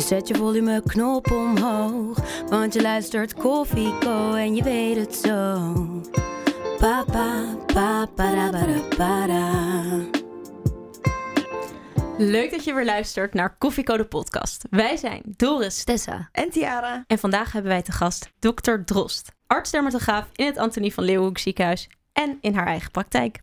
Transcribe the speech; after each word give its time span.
Dus 0.00 0.08
zet 0.08 0.28
je 0.28 0.34
volumeknop 0.34 1.30
omhoog. 1.30 2.18
Want 2.48 2.74
je 2.74 2.82
luistert 2.82 3.34
Koffieko 3.34 4.34
en 4.34 4.54
je 4.54 4.62
weet 4.62 4.96
het 4.96 5.14
zo. 5.14 5.74
Pa 6.78 7.04
pa 7.12 7.56
pa 7.66 8.06
para 8.14 8.50
para 8.50 8.80
para. 8.96 9.50
Leuk 12.18 12.50
dat 12.50 12.64
je 12.64 12.74
weer 12.74 12.84
luistert 12.84 13.34
naar 13.34 13.56
Koffiecode 13.58 14.04
podcast. 14.04 14.64
Wij 14.70 14.96
zijn 14.96 15.22
Doris 15.24 15.84
Tessa. 15.84 16.28
En 16.32 16.50
Tiara. 16.50 17.04
en 17.06 17.18
vandaag 17.18 17.52
hebben 17.52 17.70
wij 17.70 17.82
te 17.82 17.92
gast 17.92 18.30
Dr. 18.38 18.74
Drost, 18.84 19.32
arts-dermatograaf 19.46 20.28
in 20.34 20.46
het 20.46 20.58
Antonie 20.58 20.94
van 20.94 21.04
Leeuwenhoek 21.04 21.38
ziekenhuis 21.38 21.88
en 22.12 22.38
in 22.40 22.54
haar 22.54 22.66
eigen 22.66 22.90
praktijk. 22.90 23.40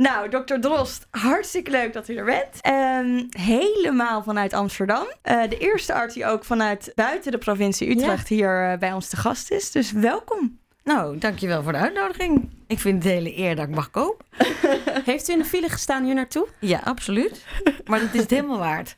Nou, 0.00 0.28
dokter 0.28 0.60
Drost, 0.60 1.06
hartstikke 1.10 1.70
leuk 1.70 1.92
dat 1.92 2.08
u 2.08 2.16
er 2.16 2.24
bent. 2.24 2.60
Ehm, 2.60 3.22
helemaal 3.30 4.22
vanuit 4.22 4.52
Amsterdam. 4.52 5.06
Eh, 5.22 5.42
de 5.48 5.58
eerste 5.58 5.94
arts 5.94 6.14
die 6.14 6.26
ook 6.26 6.44
vanuit 6.44 6.92
buiten 6.94 7.32
de 7.32 7.38
provincie 7.38 7.90
Utrecht 7.90 8.28
hier 8.28 8.70
eh, 8.70 8.78
bij 8.78 8.92
ons 8.92 9.08
te 9.08 9.16
gast 9.16 9.50
is. 9.50 9.70
Dus 9.70 9.92
welkom. 9.92 10.58
Nou, 10.84 11.18
dankjewel 11.18 11.62
voor 11.62 11.72
de 11.72 11.78
uitnodiging. 11.78 12.50
Ik 12.66 12.78
vind 12.78 13.02
het 13.02 13.12
een 13.12 13.18
hele 13.18 13.38
eer 13.38 13.56
dat 13.56 13.68
ik 13.68 13.74
mag 13.74 13.90
komen. 13.90 14.16
Heeft 15.10 15.28
u 15.28 15.32
in 15.32 15.38
de 15.38 15.44
file 15.44 15.68
gestaan 15.68 16.04
hier 16.04 16.14
naartoe? 16.14 16.48
Ja, 16.60 16.80
absoluut. 16.84 17.44
Maar 17.84 18.00
dat 18.00 18.14
is 18.14 18.20
het 18.20 18.30
helemaal 18.30 18.58
waard. 18.58 18.96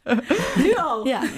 Nu 0.54 0.74
al? 0.74 1.06
Ja. 1.06 1.20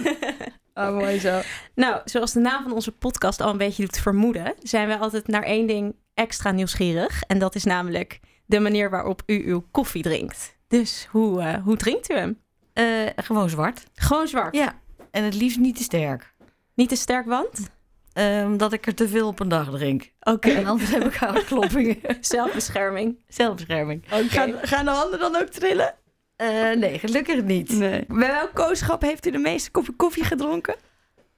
Oh, 0.77 0.97
mooi 0.97 1.19
zo. 1.19 1.41
Nou, 1.75 2.01
zoals 2.05 2.33
de 2.33 2.41
naam 2.41 2.63
van 2.63 2.73
onze 2.73 2.93
podcast 2.93 3.41
al 3.41 3.51
een 3.51 3.59
beetje 3.59 3.83
doet 3.83 3.99
vermoeden, 3.99 4.55
zijn 4.63 4.87
wij 4.87 4.97
altijd 4.97 5.27
naar 5.27 5.43
één 5.43 5.67
ding 5.67 5.95
extra 6.15 6.51
nieuwsgierig. 6.51 7.23
En 7.23 7.39
dat 7.39 7.55
is 7.55 7.65
namelijk 7.65 8.21
de 8.47 8.61
manier 8.61 8.91
waarop 8.91 9.23
u 9.27 9.43
uw 9.47 9.65
koffie 9.71 10.03
drinkt. 10.03 10.57
Dus 10.69 11.09
hoe, 11.11 11.41
eh, 11.43 11.63
hoe 11.63 11.77
drinkt 11.77 12.11
u 12.11 12.15
hem? 12.15 12.41
Eh, 12.73 12.85
gewoon 13.17 13.49
zwart. 13.49 13.85
Gewoon 13.95 14.29
zwart. 14.29 14.57
Ja. 14.57 14.81
En 15.11 15.25
het 15.25 15.35
liefst 15.35 15.59
niet 15.59 15.77
te 15.77 15.83
sterk. 15.83 16.35
Niet 16.75 16.89
te 16.89 16.97
sterk, 16.97 17.27
want? 17.27 17.71
Eh, 18.13 18.43
Omdat 18.47 18.73
ik 18.73 18.87
er 18.87 18.95
te 18.95 19.09
veel 19.09 19.29
op 19.29 19.41
een 19.41 19.49
dag 19.49 19.71
drink. 19.71 20.13
Oké. 20.21 20.51
En 20.51 20.67
anders 20.67 20.91
heb 20.91 21.05
ik 21.05 21.15
hartkloppingen. 21.15 21.99
Zelfbescherming. 22.21 23.19
Zelfbescherming. 23.29 24.03
Gaan, 24.07 24.53
gaan 24.63 24.85
de 24.85 24.91
handen 24.91 25.19
dan 25.19 25.37
ook 25.37 25.49
trillen? 25.49 25.95
Eh, 26.37 26.71
nee, 26.73 26.99
gelukkig 26.99 27.43
niet. 27.43 27.69
Nee. 27.73 28.05
Bij 28.09 28.17
welk 28.33 28.51
kooschap 28.55 29.03
heeft 29.03 29.27
u 29.27 29.31
de 29.31 29.39
meeste 29.39 29.71
koppen 29.71 29.97
koffie 29.97 30.25
gedronken? 30.25 30.75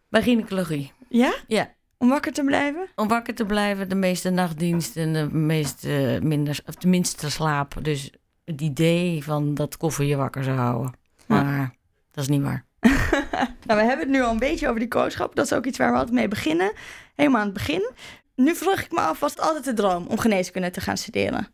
Bij 0.08 0.22
gynaecologie. 0.22 0.92
Ja? 1.08 1.34
Ja. 1.46 1.74
Om 1.98 2.08
wakker 2.08 2.32
te 2.32 2.44
blijven? 2.44 2.88
Om 2.94 3.08
wakker 3.08 3.34
te 3.34 3.44
blijven, 3.44 3.88
de 3.88 3.94
meeste 3.94 4.30
nachtdienst 4.30 4.96
en 4.96 5.12
de 5.12 5.28
meeste 5.32 6.18
minder, 6.22 6.60
of 6.66 6.74
de 6.74 6.88
minste 6.88 7.30
slaap. 7.30 7.74
Dus 7.82 8.12
het 8.44 8.60
idee 8.60 9.24
van 9.24 9.54
dat 9.54 9.76
koffie 9.76 10.06
je 10.06 10.16
wakker 10.16 10.44
zou 10.44 10.56
houden. 10.56 10.92
Maar 11.26 11.74
dat 12.10 12.24
is 12.24 12.30
niet 12.30 12.42
waar. 12.42 12.64
Nou, 13.66 13.80
we 13.80 13.86
hebben 13.86 14.06
het 14.06 14.16
nu 14.16 14.22
al 14.22 14.30
een 14.30 14.38
beetje 14.38 14.68
over 14.68 14.80
die 14.80 14.88
kooschap. 14.88 15.34
Dat 15.34 15.44
is 15.44 15.52
ook 15.52 15.66
iets 15.66 15.78
waar 15.78 15.90
we 15.90 15.96
altijd 15.96 16.14
mee 16.14 16.28
beginnen. 16.28 16.72
Helemaal 17.14 17.40
aan 17.40 17.46
het 17.46 17.54
begin. 17.54 17.90
Nu 18.34 18.54
vroeg 18.54 18.80
ik 18.80 18.92
me 18.92 19.00
af, 19.00 19.20
was 19.20 19.30
het 19.30 19.40
altijd 19.40 19.64
de 19.64 19.72
droom 19.72 20.06
om 20.06 20.18
geneeskunde 20.18 20.70
te 20.70 20.80
gaan 20.80 20.96
studeren? 20.96 21.48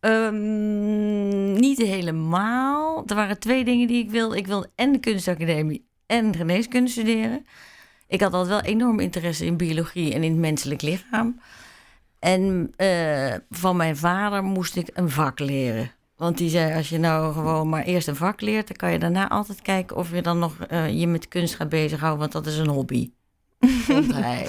Ehm, 0.00 1.52
niet 1.52 1.78
helemaal. 1.78 3.02
Er 3.06 3.14
waren 3.14 3.38
twee 3.38 3.64
dingen 3.64 3.86
die 3.86 4.04
ik 4.04 4.10
wilde. 4.10 4.36
Ik 4.36 4.46
wilde 4.46 4.70
en 4.74 4.92
de 4.92 4.98
kunstacademie 4.98 5.88
en 6.06 6.36
geneeskunde 6.36 6.90
studeren. 6.90 7.46
Ik 8.08 8.20
had 8.20 8.32
altijd 8.32 8.62
wel 8.62 8.72
enorm 8.72 9.00
interesse 9.00 9.44
in 9.44 9.56
biologie 9.56 10.14
en 10.14 10.22
in 10.22 10.30
het 10.30 10.40
menselijk 10.40 10.82
lichaam. 10.82 11.40
En 12.18 12.72
eh, 12.76 13.34
van 13.50 13.76
mijn 13.76 13.96
vader 13.96 14.42
moest 14.42 14.76
ik 14.76 14.90
een 14.92 15.10
vak 15.10 15.38
leren. 15.38 15.92
Want 16.16 16.38
die 16.38 16.50
zei, 16.50 16.74
als 16.74 16.88
je 16.88 16.98
nou 16.98 17.32
gewoon 17.32 17.68
maar 17.68 17.84
eerst 17.84 18.08
een 18.08 18.16
vak 18.16 18.40
leert... 18.40 18.66
dan 18.66 18.76
kan 18.76 18.92
je 18.92 18.98
daarna 18.98 19.28
altijd 19.28 19.62
kijken 19.62 19.96
of 19.96 20.10
je 20.10 20.22
dan 20.22 20.38
nog 20.38 20.58
eh, 20.58 21.00
je 21.00 21.06
met 21.06 21.28
kunst 21.28 21.54
gaat 21.54 21.68
bezighouden. 21.68 22.20
Want 22.20 22.32
dat 22.32 22.46
is 22.46 22.58
een 22.58 22.68
hobby. 22.68 23.10
Vond 23.60 24.12
hij. 24.14 24.48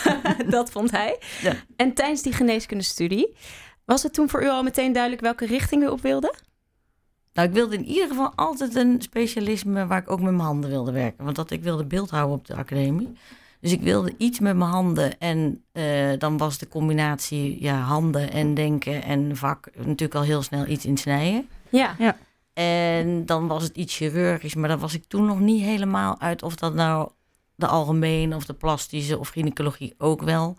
dat 0.56 0.70
vond 0.70 0.90
hij. 0.90 1.18
Ja. 1.42 1.54
En 1.76 1.92
tijdens 1.94 2.22
die 2.22 2.32
geneeskundestudie, 2.32 3.36
was 3.84 4.02
het 4.02 4.14
toen 4.14 4.28
voor 4.28 4.42
u 4.42 4.48
al 4.48 4.62
meteen 4.62 4.92
duidelijk 4.92 5.22
welke 5.22 5.46
richting 5.46 5.82
u 5.82 5.86
op 5.86 6.00
wilde? 6.00 6.34
Nou, 7.32 7.48
ik 7.48 7.54
wilde 7.54 7.76
in 7.76 7.84
ieder 7.84 8.08
geval 8.08 8.32
altijd 8.34 8.74
een 8.74 9.02
specialisme 9.02 9.86
waar 9.86 9.98
ik 9.98 10.10
ook 10.10 10.20
met 10.20 10.32
mijn 10.32 10.44
handen 10.44 10.70
wilde 10.70 10.92
werken. 10.92 11.24
Want 11.24 11.36
dat 11.36 11.50
ik 11.50 11.62
wilde 11.62 11.84
beeldhouden 11.84 12.36
op 12.36 12.46
de 12.46 12.54
academie. 12.54 13.12
Dus 13.60 13.72
ik 13.72 13.80
wilde 13.80 14.14
iets 14.16 14.38
met 14.38 14.56
mijn 14.56 14.70
handen. 14.70 15.18
En 15.18 15.64
eh, 15.72 16.18
dan 16.18 16.36
was 16.36 16.58
de 16.58 16.68
combinatie 16.68 17.62
ja, 17.62 17.80
handen 17.80 18.32
en 18.32 18.54
denken 18.54 19.02
en 19.02 19.36
vak 19.36 19.68
natuurlijk 19.76 20.14
al 20.14 20.22
heel 20.22 20.42
snel 20.42 20.66
iets 20.66 20.84
in 20.84 20.96
snijden. 20.96 21.48
Ja. 21.68 22.16
En 22.52 23.26
dan 23.26 23.46
was 23.46 23.62
het 23.62 23.76
iets 23.76 23.96
chirurgisch, 23.96 24.54
maar 24.54 24.68
daar 24.68 24.78
was 24.78 24.94
ik 24.94 25.04
toen 25.08 25.26
nog 25.26 25.40
niet 25.40 25.62
helemaal 25.62 26.20
uit 26.20 26.42
of 26.42 26.56
dat 26.56 26.74
nou 26.74 27.10
de 27.54 27.66
algemene 27.66 28.36
of 28.36 28.44
de 28.44 28.54
plastische 28.54 29.18
of 29.18 29.28
gynaecologie 29.28 29.94
ook 29.98 30.22
wel. 30.22 30.56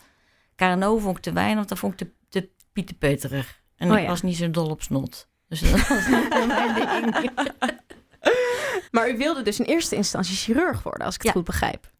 KNO 0.56 0.98
vond 0.98 1.18
ik 1.18 1.24
te 1.24 1.34
weinig, 1.34 1.56
want 1.56 1.70
dat 1.70 1.80
vond 1.80 2.02
ik 2.02 2.08
te, 2.08 2.14
te 2.30 2.50
pieterpeterig. 2.72 3.62
En 3.76 3.92
Oh 3.92 3.98
ik 3.98 4.04
ja. 4.04 4.10
was 4.10 4.22
niet 4.22 4.36
zo 4.36 4.52
dol 4.52 4.70
op 4.70 4.82
snot. 4.82 5.28
Dus 5.59 5.72
dat 5.72 5.88
was 5.88 6.08
niet 6.08 6.30
mijn 6.47 6.74
ding. 7.12 7.31
Maar 8.91 9.09
u 9.09 9.18
wilde 9.18 9.41
dus 9.41 9.59
in 9.59 9.66
eerste 9.66 9.96
instantie 9.96 10.36
chirurg 10.36 10.84
worden, 10.84 11.06
als 11.06 11.16
ik 11.16 11.22
het 11.22 11.31
Ja. 11.31 11.38
goed 11.38 11.46
begrijp. 11.46 11.91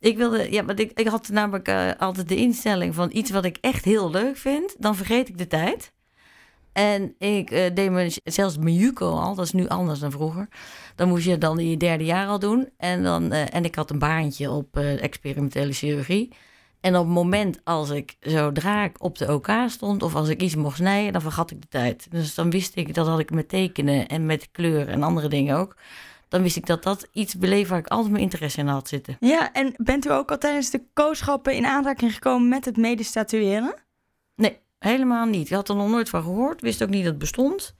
Ik 0.00 0.16
wilde, 0.16 0.52
ja, 0.52 0.64
want 0.64 0.80
ik, 0.80 0.90
ik 0.94 1.06
had 1.08 1.28
namelijk 1.28 1.68
eh, 1.68 1.90
altijd 1.98 2.28
de 2.28 2.36
instelling 2.36 2.94
van 2.94 3.08
iets 3.12 3.30
wat 3.30 3.44
ik 3.44 3.58
echt 3.60 3.84
heel 3.84 4.10
leuk 4.10 4.36
vind, 4.36 4.74
dan 4.78 4.96
vergeet 4.96 5.28
ik 5.28 5.38
de 5.38 5.46
tijd. 5.46 5.92
En 6.72 7.14
ik 7.18 7.50
eh, 7.50 7.74
deed 7.74 7.90
me, 7.90 8.12
zelfs 8.24 8.58
mijn 8.58 8.74
JUCO 8.74 9.10
al, 9.18 9.34
dat 9.34 9.44
is 9.44 9.52
nu 9.52 9.68
anders 9.68 9.98
dan 9.98 10.10
vroeger. 10.10 10.48
Dan 10.94 11.08
moest 11.08 11.24
je 11.24 11.38
dan 11.38 11.58
in 11.60 11.70
je 11.70 11.76
derde 11.76 12.04
jaar 12.04 12.26
al 12.26 12.38
doen. 12.38 12.68
En, 12.76 13.02
dan, 13.02 13.32
eh, 13.32 13.54
en 13.54 13.64
ik 13.64 13.74
had 13.74 13.90
een 13.90 13.98
baantje 13.98 14.50
op 14.50 14.76
experimentele 14.76 15.72
chirurgie. 15.72 16.32
En 16.80 16.96
op 16.96 17.04
het 17.04 17.14
moment 17.14 17.60
als 17.64 17.90
ik, 17.90 18.16
zodra 18.20 18.84
ik 18.84 19.02
op 19.02 19.18
de 19.18 19.32
OK 19.32 19.48
stond 19.66 20.02
of 20.02 20.14
als 20.14 20.28
ik 20.28 20.42
iets 20.42 20.54
mocht 20.54 20.76
snijden, 20.76 21.12
dan 21.12 21.22
vergat 21.22 21.50
ik 21.50 21.60
de 21.60 21.68
tijd. 21.68 22.06
Dus 22.10 22.34
dan 22.34 22.50
wist 22.50 22.76
ik, 22.76 22.94
dat 22.94 23.06
had 23.06 23.18
ik 23.18 23.30
met 23.30 23.48
tekenen 23.48 24.06
en 24.06 24.26
met 24.26 24.48
kleur 24.52 24.88
en 24.88 25.02
andere 25.02 25.28
dingen 25.28 25.56
ook. 25.56 25.76
Dan 26.28 26.42
wist 26.42 26.56
ik 26.56 26.66
dat 26.66 26.82
dat 26.82 27.08
iets 27.12 27.34
beleef 27.34 27.68
waar 27.68 27.78
ik 27.78 27.86
altijd 27.86 28.10
mijn 28.10 28.22
interesse 28.22 28.60
in 28.60 28.66
had 28.66 28.88
zitten. 28.88 29.16
Ja, 29.20 29.52
en 29.52 29.74
bent 29.76 30.06
u 30.06 30.10
ook 30.10 30.30
al 30.30 30.38
tijdens 30.38 30.70
de 30.70 30.82
kooschappen 30.92 31.54
in 31.54 31.66
aanraking 31.66 32.12
gekomen 32.14 32.48
met 32.48 32.64
het 32.64 32.76
medisch 32.76 33.12
tatoeëren? 33.12 33.74
Nee, 34.36 34.58
helemaal 34.78 35.26
niet. 35.26 35.46
Ik 35.46 35.54
had 35.54 35.68
er 35.68 35.76
nog 35.76 35.88
nooit 35.88 36.08
van 36.08 36.22
gehoord. 36.22 36.60
Wist 36.60 36.82
ook 36.82 36.88
niet 36.88 37.02
dat 37.02 37.10
het 37.10 37.18
bestond. 37.18 37.74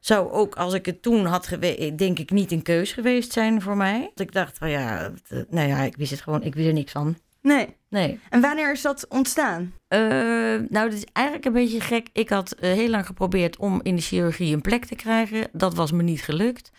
Zou 0.00 0.30
ook, 0.30 0.54
als 0.54 0.74
ik 0.74 0.86
het 0.86 1.02
toen 1.02 1.26
had 1.26 1.46
geweest, 1.46 1.98
denk 1.98 2.18
ik 2.18 2.30
niet 2.30 2.52
een 2.52 2.62
keus 2.62 2.92
geweest 2.92 3.32
zijn 3.32 3.62
voor 3.62 3.76
mij. 3.76 4.00
Want 4.00 4.20
ik 4.20 4.32
dacht 4.32 4.58
van 4.58 4.70
ja, 4.70 5.12
het, 5.28 5.50
nou 5.50 5.68
ja, 5.68 5.78
ik 5.82 5.96
wist 5.96 6.10
het 6.10 6.20
gewoon, 6.20 6.42
ik 6.42 6.54
wist 6.54 6.66
er 6.66 6.72
niks 6.72 6.92
van. 6.92 7.16
Nee. 7.44 7.76
Nee. 7.88 8.20
En 8.30 8.40
wanneer 8.40 8.72
is 8.72 8.82
dat 8.82 9.08
ontstaan? 9.08 9.74
Eh, 9.88 9.98
nou, 9.98 10.68
dat 10.68 10.92
is 10.92 11.04
eigenlijk 11.12 11.46
een 11.46 11.52
beetje 11.52 11.80
gek. 11.80 12.08
Ik 12.12 12.28
had 12.28 12.52
eh, 12.52 12.72
heel 12.72 12.88
lang 12.88 13.06
geprobeerd 13.06 13.56
om 13.56 13.80
in 13.82 13.96
de 13.96 14.02
chirurgie 14.02 14.54
een 14.54 14.60
plek 14.60 14.84
te 14.84 14.94
krijgen. 14.94 15.48
Dat 15.52 15.74
was 15.74 15.92
me 15.92 16.02
niet 16.02 16.22
gelukt. 16.22 16.70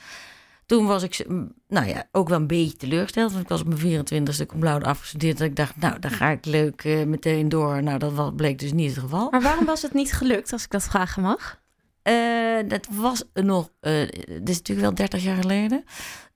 Toen 0.65 0.85
was 0.85 1.03
ik, 1.03 1.25
nou 1.67 1.87
ja, 1.87 2.07
ook 2.11 2.29
wel 2.29 2.39
een 2.39 2.47
beetje 2.47 2.77
teleurgesteld. 2.77 3.31
Want 3.31 3.43
ik 3.43 3.49
was 3.49 3.61
op 3.61 3.67
mijn 3.67 4.05
24ste 4.05 4.45
cum 4.45 4.63
laude 4.63 4.85
afgestudeerd. 4.85 5.37
Dat 5.37 5.47
ik 5.47 5.55
dacht, 5.55 5.75
nou, 5.77 5.99
daar 5.99 6.11
ga 6.11 6.29
ik 6.29 6.45
leuk 6.45 6.83
eh, 6.83 7.03
meteen 7.03 7.49
door. 7.49 7.83
Nou, 7.83 7.99
dat 7.99 8.13
was, 8.13 8.31
bleek 8.35 8.59
dus 8.59 8.73
niet 8.73 8.89
het 8.89 8.99
geval. 8.99 9.27
Maar 9.31 9.41
waarom 9.41 9.65
was 9.65 9.81
het 9.81 9.93
niet 9.93 10.13
gelukt, 10.13 10.51
als 10.51 10.63
ik 10.63 10.71
dat 10.71 10.83
vragen 10.83 11.21
mag? 11.21 11.61
Eh, 12.01 12.67
dat 12.67 12.87
was 12.91 13.23
nog, 13.33 13.69
eh 13.79 13.99
dit 14.27 14.49
is 14.49 14.57
natuurlijk 14.57 14.87
wel 14.87 14.95
30 14.95 15.23
jaar 15.23 15.35
geleden, 15.35 15.83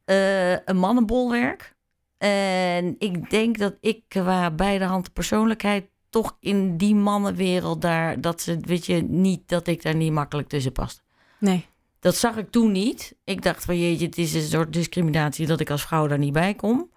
eh, 0.06 0.52
een 0.52 0.78
mannenbolwerk. 0.78 1.78
En 2.20 2.96
ik 2.98 3.30
denk 3.30 3.58
dat 3.58 3.76
ik 3.82 4.02
qua 4.08 4.52
beide 4.52 4.86
handen 4.86 5.12
persoonlijkheid 5.12 5.86
toch 6.10 6.38
in 6.40 6.78
die 6.78 6.96
mannenwereld 6.96 7.82
daar, 7.82 8.22
dat 8.22 8.42
ze, 8.42 8.58
weet 8.62 8.86
je, 8.86 9.04
niet 9.04 9.42
dat 9.50 9.68
ik 9.68 9.82
daar 9.82 9.96
niet 9.96 10.12
makkelijk 10.12 10.48
tussen 10.48 10.72
past. 10.72 11.04
Nee. 11.38 11.66
Dat 12.00 12.16
zag 12.16 12.38
ik 12.38 12.52
toen 12.52 12.72
niet. 12.72 13.16
Ik 13.24 13.42
dacht 13.42 13.66
van 13.66 13.80
jeetje, 13.80 14.06
het 14.06 14.18
is 14.18 14.34
een 14.34 14.42
soort 14.42 14.74
discriminatie 14.74 15.48
dat 15.48 15.60
ik 15.60 15.70
als 15.70 15.82
vrouw 15.86 16.08
daar 16.08 16.18
niet 16.18 16.34
bij 16.34 16.54
kom. 16.54 16.90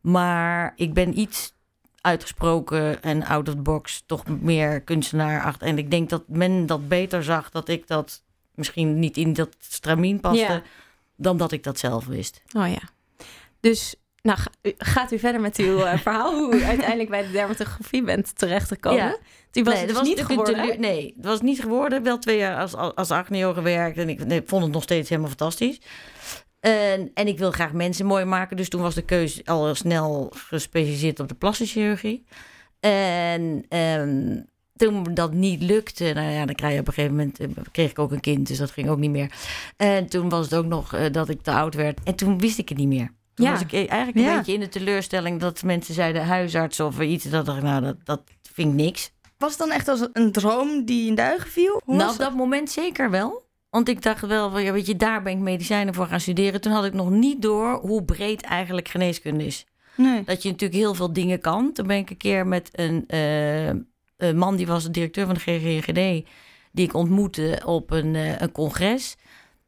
Maar 0.00 0.72
ik 0.76 0.94
ben 0.94 1.18
iets 1.18 1.54
uitgesproken 2.00 3.02
en 3.02 3.24
out 3.24 3.48
of 3.48 3.54
the 3.54 3.60
box 3.60 4.02
toch 4.06 4.24
meer 4.40 4.80
kunstenaar 4.80 5.42
achter. 5.42 5.66
En 5.66 5.78
ik 5.78 5.90
denk 5.90 6.08
dat 6.08 6.28
men 6.28 6.66
dat 6.66 6.88
beter 6.88 7.24
zag 7.24 7.50
dat 7.50 7.68
ik 7.68 7.86
dat 7.86 8.22
misschien 8.54 8.98
niet 8.98 9.16
in 9.16 9.32
dat 9.32 9.56
stramien 9.58 10.20
paste, 10.20 10.38
Ja. 10.38 10.62
dan 11.16 11.36
dat 11.36 11.52
ik 11.52 11.62
dat 11.62 11.78
zelf 11.78 12.06
wist. 12.06 12.42
Oh 12.52 12.68
ja. 12.68 12.80
Dus 13.60 13.94
nou, 14.28 14.38
gaat 14.78 15.12
u 15.12 15.18
verder 15.18 15.40
met 15.40 15.56
uw 15.56 15.78
uh, 15.78 15.98
verhaal 15.98 16.34
hoe 16.34 16.54
u 16.54 16.62
uiteindelijk 16.74 17.08
bij 17.08 17.22
de 17.22 17.30
dermatografie 17.30 18.02
bent 18.02 18.38
terechtgekomen? 18.38 18.98
Ja. 18.98 19.16
Die 19.50 19.64
was 19.64 19.74
nee, 19.74 19.86
dus 19.86 19.94
was 19.94 20.06
niet 20.06 20.24
geworden. 20.24 20.80
Nee, 20.80 21.14
het 21.16 21.24
was 21.24 21.40
niet 21.40 21.60
geworden. 21.60 22.02
Wel 22.02 22.18
twee 22.18 22.38
jaar 22.38 22.60
als, 22.60 22.74
als, 22.74 22.94
als 22.94 23.10
acneo 23.10 23.52
gewerkt. 23.52 23.98
En 23.98 24.08
ik, 24.08 24.26
nee, 24.26 24.40
ik 24.40 24.48
vond 24.48 24.62
het 24.62 24.72
nog 24.72 24.82
steeds 24.82 25.08
helemaal 25.08 25.30
fantastisch. 25.30 25.80
En, 26.60 27.10
en 27.14 27.26
ik 27.26 27.38
wil 27.38 27.50
graag 27.50 27.72
mensen 27.72 28.06
mooi 28.06 28.24
maken. 28.24 28.56
Dus 28.56 28.68
toen 28.68 28.82
was 28.82 28.94
de 28.94 29.02
keuze 29.02 29.42
al 29.44 29.74
snel 29.74 30.32
gespecialiseerd 30.34 31.20
op 31.20 31.28
de 31.28 31.34
plastische 31.34 31.78
chirurgie. 31.78 32.24
En 32.80 33.64
ehm, 33.68 34.40
toen 34.76 35.14
dat 35.14 35.32
niet 35.32 35.62
lukte, 35.62 36.12
nou 36.14 36.30
ja, 36.30 36.46
dan 36.46 36.54
krijg 36.54 36.74
je 36.74 36.80
op 36.80 36.86
een 36.86 36.92
gegeven 36.92 37.16
moment, 37.16 37.40
eh, 37.40 37.48
kreeg 37.72 37.90
ik 37.90 37.98
ook 37.98 38.12
een 38.12 38.20
kind, 38.20 38.46
dus 38.46 38.58
dat 38.58 38.70
ging 38.70 38.88
ook 38.88 38.98
niet 38.98 39.10
meer. 39.10 39.32
En 39.76 40.06
toen 40.06 40.28
was 40.28 40.44
het 40.44 40.54
ook 40.54 40.66
nog 40.66 40.94
eh, 40.94 41.12
dat 41.12 41.28
ik 41.28 41.42
te 41.42 41.52
oud 41.52 41.74
werd. 41.74 41.98
En 42.04 42.14
toen 42.14 42.38
wist 42.38 42.58
ik 42.58 42.68
het 42.68 42.78
niet 42.78 42.88
meer. 42.88 43.16
Toen 43.38 43.46
Ja. 43.46 43.52
was 43.52 43.60
ik 43.60 43.72
eh, 43.72 43.78
eigenlijk 43.78 44.16
een 44.16 44.32
Ja. 44.32 44.36
beetje 44.36 44.52
in 44.52 44.60
de 44.60 44.68
teleurstelling 44.68 45.40
dat 45.40 45.62
mensen 45.62 45.94
zeiden 45.94 46.24
huisarts 46.26 46.80
of 46.80 47.00
iets. 47.00 47.24
Dat 47.24 47.46
dacht 47.46 47.58
ik, 47.58 47.64
nou, 47.64 47.82
dat, 47.82 47.96
dat 48.04 48.22
vind 48.52 48.68
ik 48.68 48.74
niks. 48.84 49.10
Was 49.38 49.50
het 49.50 49.58
dan 49.58 49.70
echt 49.70 49.88
als 49.88 50.08
een 50.12 50.32
droom 50.32 50.84
die 50.84 51.06
in 51.08 51.14
duigen 51.14 51.50
viel? 51.50 51.80
Hoe 51.84 51.96
nou, 51.96 52.10
op 52.12 52.18
dat 52.18 52.34
moment 52.34 52.70
zeker 52.70 53.10
wel. 53.10 53.42
Want 53.70 53.88
ik 53.88 54.02
dacht 54.02 54.26
wel, 54.26 54.50
van, 54.50 54.62
ja, 54.62 54.72
weet 54.72 54.86
je, 54.86 54.96
daar 54.96 55.22
ben 55.22 55.32
ik 55.32 55.38
medicijnen 55.38 55.94
voor 55.94 56.06
gaan 56.06 56.20
studeren. 56.20 56.60
Toen 56.60 56.72
had 56.72 56.84
ik 56.84 56.92
nog 56.92 57.10
niet 57.10 57.42
door 57.42 57.74
hoe 57.80 58.04
breed 58.04 58.42
eigenlijk 58.42 58.88
geneeskunde 58.88 59.46
is. 59.46 59.66
Nee. 59.96 60.24
Dat 60.24 60.42
je 60.42 60.50
natuurlijk 60.50 60.80
heel 60.80 60.94
veel 60.94 61.12
dingen 61.12 61.40
kan. 61.40 61.72
Toen 61.72 61.86
ben 61.86 61.96
ik 61.96 62.10
een 62.10 62.16
keer 62.16 62.46
met 62.46 62.68
een, 62.72 63.04
eh, 63.06 63.66
een 64.16 64.36
man, 64.38 64.56
die 64.56 64.66
was 64.66 64.82
de 64.84 64.90
directeur 64.90 65.26
van 65.26 65.34
de 65.34 65.40
GGGD, 65.40 66.28
die 66.72 66.86
ik 66.86 66.94
ontmoette 66.94 67.62
op 67.64 67.90
een, 67.90 68.14
eh, 68.14 68.40
een 68.40 68.52
congres. 68.52 69.16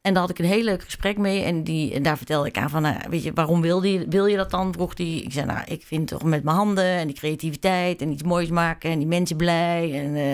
En 0.01 0.13
daar 0.13 0.21
had 0.21 0.31
ik 0.31 0.39
een 0.39 0.45
heel 0.45 0.63
leuk 0.63 0.83
gesprek 0.83 1.17
mee. 1.17 1.43
En, 1.43 1.63
die, 1.63 1.93
en 1.93 2.03
daar 2.03 2.17
vertelde 2.17 2.47
ik 2.47 2.57
aan 2.57 2.69
van, 2.69 2.81
nou, 2.81 2.95
weet 3.09 3.23
je, 3.23 3.31
waarom 3.33 3.61
wil 3.61 3.83
je, 3.83 4.05
wil 4.09 4.25
je 4.25 4.37
dat 4.37 4.51
dan? 4.51 4.73
Vroeg 4.73 4.97
hij. 4.97 5.07
Ik 5.15 5.31
zei, 5.33 5.45
nou, 5.45 5.59
ik 5.65 5.83
vind 5.85 6.07
toch 6.07 6.23
met 6.23 6.43
mijn 6.43 6.55
handen 6.55 6.83
en 6.85 7.07
die 7.07 7.15
creativiteit 7.15 8.01
en 8.01 8.11
iets 8.11 8.23
moois 8.23 8.49
maken 8.49 8.91
en 8.91 8.97
die 8.97 9.07
mensen 9.07 9.37
blij. 9.37 9.99
En, 10.05 10.15
eh, 10.15 10.33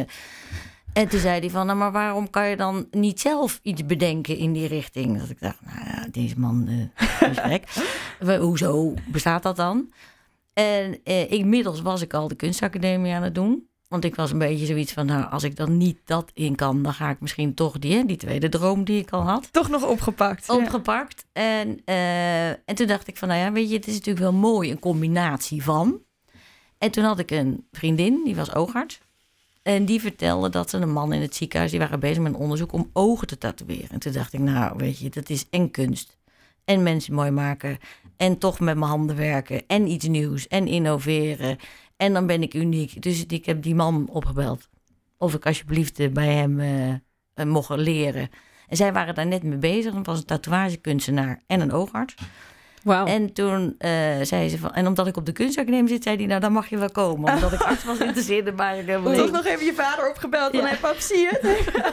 en 0.94 1.08
toen 1.08 1.20
zei 1.20 1.40
hij 1.40 1.50
van, 1.50 1.66
nou, 1.66 1.78
maar 1.78 1.92
waarom 1.92 2.30
kan 2.30 2.48
je 2.50 2.56
dan 2.56 2.88
niet 2.92 3.20
zelf 3.20 3.60
iets 3.64 3.86
bedenken 3.86 4.38
in 4.38 4.54
die 4.54 4.68
richting? 4.68 5.20
Dat 5.20 5.30
ik 5.30 5.40
dacht, 5.40 5.58
nou 5.66 5.80
ja, 5.90 6.08
deze 6.12 6.40
man 6.40 6.68
eh. 6.68 7.58
We- 8.20 8.38
Hoezo 8.38 8.94
bestaat 9.08 9.44
dat 9.44 9.56
dan? 9.56 9.92
En 10.54 11.00
eh, 11.04 11.32
inmiddels 11.32 11.82
was 11.82 12.02
ik 12.02 12.14
al 12.14 12.28
de 12.28 12.36
kunstacademie 12.36 13.14
aan 13.14 13.24
het 13.24 13.36
doen. 13.36 13.68
Want 13.88 14.04
ik 14.04 14.16
was 14.16 14.32
een 14.32 14.38
beetje 14.38 14.66
zoiets 14.66 14.94
van, 14.94 15.06
nou, 15.06 15.32
als 15.32 15.44
ik 15.44 15.56
dan 15.56 15.78
niet 15.78 15.98
dat 16.06 16.32
in 16.34 16.56
kan, 16.56 16.84
dan 16.84 16.94
ga 16.94 17.10
ik 17.10 17.20
misschien 17.20 17.54
toch 17.54 17.80
die, 17.80 18.06
die 18.06 18.18
tweede 18.18 18.50
droom 18.50 18.84
die 18.84 19.02
ik 19.02 19.10
al 19.10 19.22
had, 19.22 19.54
Toch 19.54 19.70
nog 19.70 19.84
opgepakt. 19.84 20.46
Ja. 20.48 20.56
opgepakt. 20.56 21.26
En, 21.34 21.82
eh, 21.86 22.50
en 22.50 22.76
toen 22.76 22.88
dacht 22.88 23.08
ik 23.08 23.18
van, 23.18 23.28
nou 23.28 23.40
ja, 23.40 23.52
weet 23.52 23.70
je, 23.70 23.76
het 23.76 23.88
is 23.88 23.94
natuurlijk 23.94 24.20
wel 24.20 24.34
mooi, 24.34 24.72
een 24.72 24.80
combinatie 24.80 25.64
van. 25.64 26.02
En 26.78 26.92
toen 26.92 27.04
had 27.04 27.20
ik 27.20 27.32
een 27.32 27.68
vriendin, 27.72 28.22
die 28.24 28.36
was 28.36 28.54
oogarts. 28.54 29.00
En 29.64 29.86
die 29.86 30.02
vertelde 30.02 30.50
dat 30.50 30.70
ze 30.70 30.78
een 30.78 30.92
man 30.92 31.14
in 31.14 31.22
het 31.22 31.36
ziekenhuis, 31.36 31.72
die 31.72 31.80
waren 31.80 32.00
bezig 32.00 32.24
met 32.24 32.34
een 32.34 32.40
onderzoek 32.40 32.74
om 32.74 32.90
ogen 32.94 33.28
te 33.28 33.38
tatoeëren. 33.38 33.90
En 33.90 34.00
toen 34.00 34.12
dacht 34.12 34.34
ik, 34.34 34.40
nou, 34.40 34.74
weet 34.78 35.00
je, 35.00 35.10
dat 35.10 35.30
is 35.30 35.46
en 35.50 35.72
kunst. 35.72 36.18
En 36.66 36.84
mensen 36.84 37.14
mooi 37.14 37.32
maken. 37.32 37.78
En 38.18 38.38
toch 38.38 38.60
met 38.60 38.78
mijn 38.78 38.90
handen 38.90 39.16
werken. 39.16 39.64
En 39.68 39.88
iets 39.88 40.08
nieuws. 40.08 40.48
En 40.48 40.68
innoveren. 40.68 41.58
En 41.98 42.14
dan 42.14 42.28
ben 42.28 42.42
ik 42.42 42.54
uniek. 42.54 43.02
Dus 43.02 43.26
ik 43.26 43.46
heb 43.46 43.64
die 43.64 43.76
man 43.76 44.08
opgebeld. 44.10 44.70
Of 45.18 45.34
ik 45.34 45.46
alsjeblieft 45.46 46.00
eh, 46.00 46.10
bij 46.10 46.34
hem 46.34 46.60
eh, 47.34 47.46
mocht 47.46 47.70
leren. 47.70 48.30
En 48.68 48.78
zij 48.78 48.94
waren 48.94 49.16
daar 49.16 49.28
net 49.28 49.44
mee 49.44 49.58
bezig. 49.58 49.94
Het 49.94 50.06
was 50.06 50.20
een 50.20 50.26
tatoeagekunstenaar 50.26 51.44
en 51.48 51.60
een 51.60 51.72
oogarts. 51.72 52.16
En 52.86 53.34
toen 53.34 53.76
eh, 53.78 53.92
zei 54.22 54.50
ze 54.50 54.58
van... 54.58 54.74
En 54.74 54.88
omdat 54.88 55.08
ik 55.08 55.18
op 55.18 55.26
de 55.26 55.32
kunstacademie 55.32 55.90
zit, 55.90 56.04
zei 56.04 56.16
hij... 56.16 56.26
Nou, 56.26 56.40
dan 56.40 56.52
mag 56.52 56.70
je 56.70 56.78
wel 56.78 56.92
komen. 56.92 57.34
Omdat 57.34 57.54
ik 57.54 57.62
arts 57.72 57.84
was 57.84 57.98
interesseerde, 57.98 58.52
maar 58.52 58.78
ik 58.78 58.86
helemaal 58.86 59.14
Toch 59.14 59.32
nog 59.32 59.46
even 59.46 59.66
je 59.66 59.74
vader 59.74 60.10
opgebeld. 60.10 60.54
Ja. 60.54 60.66
hey, 60.66 60.78
pap, 60.78 61.00
zie 61.00 61.18
je 61.18 61.30
het? 61.42 61.42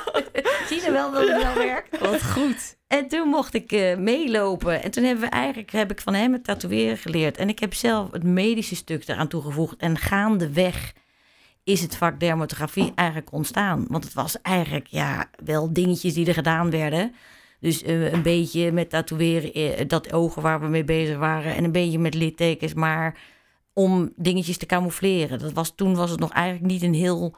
Zie 0.69 0.82
je 0.82 0.90
wel 0.90 1.12
dat 1.12 1.28
het 1.28 1.42
wel 1.42 1.54
werkt? 1.54 1.98
Wat 1.98 2.25
goed. 2.25 2.76
En 2.86 3.08
toen 3.08 3.28
mocht 3.28 3.54
ik 3.54 3.72
eh, 3.72 3.96
meelopen. 3.96 4.82
En 4.82 4.90
toen 4.90 5.04
hebben 5.04 5.25
we 5.25 5.31
eigenlijk, 5.31 5.70
heb 5.70 5.90
ik 5.90 6.00
van 6.00 6.14
hem 6.14 6.32
het 6.32 6.44
tatoeëren 6.44 6.96
geleerd. 6.96 7.37
En 7.37 7.48
ik 7.48 7.58
heb 7.58 7.75
zelf 7.75 8.12
het 8.12 8.22
medische 8.22 8.76
stuk 8.76 9.08
eraan 9.08 9.28
toegevoegd. 9.28 9.76
En 9.76 9.98
gaandeweg 9.98 10.92
is 11.64 11.80
het 11.80 11.96
vak 11.96 12.20
dermatografie 12.20 12.92
eigenlijk 12.94 13.32
ontstaan. 13.32 13.84
Want 13.88 14.04
het 14.04 14.12
was 14.12 14.40
eigenlijk 14.42 14.87
ja, 14.87 15.26
wel 15.44 15.72
dingetjes 15.72 16.14
die 16.14 16.26
er 16.26 16.34
gedaan 16.34 16.70
werden. 16.70 17.14
Dus 17.64 17.82
eh, 17.82 18.12
een 18.12 18.22
beetje 18.22 18.72
met 18.72 18.90
tatoeëren, 18.90 19.52
eh, 19.52 19.88
dat 19.88 20.12
ogen 20.12 20.43
waar 20.43 20.61
we 20.61 20.66
mee 20.66 20.84
bezig 20.84 21.16
waren. 21.19 21.55
En 21.55 21.64
een 21.64 21.72
beetje 21.72 21.99
met 21.99 22.14
littekens, 22.14 22.75
maar 22.75 23.19
om 23.72 24.12
dingetjes 24.16 24.58
te 24.58 24.66
camoufleren. 24.66 25.38
Dat 25.38 25.52
was, 25.52 25.72
toen 25.75 25.94
was 25.94 26.11
het 26.11 26.20
nog 26.20 26.32
eigenlijk 26.32 26.72
niet 26.72 26.82
een 26.82 26.94
heel 26.94 27.37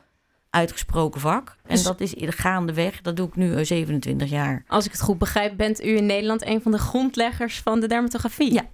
uitgesproken 0.51 1.21
vak. 1.21 1.49
En 1.49 1.75
Dus- 1.75 1.83
dat 1.83 2.01
is 2.01 2.15
gaandeweg, 2.17 3.01
dat 3.01 3.17
doe 3.17 3.29
ik 3.29 3.37
nu 3.37 3.55
eh, 3.55 3.65
27 3.65 4.31
jaar. 4.31 4.65
Als 4.67 4.85
ik 4.85 4.93
het 4.93 5.01
goed 5.01 5.19
begrijp, 5.19 5.57
bent 5.57 5.85
u 5.85 5.97
in 5.97 6.07
Nederland 6.07 6.47
een 6.47 6.63
van 6.63 6.73
de 6.73 6.79
grondleggers 6.79 7.61
van 7.61 7.81
de 7.81 7.87
dermatografie. 7.87 8.53
Ja. 8.53 8.69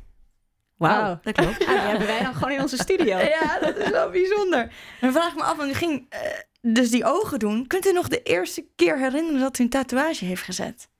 Wauw. 0.77 1.19
Dat 1.23 1.35
klopt. 1.35 1.61
Ah, 1.61 1.69
die 1.69 1.79
hebben 1.79 2.07
wij 2.07 2.23
dan 2.23 2.35
gewoon 2.35 2.53
in 2.53 2.61
onze 2.61 2.77
studio. 2.77 3.19
Ja, 3.41 3.59
dat 3.61 3.77
is 3.77 3.91
wel 3.91 4.11
bijzonder. 4.11 4.73
Dan 5.01 5.13
vraag 5.13 5.33
ik 5.33 5.37
me 5.37 5.43
af, 5.43 5.57
want 5.57 5.71
u 5.71 5.75
ging 5.75 6.07
eh, 6.09 6.21
dus 6.61 6.91
die 6.91 7.05
ogen 7.05 7.39
doen. 7.39 7.67
Kunt 7.67 7.87
u 7.87 7.93
nog 7.93 8.09
de 8.09 8.23
eerste 8.23 8.65
keer 8.77 8.99
herinneren 8.99 9.41
dat 9.41 9.59
u 9.59 9.63
een 9.63 9.71
tatoeage 9.71 10.25
heeft 10.25 10.43
gezet? 10.43 10.91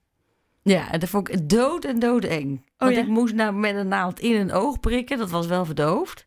Ja, 0.63 0.93
en 0.93 1.01
dat 1.01 1.09
vond 1.09 1.33
ik 1.33 1.49
dood 1.49 1.85
en 1.85 1.99
doodeng. 1.99 2.65
Want 2.77 2.95
ja? 2.95 3.01
ik 3.01 3.07
moest 3.07 3.35
nou 3.35 3.53
met 3.53 3.77
een 3.77 3.89
naald 3.89 4.21
in 4.21 4.41
een 4.41 4.53
oog 4.53 4.81
prikken. 4.81 5.19
Dat 5.19 5.31
was 5.31 5.47
wel 5.47 5.65
verdoofd. 5.65 6.27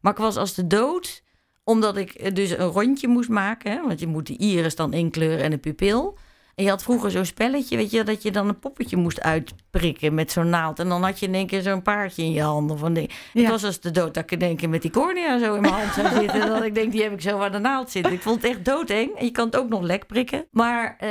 Maar 0.00 0.12
ik 0.12 0.18
was 0.18 0.36
als 0.36 0.54
de 0.54 0.66
dood, 0.66 1.22
omdat 1.64 1.96
ik 1.96 2.10
eh, 2.10 2.34
dus 2.34 2.50
een 2.50 2.66
rondje 2.66 3.08
moest 3.08 3.28
maken. 3.28 3.72
Hè? 3.72 3.86
Want 3.86 4.00
je 4.00 4.06
moet 4.06 4.26
de 4.26 4.36
iris 4.36 4.76
dan 4.76 4.92
inkleuren 4.92 5.44
en 5.44 5.52
een 5.52 5.60
pupil. 5.60 6.18
En 6.54 6.64
je 6.64 6.70
had 6.70 6.82
vroeger 6.82 7.10
zo'n 7.10 7.24
spelletje, 7.24 7.76
weet 7.76 7.90
je, 7.90 8.04
dat 8.04 8.22
je 8.22 8.30
dan 8.30 8.48
een 8.48 8.58
poppetje 8.58 8.96
moest 8.96 9.20
uitprikken 9.20 10.14
met 10.14 10.32
zo'n 10.32 10.50
naald. 10.50 10.78
En 10.78 10.88
dan 10.88 11.02
had 11.02 11.20
je 11.20 11.26
in 11.26 11.34
één 11.34 11.46
keer 11.46 11.62
zo'n 11.62 11.82
paardje 11.82 12.22
in 12.22 12.32
je 12.32 12.42
handen. 12.42 12.76
Of 12.76 12.82
een 12.82 12.92
ding. 12.92 13.10
Ja. 13.32 13.42
Ik 13.42 13.48
was 13.48 13.64
als 13.64 13.80
de 13.80 13.90
dood 13.90 14.14
dat 14.14 14.22
ik 14.22 14.30
in 14.30 14.40
één 14.40 14.56
keer 14.56 14.68
met 14.68 14.82
die 14.82 14.90
cornea 14.90 15.38
zo 15.38 15.54
in 15.54 15.60
mijn 15.60 15.74
hand 15.74 15.94
zou 15.94 16.08
zitten. 16.20 16.40
En 16.40 16.48
dat 16.48 16.64
ik 16.64 16.74
denk, 16.74 16.92
die 16.92 17.02
heb 17.02 17.12
ik 17.12 17.20
zo 17.20 17.38
aan 17.38 17.52
de 17.52 17.58
naald 17.58 17.90
zitten. 17.90 18.12
Ik 18.12 18.22
vond 18.22 18.42
het 18.42 18.50
echt 18.50 18.64
doodeng. 18.64 19.16
En 19.16 19.24
je 19.24 19.30
kan 19.30 19.46
het 19.46 19.56
ook 19.56 19.68
nog 19.68 19.82
lek 19.82 20.06
prikken. 20.06 20.46
Maar 20.50 20.96
eh, 20.98 21.10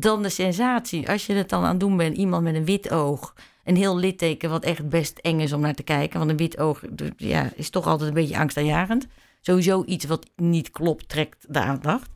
dan 0.00 0.22
de 0.22 0.28
sensatie, 0.28 1.08
als 1.08 1.26
je 1.26 1.32
het 1.34 1.48
dan 1.48 1.62
aan 1.64 1.70
het 1.70 1.80
doen 1.80 1.96
bent, 1.96 2.16
iemand 2.16 2.42
met 2.42 2.54
een 2.54 2.64
wit 2.64 2.90
oog. 2.90 3.34
Een 3.64 3.76
heel 3.76 3.96
litteken, 3.98 4.50
wat 4.50 4.64
echt 4.64 4.88
best 4.88 5.18
eng 5.18 5.40
is 5.40 5.52
om 5.52 5.60
naar 5.60 5.74
te 5.74 5.82
kijken. 5.82 6.18
Want 6.18 6.30
een 6.30 6.36
wit 6.36 6.58
oog 6.58 6.82
ja, 7.16 7.50
is 7.54 7.70
toch 7.70 7.86
altijd 7.86 8.08
een 8.08 8.14
beetje 8.14 8.38
angstaanjagend. 8.38 9.06
Sowieso 9.40 9.82
iets 9.86 10.04
wat 10.04 10.30
niet 10.36 10.70
klopt, 10.70 11.08
trekt 11.08 11.46
de 11.48 11.60
aandacht. 11.60 12.10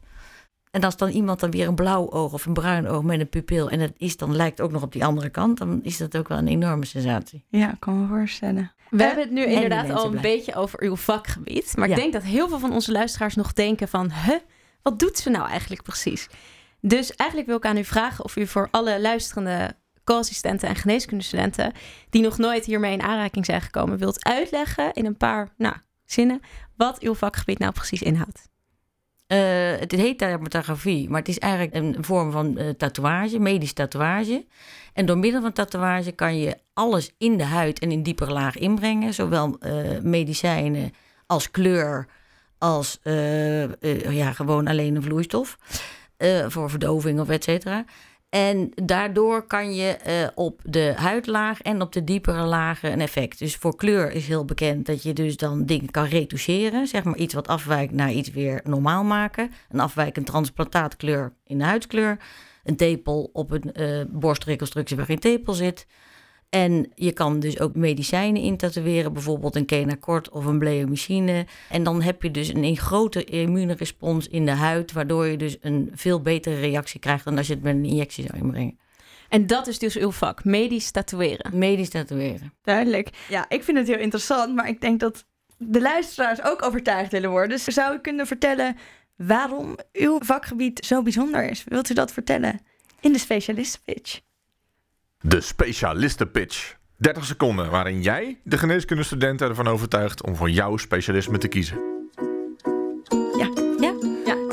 En 0.70 0.84
als 0.84 0.96
dan 0.96 1.08
iemand 1.08 1.40
dan 1.40 1.50
weer 1.50 1.68
een 1.68 1.74
blauw 1.74 2.10
oog 2.10 2.32
of 2.32 2.46
een 2.46 2.52
bruin 2.52 2.88
oog 2.88 3.02
met 3.02 3.20
een 3.20 3.28
pupil... 3.28 3.70
en 3.70 3.80
het 3.80 3.92
is 3.96 4.16
dan 4.16 4.36
lijkt 4.36 4.60
ook 4.60 4.70
nog 4.72 4.82
op 4.82 4.92
die 4.92 5.04
andere 5.04 5.28
kant... 5.28 5.58
dan 5.58 5.80
is 5.82 5.96
dat 5.96 6.16
ook 6.16 6.28
wel 6.28 6.38
een 6.38 6.48
enorme 6.48 6.84
sensatie. 6.84 7.44
Ja, 7.48 7.72
ik 7.72 7.80
kan 7.80 8.00
me 8.00 8.06
voorstellen. 8.06 8.72
We 8.90 8.98
Eh, 8.98 9.06
hebben 9.06 9.24
het 9.24 9.32
nu 9.32 9.44
inderdaad 9.44 9.90
al 9.90 10.04
een 10.04 10.10
blij. 10.10 10.22
beetje 10.22 10.54
over 10.54 10.82
uw 10.82 10.96
vakgebied. 10.96 11.72
Maar 11.76 11.88
Ja. 11.88 11.94
ik 11.94 12.00
denk 12.00 12.12
dat 12.12 12.22
heel 12.22 12.48
veel 12.48 12.58
van 12.58 12.72
onze 12.72 12.92
luisteraars 12.92 13.34
nog 13.34 13.52
denken 13.52 13.88
van... 13.88 14.10
Huh, 14.26 14.36
wat 14.82 14.98
doet 14.98 15.18
ze 15.18 15.30
nou 15.30 15.48
eigenlijk 15.48 15.82
precies? 15.82 16.28
Dus 16.84 17.16
eigenlijk 17.16 17.48
wil 17.48 17.58
ik 17.58 17.66
aan 17.66 17.76
u 17.76 17.84
vragen 17.84 18.24
of 18.24 18.36
u 18.36 18.46
voor 18.46 18.68
alle 18.70 19.00
luisterende 19.00 19.76
co-assistenten 20.04 20.68
en 20.68 20.76
geneeskundestudenten... 20.76 21.72
die 22.10 22.22
nog 22.22 22.38
nooit 22.38 22.64
hiermee 22.64 22.92
in 22.92 23.02
aanraking 23.02 23.44
zijn 23.44 23.60
gekomen... 23.60 23.98
wilt 23.98 24.24
uitleggen 24.24 24.92
in 24.92 25.06
een 25.06 25.16
paar 25.16 25.52
nou, 25.56 25.74
zinnen 26.04 26.40
wat 26.76 27.00
uw 27.00 27.14
vakgebied 27.14 27.58
nou 27.58 27.72
precies 27.72 28.02
inhoudt. 28.02 28.50
Eh, 29.26 29.78
het 29.78 29.92
heet 29.92 30.18
dermatografie, 30.18 31.08
maar 31.08 31.18
het 31.18 31.28
is 31.28 31.38
eigenlijk 31.38 31.74
een 31.74 32.04
vorm 32.04 32.30
van 32.30 32.58
eh, 32.58 32.68
tatoeage, 32.68 33.38
medisch 33.38 33.72
tatoeage. 33.72 34.46
En 34.92 35.06
door 35.06 35.18
middel 35.18 35.40
van 35.40 35.52
tatoeage 35.52 36.12
kan 36.12 36.38
je 36.38 36.56
alles 36.72 37.14
in 37.18 37.36
de 37.36 37.44
huid 37.44 37.78
en 37.78 37.90
in 37.90 38.02
diepere 38.02 38.32
laag 38.32 38.56
inbrengen. 38.56 39.14
Zowel 39.14 39.56
eh, 39.58 40.00
medicijnen 40.00 40.92
als 41.26 41.50
kleur, 41.50 42.06
als 42.58 43.00
ja, 44.08 44.32
gewoon 44.32 44.66
alleen 44.66 44.96
een 44.96 45.02
vloeistof. 45.02 45.58
Eh, 46.22 46.44
voor 46.48 46.70
verdoving 46.70 47.20
of 47.20 47.28
et 47.28 47.44
cetera. 47.44 47.84
En 48.28 48.70
daardoor 48.74 49.46
kan 49.46 49.74
je 49.74 49.96
eh, 49.96 50.28
op 50.34 50.60
de 50.64 50.92
huidlaag 50.96 51.62
en 51.62 51.82
op 51.82 51.92
de 51.92 52.04
diepere 52.04 52.42
lagen 52.42 52.92
een 52.92 53.00
effect. 53.00 53.38
Dus 53.38 53.56
voor 53.56 53.76
kleur 53.76 54.12
is 54.12 54.26
heel 54.26 54.44
bekend 54.44 54.86
dat 54.86 55.02
je 55.02 55.12
dus 55.12 55.36
dan 55.36 55.64
dingen 55.64 55.90
kan 55.90 56.04
retoucheren. 56.04 56.86
Zeg 56.86 57.04
maar 57.04 57.16
iets 57.16 57.34
wat 57.34 57.48
afwijkt 57.48 57.92
naar 57.92 58.12
iets 58.12 58.30
weer 58.30 58.60
normaal 58.64 59.04
maken. 59.04 59.50
Een 59.70 59.80
afwijkend 59.80 60.26
transplantaatkleur 60.26 61.32
in 61.46 61.58
de 61.58 61.64
huidskleur. 61.64 62.18
Een 62.64 62.76
tepel 62.76 63.30
op 63.32 63.50
een 63.50 63.72
eh, 63.72 64.04
borstreconstructie 64.08 64.96
waar 64.96 65.06
geen 65.06 65.18
tepel 65.18 65.52
zit. 65.52 65.86
En 66.54 66.92
je 66.94 67.12
kan 67.12 67.40
dus 67.40 67.60
ook 67.60 67.74
medicijnen 67.74 68.42
intatoeëren, 68.42 69.12
bijvoorbeeld 69.12 69.56
een 69.56 69.66
kenacort 69.66 70.28
of 70.30 70.44
een 70.44 70.58
bleomycine. 70.58 71.46
En 71.68 71.82
dan 71.82 72.02
heb 72.02 72.22
je 72.22 72.30
dus 72.30 72.48
een, 72.48 72.64
een 72.64 72.76
grote 72.76 73.24
immuunrespons 73.24 74.28
in 74.28 74.44
de 74.44 74.50
huid, 74.50 74.92
waardoor 74.92 75.26
je 75.26 75.36
dus 75.36 75.56
een 75.60 75.90
veel 75.94 76.20
betere 76.20 76.60
reactie 76.60 77.00
krijgt 77.00 77.24
dan 77.24 77.36
als 77.36 77.46
je 77.46 77.54
het 77.54 77.62
met 77.62 77.74
een 77.74 77.84
injectie 77.84 78.26
zou 78.26 78.42
inbrengen. 78.42 78.78
En 79.28 79.46
dat 79.46 79.66
is 79.66 79.78
dus 79.78 79.96
uw 79.96 80.10
vak, 80.10 80.44
medisch 80.44 80.90
tatoeëren. 80.90 81.58
Medisch 81.58 81.88
tatoeëren. 81.88 82.52
Duidelijk. 82.62 83.08
Ja, 83.28 83.44
ik 83.48 83.62
vind 83.62 83.78
het 83.78 83.86
heel 83.86 83.98
interessant, 83.98 84.54
maar 84.54 84.68
ik 84.68 84.80
denk 84.80 85.00
dat 85.00 85.24
de 85.56 85.80
luisteraars 85.80 86.42
ook 86.42 86.64
overtuigd 86.64 87.12
willen 87.12 87.30
worden. 87.30 87.48
Dus 87.48 87.64
zou 87.64 87.94
u 87.94 87.98
kunnen 87.98 88.26
vertellen 88.26 88.76
waarom 89.16 89.76
uw 89.92 90.18
vakgebied 90.22 90.84
zo 90.84 91.02
bijzonder 91.02 91.50
is? 91.50 91.64
Wilt 91.64 91.90
u 91.90 91.94
dat 91.94 92.12
vertellen 92.12 92.60
in 93.00 93.12
de 93.12 93.18
specialistenpitch? 93.18 94.20
De 95.24 95.40
specialistenpitch. 95.40 96.74
30 96.96 97.24
seconden 97.24 97.70
waarin 97.70 98.02
jij 98.02 98.40
de 98.44 98.58
geneeskundestudenten 98.58 99.48
ervan 99.48 99.68
overtuigt 99.68 100.22
om 100.22 100.36
voor 100.36 100.50
jouw 100.50 100.76
specialisme 100.76 101.38
te 101.38 101.48
kiezen. 101.48 101.91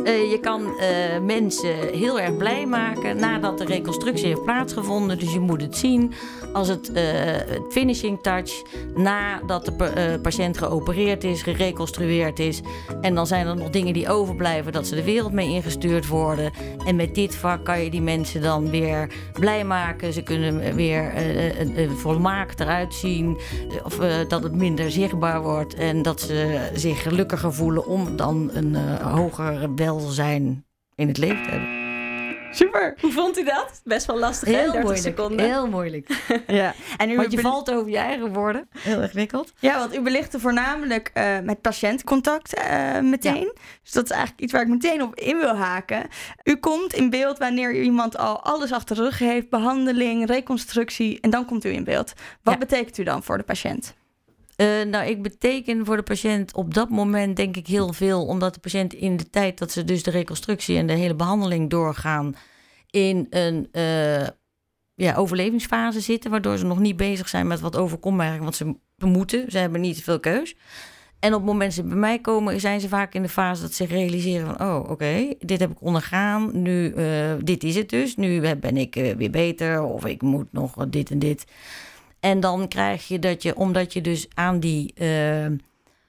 Uh, 0.10 0.32
je 0.32 0.40
kan 0.40 0.62
uh, 0.62 1.20
mensen 1.26 1.76
heel 1.94 2.20
erg 2.20 2.38
blij 2.38 2.66
maken 2.66 3.20
nadat 3.20 3.58
de 3.58 3.66
reconstructie 3.66 4.28
heeft 4.28 4.44
plaatsgevonden. 4.44 5.20
Dus 5.20 5.34
je 5.34 5.40
moet 5.40 5.62
het 5.62 5.78
zien 5.78 6.14
als 6.54 6.68
het, 6.68 6.92
het 6.94 7.62
finishing 7.70 8.22
touch 8.22 8.62
nadat 8.96 9.66
de 9.66 10.20
patiënt 10.22 10.58
geopereerd 10.58 11.24
is, 11.24 11.42
gereconstrueerd 11.42 12.40
is. 12.40 12.62
En 13.02 13.16
dan 13.16 13.28
zijn 13.28 13.48
er 13.48 13.56
nog 13.56 13.70
dingen 13.70 13.94
die 13.94 14.10
overblijven, 14.10 14.72
dat 14.72 14.88
ze 14.88 14.96
de 14.96 15.04
wereld 15.04 15.34
mee 15.34 15.50
ingestuurd 15.50 16.08
worden. 16.08 16.52
En 16.86 16.96
met 16.96 17.16
dit 17.16 17.36
vak 17.36 17.66
kan 17.66 17.84
je 17.84 17.90
die 17.90 18.02
mensen 18.02 18.42
dan 18.42 18.70
weer 18.70 19.12
blij 19.34 19.64
maken. 19.64 20.14
Ze 20.14 20.22
kunnen 20.22 20.76
weer 20.76 21.14
volmaakt 21.96 22.60
eruit 22.60 22.94
zien. 22.94 23.38
Of 23.84 23.96
dat 24.28 24.44
het 24.44 24.56
minder 24.56 24.92
zichtbaar 24.92 25.42
wordt. 25.42 25.74
En 25.74 26.02
dat 26.02 26.22
ze 26.22 26.70
zich 26.74 27.02
gelukkiger 27.02 27.54
voelen 27.54 27.88
om 27.88 28.16
dan 28.16 28.50
een 28.54 28.76
hoger 29.02 29.74
welzijn 30.02 30.66
in 30.96 31.08
het 31.08 31.18
leven 31.18 31.44
te 31.44 31.50
hebben. 31.50 31.80
Super. 32.52 32.98
Hoe 33.02 33.12
vond 33.12 33.38
u 33.38 33.44
dat? 33.44 33.82
Best 33.84 34.06
wel 34.06 34.20
lastig, 34.20 34.48
heel 34.48 34.58
hè? 34.58 34.64
30 34.64 34.82
moeilijk, 34.82 35.04
seconden. 35.04 35.46
Heel 35.46 35.68
moeilijk. 35.68 36.24
ja. 36.48 36.74
En 36.98 37.10
u 37.10 37.16
want 37.16 37.32
je 37.32 37.40
valt 37.40 37.72
over 37.72 37.92
je 37.92 37.98
eigen 37.98 38.34
woorden. 38.34 38.70
Heel 38.80 39.02
ingewikkeld. 39.02 39.54
Ja, 39.60 39.78
want 39.78 39.96
u 39.96 40.02
belichtte 40.02 40.40
voornamelijk 40.40 41.12
uh, 41.14 41.40
met 41.40 41.62
patiëntcontact 41.62 42.58
uh, 42.58 43.00
meteen. 43.00 43.52
Ja. 43.54 43.62
Dus 43.84 43.92
dat 43.92 44.04
is 44.04 44.10
eigenlijk 44.10 44.42
iets 44.42 44.52
waar 44.52 44.62
ik 44.62 44.68
meteen 44.68 45.02
op 45.02 45.16
in 45.16 45.38
wil 45.38 45.56
haken. 45.56 46.08
U 46.44 46.56
komt 46.56 46.94
in 46.94 47.10
beeld 47.10 47.38
wanneer 47.38 47.82
iemand 47.82 48.18
al 48.18 48.44
alles 48.44 48.72
achter 48.72 48.96
de 48.96 49.02
rug 49.02 49.20
heeft. 49.20 49.50
Behandeling, 49.50 50.28
reconstructie. 50.28 51.20
En 51.20 51.30
dan 51.30 51.46
komt 51.46 51.66
u 51.66 51.70
in 51.70 51.84
beeld. 51.84 52.14
Wat 52.44 52.54
ja. 52.54 52.60
betekent 52.60 52.98
u 52.98 53.04
dan 53.04 53.24
voor 53.24 53.38
de 53.38 53.44
patiënt? 53.44 53.98
Uh, 54.62 54.84
nou, 54.84 55.10
ik 55.10 55.22
beteken 55.22 55.86
voor 55.86 55.96
de 55.96 56.04
patiënt 56.04 56.54
op 56.54 56.74
dat 56.74 56.90
moment 56.90 57.36
denk 57.36 57.56
ik 57.56 57.68
heel 57.68 57.94
veel, 57.94 58.26
omdat 58.26 58.54
de 58.54 58.60
patiënt 58.60 58.94
in 58.94 59.18
de 59.18 59.30
tijd 59.30 59.58
dat 59.58 59.72
ze 59.72 59.84
dus 59.84 60.04
de 60.04 60.12
reconstructie 60.12 60.78
en 60.78 60.88
de 60.88 60.94
hele 60.94 61.16
behandeling 61.16 61.70
doorgaan, 61.70 62.36
in 62.90 63.28
een 63.30 63.68
uh, 63.72 64.28
ja, 64.96 65.16
overlevingsfase 65.16 66.00
zitten, 66.00 66.32
waardoor 66.32 66.58
ze 66.58 66.66
nog 66.66 66.80
niet 66.80 66.98
bezig 66.98 67.30
zijn 67.30 67.48
met 67.48 67.60
wat 67.60 67.76
overkomt 67.76 68.20
eigenlijk, 68.20 68.58
want 68.58 68.80
ze 68.98 69.06
moeten, 69.08 69.52
ze 69.52 69.58
hebben 69.58 69.82
niet 69.82 70.04
veel 70.04 70.20
keus. 70.20 70.56
En 71.20 71.34
op 71.34 71.40
het 71.40 71.50
moment 71.50 71.76
dat 71.76 71.86
ze 71.86 71.90
bij 71.90 71.98
mij 71.98 72.20
komen, 72.20 72.60
zijn 72.60 72.82
ze 72.82 72.88
vaak 72.88 73.14
in 73.14 73.22
de 73.22 73.30
fase 73.30 73.62
dat 73.62 73.74
ze 73.74 73.86
realiseren 73.86 74.46
van, 74.46 74.68
oh, 74.68 74.90
oké, 74.90 75.34
dit 75.40 75.60
heb 75.60 75.72
ik 75.72 75.82
ondergaan, 75.82 76.62
nu, 76.62 76.94
uh, 76.94 77.32
dit 77.44 77.64
is 77.64 77.76
het 77.76 77.90
dus, 77.90 78.16
nu 78.16 78.56
ben 78.60 78.78
ik 78.78 78.96
weer 78.96 79.32
beter, 79.32 79.82
of 79.84 80.06
ik 80.06 80.22
moet 80.22 80.52
nog 80.52 80.76
dit 80.88 81.12
en 81.12 81.20
dit. 81.20 81.46
En 82.20 82.40
dan 82.40 82.68
krijg 82.68 83.08
je 83.08 83.20
dat 83.20 83.44
je, 83.44 83.56
omdat 83.56 83.94
je 83.94 84.02
dus 84.02 84.28
aan 84.34 84.60
die 84.60 84.94
uh, 84.96 85.46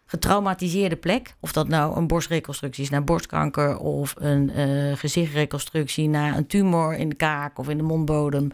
getraumatiseerde 0.07 0.97
plek, 0.97 1.35
of 1.41 1.53
dat 1.53 1.69
nou 1.69 1.97
een 1.97 2.07
borstreconstructie 2.07 2.85
is 2.85 2.91
naar 2.91 3.05
borstkanker 3.05 3.79
of 3.79 4.15
een 4.19 4.51
uh, 4.59 4.97
gezichtreconstructie 4.97 6.09
naar 6.09 6.37
een 6.37 6.47
tumor 6.47 6.97
in 6.97 7.09
de 7.09 7.15
kaak 7.15 7.59
of 7.59 7.69
in 7.69 7.77
de 7.77 7.83
mondbodem, 7.83 8.51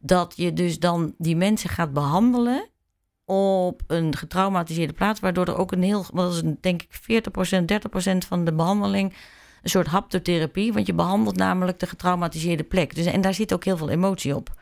dat 0.00 0.32
je 0.36 0.52
dus 0.52 0.78
dan 0.78 1.14
die 1.18 1.36
mensen 1.36 1.70
gaat 1.70 1.92
behandelen 1.92 2.68
op 3.24 3.82
een 3.86 4.16
getraumatiseerde 4.16 4.92
plaats, 4.92 5.20
waardoor 5.20 5.46
er 5.46 5.58
ook 5.58 5.72
een 5.72 5.82
heel, 5.82 6.04
wat 6.12 6.32
is 6.32 6.42
denk 6.60 6.82
ik 6.82 7.22
40%, 7.60 7.64
30% 8.14 8.26
van 8.28 8.44
de 8.44 8.54
behandeling 8.54 9.14
een 9.62 9.70
soort 9.70 9.86
haptotherapie, 9.86 10.72
want 10.72 10.86
je 10.86 10.94
behandelt 10.94 11.36
namelijk 11.36 11.78
de 11.78 11.86
getraumatiseerde 11.86 12.64
plek. 12.64 12.94
Dus, 12.94 13.06
en 13.06 13.20
daar 13.20 13.34
zit 13.34 13.52
ook 13.52 13.64
heel 13.64 13.76
veel 13.76 13.90
emotie 13.90 14.36
op. 14.36 14.60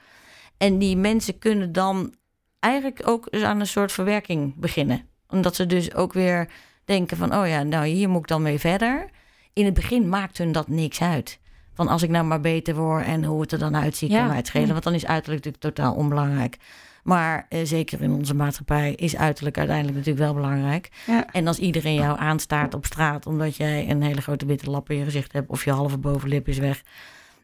En 0.56 0.78
die 0.78 0.96
mensen 0.96 1.38
kunnen 1.38 1.72
dan 1.72 2.14
eigenlijk 2.60 3.02
ook 3.08 3.30
aan 3.30 3.60
een 3.60 3.66
soort 3.66 3.92
verwerking 3.92 4.54
beginnen. 4.56 5.08
Omdat 5.28 5.56
ze 5.56 5.66
dus 5.66 5.94
ook 5.94 6.12
weer 6.12 6.48
denken 6.84 7.16
van, 7.16 7.34
oh 7.34 7.48
ja, 7.48 7.62
nou 7.62 7.86
hier 7.86 8.08
moet 8.08 8.20
ik 8.20 8.26
dan 8.26 8.42
mee 8.42 8.58
verder. 8.58 9.10
In 9.52 9.64
het 9.64 9.74
begin 9.74 10.08
maakt 10.08 10.38
hun 10.38 10.52
dat 10.52 10.68
niks 10.68 11.02
uit. 11.02 11.38
Van 11.74 11.88
als 11.88 12.02
ik 12.02 12.10
nou 12.10 12.24
maar 12.24 12.40
beter 12.40 12.74
word 12.74 13.04
en 13.04 13.24
hoe 13.24 13.40
het 13.40 13.52
er 13.52 13.58
dan 13.58 13.76
uitziet, 13.76 14.10
ja. 14.10 14.18
kan 14.18 14.26
mij 14.26 14.36
het 14.36 14.46
schelen. 14.46 14.68
Want 14.68 14.82
dan 14.82 14.94
is 14.94 15.06
uiterlijk 15.06 15.44
natuurlijk 15.44 15.74
totaal 15.74 15.94
onbelangrijk. 15.94 16.56
Maar 17.02 17.46
eh, 17.48 17.60
zeker 17.64 18.00
in 18.00 18.12
onze 18.12 18.34
maatschappij 18.34 18.92
is 18.92 19.16
uiterlijk 19.16 19.58
uiteindelijk 19.58 19.96
natuurlijk 19.96 20.24
wel 20.24 20.34
belangrijk. 20.34 20.88
Ja. 21.06 21.26
En 21.32 21.46
als 21.46 21.58
iedereen 21.58 21.94
jou 21.94 22.18
aanstaart 22.18 22.74
op 22.74 22.84
straat 22.84 23.26
omdat 23.26 23.56
jij 23.56 23.90
een 23.90 24.02
hele 24.02 24.20
grote 24.20 24.46
witte 24.46 24.70
lap 24.70 24.90
in 24.90 24.96
je 24.96 25.04
gezicht 25.04 25.32
hebt 25.32 25.50
of 25.50 25.64
je 25.64 25.70
halve 25.70 25.98
bovenlip 25.98 26.48
is 26.48 26.58
weg, 26.58 26.82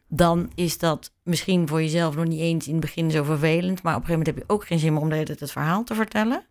dan 0.07 0.51
is 0.55 0.77
dat 0.77 1.11
misschien 1.23 1.67
voor 1.67 1.81
jezelf 1.81 2.15
nog 2.15 2.25
niet 2.25 2.39
eens 2.39 2.67
in 2.67 2.71
het 2.71 2.81
begin 2.81 3.11
zo 3.11 3.23
vervelend. 3.23 3.81
Maar 3.83 3.95
op 3.95 4.01
een 4.01 4.07
gegeven 4.07 4.19
moment 4.19 4.27
heb 4.27 4.37
je 4.37 4.53
ook 4.53 4.65
geen 4.65 4.79
zin 4.79 4.93
meer 4.93 5.01
om 5.01 5.11
het, 5.11 5.39
het 5.39 5.51
verhaal 5.51 5.83
te 5.83 5.95
vertellen. 5.95 6.45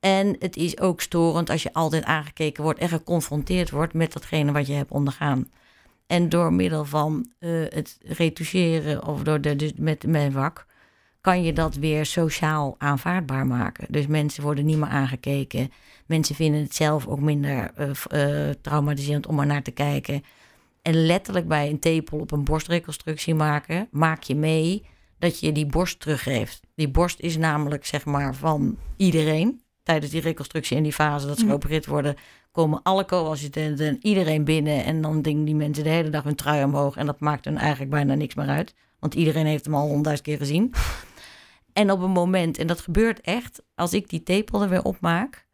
En 0.00 0.36
het 0.38 0.56
is 0.56 0.80
ook 0.80 1.00
storend 1.00 1.50
als 1.50 1.62
je 1.62 1.72
altijd 1.72 2.04
aangekeken 2.04 2.62
wordt 2.62 2.78
en 2.78 2.88
geconfronteerd 2.88 3.70
wordt 3.70 3.94
met 3.94 4.12
datgene 4.12 4.52
wat 4.52 4.66
je 4.66 4.72
hebt 4.72 4.90
ondergaan. 4.90 5.50
En 6.06 6.28
door 6.28 6.52
middel 6.52 6.84
van 6.84 7.30
uh, 7.40 7.64
het 7.68 7.98
retoucheren 8.02 9.06
of 9.06 9.22
door 9.22 9.40
de, 9.40 9.56
dus 9.56 9.72
met 9.76 10.06
mijn 10.06 10.32
vak, 10.32 10.66
kan 11.20 11.42
je 11.42 11.52
dat 11.52 11.74
weer 11.74 12.06
sociaal 12.06 12.74
aanvaardbaar 12.78 13.46
maken. 13.46 13.86
Dus 13.90 14.06
mensen 14.06 14.42
worden 14.42 14.64
niet 14.64 14.78
meer 14.78 14.88
aangekeken. 14.88 15.72
Mensen 16.06 16.34
vinden 16.34 16.60
het 16.60 16.74
zelf 16.74 17.06
ook 17.06 17.20
minder 17.20 17.70
uh, 17.78 17.90
uh, 18.12 18.50
traumatiserend 18.60 19.26
om 19.26 19.40
er 19.40 19.46
naar 19.46 19.62
te 19.62 19.70
kijken. 19.70 20.22
En 20.86 21.06
letterlijk 21.06 21.48
bij 21.48 21.70
een 21.70 21.78
tepel 21.78 22.18
op 22.18 22.32
een 22.32 22.44
borstreconstructie 22.44 23.34
maken, 23.34 23.88
maak 23.90 24.22
je 24.22 24.34
mee 24.34 24.86
dat 25.18 25.40
je 25.40 25.52
die 25.52 25.66
borst 25.66 26.00
teruggeeft. 26.00 26.60
Die 26.74 26.88
borst 26.88 27.20
is 27.20 27.36
namelijk 27.36 27.86
zeg 27.86 28.04
maar 28.04 28.34
van 28.34 28.78
iedereen. 28.96 29.60
Tijdens 29.82 30.12
die 30.12 30.20
reconstructie 30.20 30.76
en 30.76 30.82
die 30.82 30.92
fase 30.92 31.26
dat 31.26 31.38
ze 31.38 31.46
geopereerd 31.46 31.86
worden, 31.86 32.16
komen 32.52 32.82
alle 32.82 33.04
co-assistenten 33.04 33.86
en 33.86 33.98
iedereen 34.00 34.44
binnen. 34.44 34.84
En 34.84 35.00
dan 35.00 35.22
dingen 35.22 35.44
die 35.44 35.54
mensen 35.54 35.84
de 35.84 35.90
hele 35.90 36.10
dag 36.10 36.22
hun 36.22 36.34
trui 36.34 36.64
omhoog. 36.64 36.96
En 36.96 37.06
dat 37.06 37.20
maakt 37.20 37.44
hun 37.44 37.58
eigenlijk 37.58 37.90
bijna 37.90 38.14
niks 38.14 38.34
meer 38.34 38.48
uit. 38.48 38.74
Want 38.98 39.14
iedereen 39.14 39.46
heeft 39.46 39.64
hem 39.64 39.74
al 39.74 39.80
honderdduizend 39.80 40.28
keer 40.28 40.38
gezien. 40.38 40.72
En 41.72 41.90
op 41.90 42.00
een 42.00 42.10
moment, 42.10 42.58
en 42.58 42.66
dat 42.66 42.80
gebeurt 42.80 43.20
echt, 43.20 43.62
als 43.74 43.92
ik 43.92 44.08
die 44.08 44.22
tepel 44.22 44.62
er 44.62 44.68
weer 44.68 44.82
opmaak, 44.84 45.45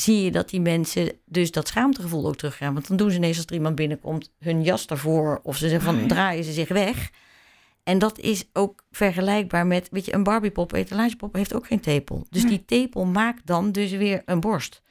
zie 0.00 0.24
je 0.24 0.30
dat 0.30 0.48
die 0.48 0.60
mensen 0.60 1.12
dus 1.24 1.50
dat 1.50 1.68
schaamtegevoel 1.68 2.26
ook 2.26 2.36
teruggaan. 2.36 2.72
Want 2.72 2.88
dan 2.88 2.96
doen 2.96 3.10
ze 3.10 3.16
ineens 3.16 3.36
als 3.36 3.46
er 3.46 3.54
iemand 3.54 3.74
binnenkomt 3.74 4.32
hun 4.38 4.62
jas 4.62 4.86
ervoor 4.86 5.40
of 5.42 5.56
ze 5.56 5.68
zeggen 5.68 5.98
van 5.98 6.08
draaien 6.08 6.44
ze 6.44 6.52
zich 6.52 6.68
weg. 6.68 7.10
En 7.82 7.98
dat 7.98 8.18
is 8.18 8.48
ook 8.52 8.84
vergelijkbaar 8.90 9.66
met, 9.66 9.88
weet 9.90 10.04
je, 10.04 10.14
een 10.14 10.22
Barbiepop, 10.22 10.72
etalagepop 10.72 11.34
heeft 11.34 11.54
ook 11.54 11.66
geen 11.66 11.80
tepel. 11.80 12.26
Dus 12.30 12.46
die 12.46 12.64
tepel 12.64 13.04
maakt 13.04 13.46
dan 13.46 13.72
dus 13.72 13.90
weer 13.90 14.22
een 14.24 14.40
borst. 14.40 14.82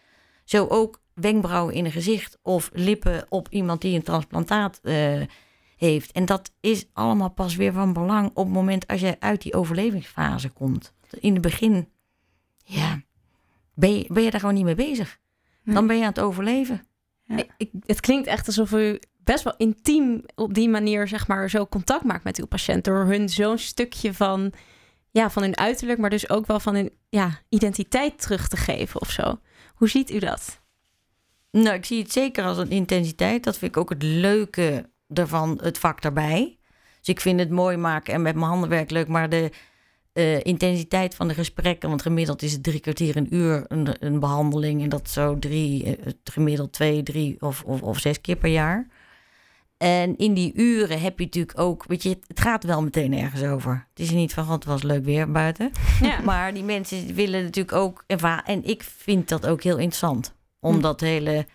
Zo 0.43 0.67
ook 0.67 1.01
wenkbrauwen 1.13 1.73
in 1.73 1.85
een 1.85 1.91
gezicht 1.91 2.39
of 2.41 2.69
lippen 2.73 3.25
op 3.29 3.47
iemand 3.49 3.81
die 3.81 3.95
een 3.95 4.03
transplantaat 4.03 4.79
uh, 4.83 5.21
heeft. 5.77 6.11
En 6.11 6.25
dat 6.25 6.51
is 6.59 6.85
allemaal 6.93 7.29
pas 7.29 7.55
weer 7.55 7.73
van 7.73 7.93
belang 7.93 8.29
op 8.33 8.45
het 8.45 8.53
moment 8.53 8.87
als 8.87 8.99
je 8.99 9.15
uit 9.19 9.41
die 9.41 9.53
overlevingsfase 9.53 10.49
komt. 10.49 10.93
In 11.19 11.33
het 11.33 11.41
begin, 11.41 11.89
ja, 12.63 13.01
ben 13.75 13.97
je, 13.97 14.05
ben 14.07 14.23
je 14.23 14.31
daar 14.31 14.39
gewoon 14.39 14.55
niet 14.55 14.63
mee 14.63 14.75
bezig. 14.75 15.19
Dan 15.63 15.87
ben 15.87 15.95
je 15.95 16.01
aan 16.01 16.09
het 16.09 16.19
overleven. 16.19 16.87
Ja. 17.23 17.43
Ik, 17.57 17.69
het 17.85 17.99
klinkt 17.99 18.27
echt 18.27 18.47
alsof 18.47 18.71
u 18.71 18.99
best 19.17 19.43
wel 19.43 19.53
intiem 19.57 20.23
op 20.35 20.53
die 20.53 20.69
manier, 20.69 21.07
zeg 21.07 21.27
maar, 21.27 21.49
zo 21.49 21.67
contact 21.67 22.03
maakt 22.03 22.23
met 22.23 22.37
uw 22.37 22.45
patiënt. 22.45 22.83
Door 22.83 23.05
hun 23.05 23.29
zo'n 23.29 23.57
stukje 23.57 24.13
van, 24.13 24.53
ja, 25.11 25.29
van 25.29 25.41
hun 25.41 25.57
uiterlijk, 25.57 25.99
maar 25.99 26.09
dus 26.09 26.29
ook 26.29 26.45
wel 26.47 26.59
van 26.59 26.75
hun 26.75 26.91
ja, 27.09 27.39
identiteit 27.49 28.21
terug 28.21 28.47
te 28.47 28.57
geven 28.57 29.01
of 29.01 29.09
zo. 29.09 29.39
Hoe 29.75 29.89
ziet 29.89 30.11
u 30.11 30.19
dat? 30.19 30.61
Nou, 31.51 31.75
ik 31.75 31.85
zie 31.85 32.01
het 32.01 32.11
zeker 32.11 32.43
als 32.43 32.57
een 32.57 32.69
intensiteit. 32.69 33.43
Dat 33.43 33.57
vind 33.57 33.75
ik 33.75 33.81
ook 33.81 33.89
het 33.89 34.03
leuke 34.03 34.89
ervan, 35.13 35.59
het 35.61 35.77
vak 35.77 36.01
daarbij. 36.01 36.59
Dus 36.99 37.07
ik 37.07 37.21
vind 37.21 37.39
het 37.39 37.49
mooi 37.49 37.77
maken 37.77 38.13
en 38.13 38.21
met 38.21 38.35
mijn 38.35 38.47
handenwerk 38.47 38.91
leuk, 38.91 39.07
maar 39.07 39.29
de 39.29 39.51
uh, 40.15 40.39
intensiteit 40.43 41.15
van 41.15 41.27
de 41.27 41.33
gesprekken, 41.33 41.89
want 41.89 42.01
gemiddeld 42.01 42.41
is 42.41 42.51
het 42.51 42.63
drie 42.63 42.79
kwartier 42.79 43.15
een 43.15 43.35
uur 43.35 43.65
een, 43.67 43.87
een 43.99 44.19
behandeling 44.19 44.81
en 44.81 44.89
dat 44.89 45.09
zo 45.09 45.39
drie, 45.39 45.85
uh, 45.85 45.93
gemiddeld 46.23 46.73
twee, 46.73 47.03
drie 47.03 47.37
of, 47.39 47.63
of, 47.63 47.81
of 47.81 47.99
zes 47.99 48.21
keer 48.21 48.35
per 48.35 48.49
jaar. 48.49 48.87
En 49.77 50.17
in 50.17 50.33
die 50.33 50.53
uren 50.53 51.01
heb 51.01 51.19
je 51.19 51.25
natuurlijk 51.25 51.59
ook, 51.59 51.85
weet 51.87 52.03
je, 52.03 52.09
het 52.27 52.39
gaat 52.39 52.63
wel 52.63 52.83
meteen 52.83 53.13
ergens 53.13 53.43
over. 53.43 53.87
Het 53.89 53.99
is 53.99 54.11
niet 54.11 54.33
van, 54.33 54.43
god, 54.45 54.53
het 54.53 54.65
was 54.65 54.83
leuk 54.83 55.05
weer 55.05 55.31
buiten. 55.31 55.71
Ja. 56.01 56.21
maar 56.23 56.53
die 56.53 56.63
mensen 56.63 57.13
willen 57.13 57.43
natuurlijk 57.43 57.77
ook, 57.77 58.03
en 58.45 58.63
ik 58.63 58.83
vind 58.83 59.29
dat 59.29 59.47
ook 59.47 59.63
heel 59.63 59.77
interessant. 59.77 60.33
Om 60.59 60.75
Hm. 60.75 60.81
dat 60.81 60.99
hele 60.99 61.45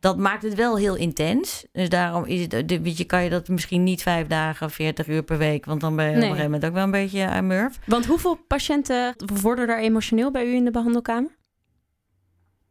dat 0.00 0.18
maakt 0.18 0.42
het 0.42 0.54
wel 0.54 0.76
heel 0.76 0.94
intens. 0.96 1.64
Dus 1.72 1.88
daarom 1.88 2.24
is 2.24 2.40
het, 2.40 2.52
weet 2.82 2.96
je, 2.98 3.04
kan 3.04 3.22
je 3.24 3.30
dat 3.30 3.48
misschien 3.48 3.82
niet 3.84 4.02
vijf 4.02 4.26
dagen, 4.26 4.70
40 4.70 5.06
uur 5.08 5.22
per 5.22 5.38
week. 5.38 5.64
Want 5.64 5.80
dan 5.80 5.96
ben 5.96 6.04
je 6.04 6.10
op 6.10 6.16
een 6.16 6.22
gegeven 6.22 6.44
moment 6.44 6.64
ook 6.64 6.72
wel 6.72 6.82
een 6.84 6.90
beetje 6.90 7.26
aan 7.26 7.46
murf. 7.46 7.78
Want 7.86 8.06
hoeveel 8.06 8.34
patiënten 8.34 9.14
worden 9.42 9.66
daar 9.66 9.78
emotioneel 9.78 10.30
bij 10.30 10.46
u 10.46 10.54
in 10.54 10.64
de 10.64 10.70
behandelkamer? 10.70 11.36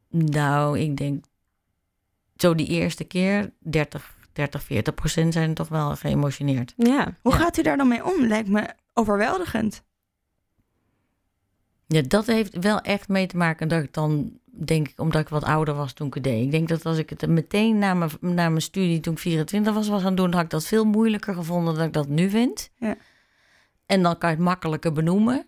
Nou, 0.10 0.80
ik 0.80 0.98
denk 0.98 1.26
zo 2.36 2.56
die 2.56 2.68
eerste 2.68 3.04
keer 3.04 3.54
30, 3.60 4.16
30 4.34 4.64
40 4.64 4.94
procent 4.94 5.34
zijn 5.34 5.54
toch 5.54 5.68
wel 5.68 5.96
geëmotioneerd. 5.96 6.74
Ja. 6.78 7.14
Hoe 7.22 7.32
Ja. 7.34 7.38
gaat 7.40 7.58
u 7.58 7.62
daar 7.62 7.78
dan 7.78 7.88
mee 7.88 8.06
om? 8.06 8.26
Lijkt 8.28 8.50
me 8.50 8.70
overweldigend. 8.94 9.84
Ja, 11.92 12.02
dat 12.02 12.26
heeft 12.26 12.60
wel 12.60 12.80
echt 12.82 13.08
mee 13.08 13.28
te 13.28 13.38
maken 13.38 13.68
dat 13.68 13.84
ik 13.84 13.94
dan, 13.94 14.40
denk 14.46 14.88
ik, 14.88 15.00
omdat 15.00 15.22
ik 15.22 15.30
wat 15.30 15.44
ouder 15.44 15.74
was 15.74 15.94
toen 15.94 16.08
ik 16.08 16.14
het 16.14 16.24
deed. 16.24 16.44
Ik 16.44 16.52
denk 16.52 16.68
dat 16.68 16.86
als 16.86 16.98
ik 16.98 17.10
het 17.10 17.28
meteen 17.28 17.78
na 17.78 17.94
mijn, 17.94 18.12
na 18.20 18.50
mijn 18.50 18.62
studie, 18.62 19.00
toen 19.00 19.14
ik 19.14 19.20
24 19.20 19.74
was, 19.74 19.88
was 19.88 20.02
gaan 20.02 20.16
doen, 20.16 20.34
had 20.34 20.44
ik 20.44 20.50
dat 20.50 20.66
veel 20.66 20.86
moeilijker 20.86 21.34
gevonden 21.34 21.76
dan 21.76 21.84
ik 21.86 21.94
dat 21.94 22.08
nu 22.08 22.30
vind. 22.30 22.70
Ja. 22.76 22.98
En 23.86 24.04
dan 24.04 24.18
kan 24.18 24.30
je 24.30 24.36
het 24.36 24.46
makkelijker 24.46 24.92
benoemen. 24.92 25.48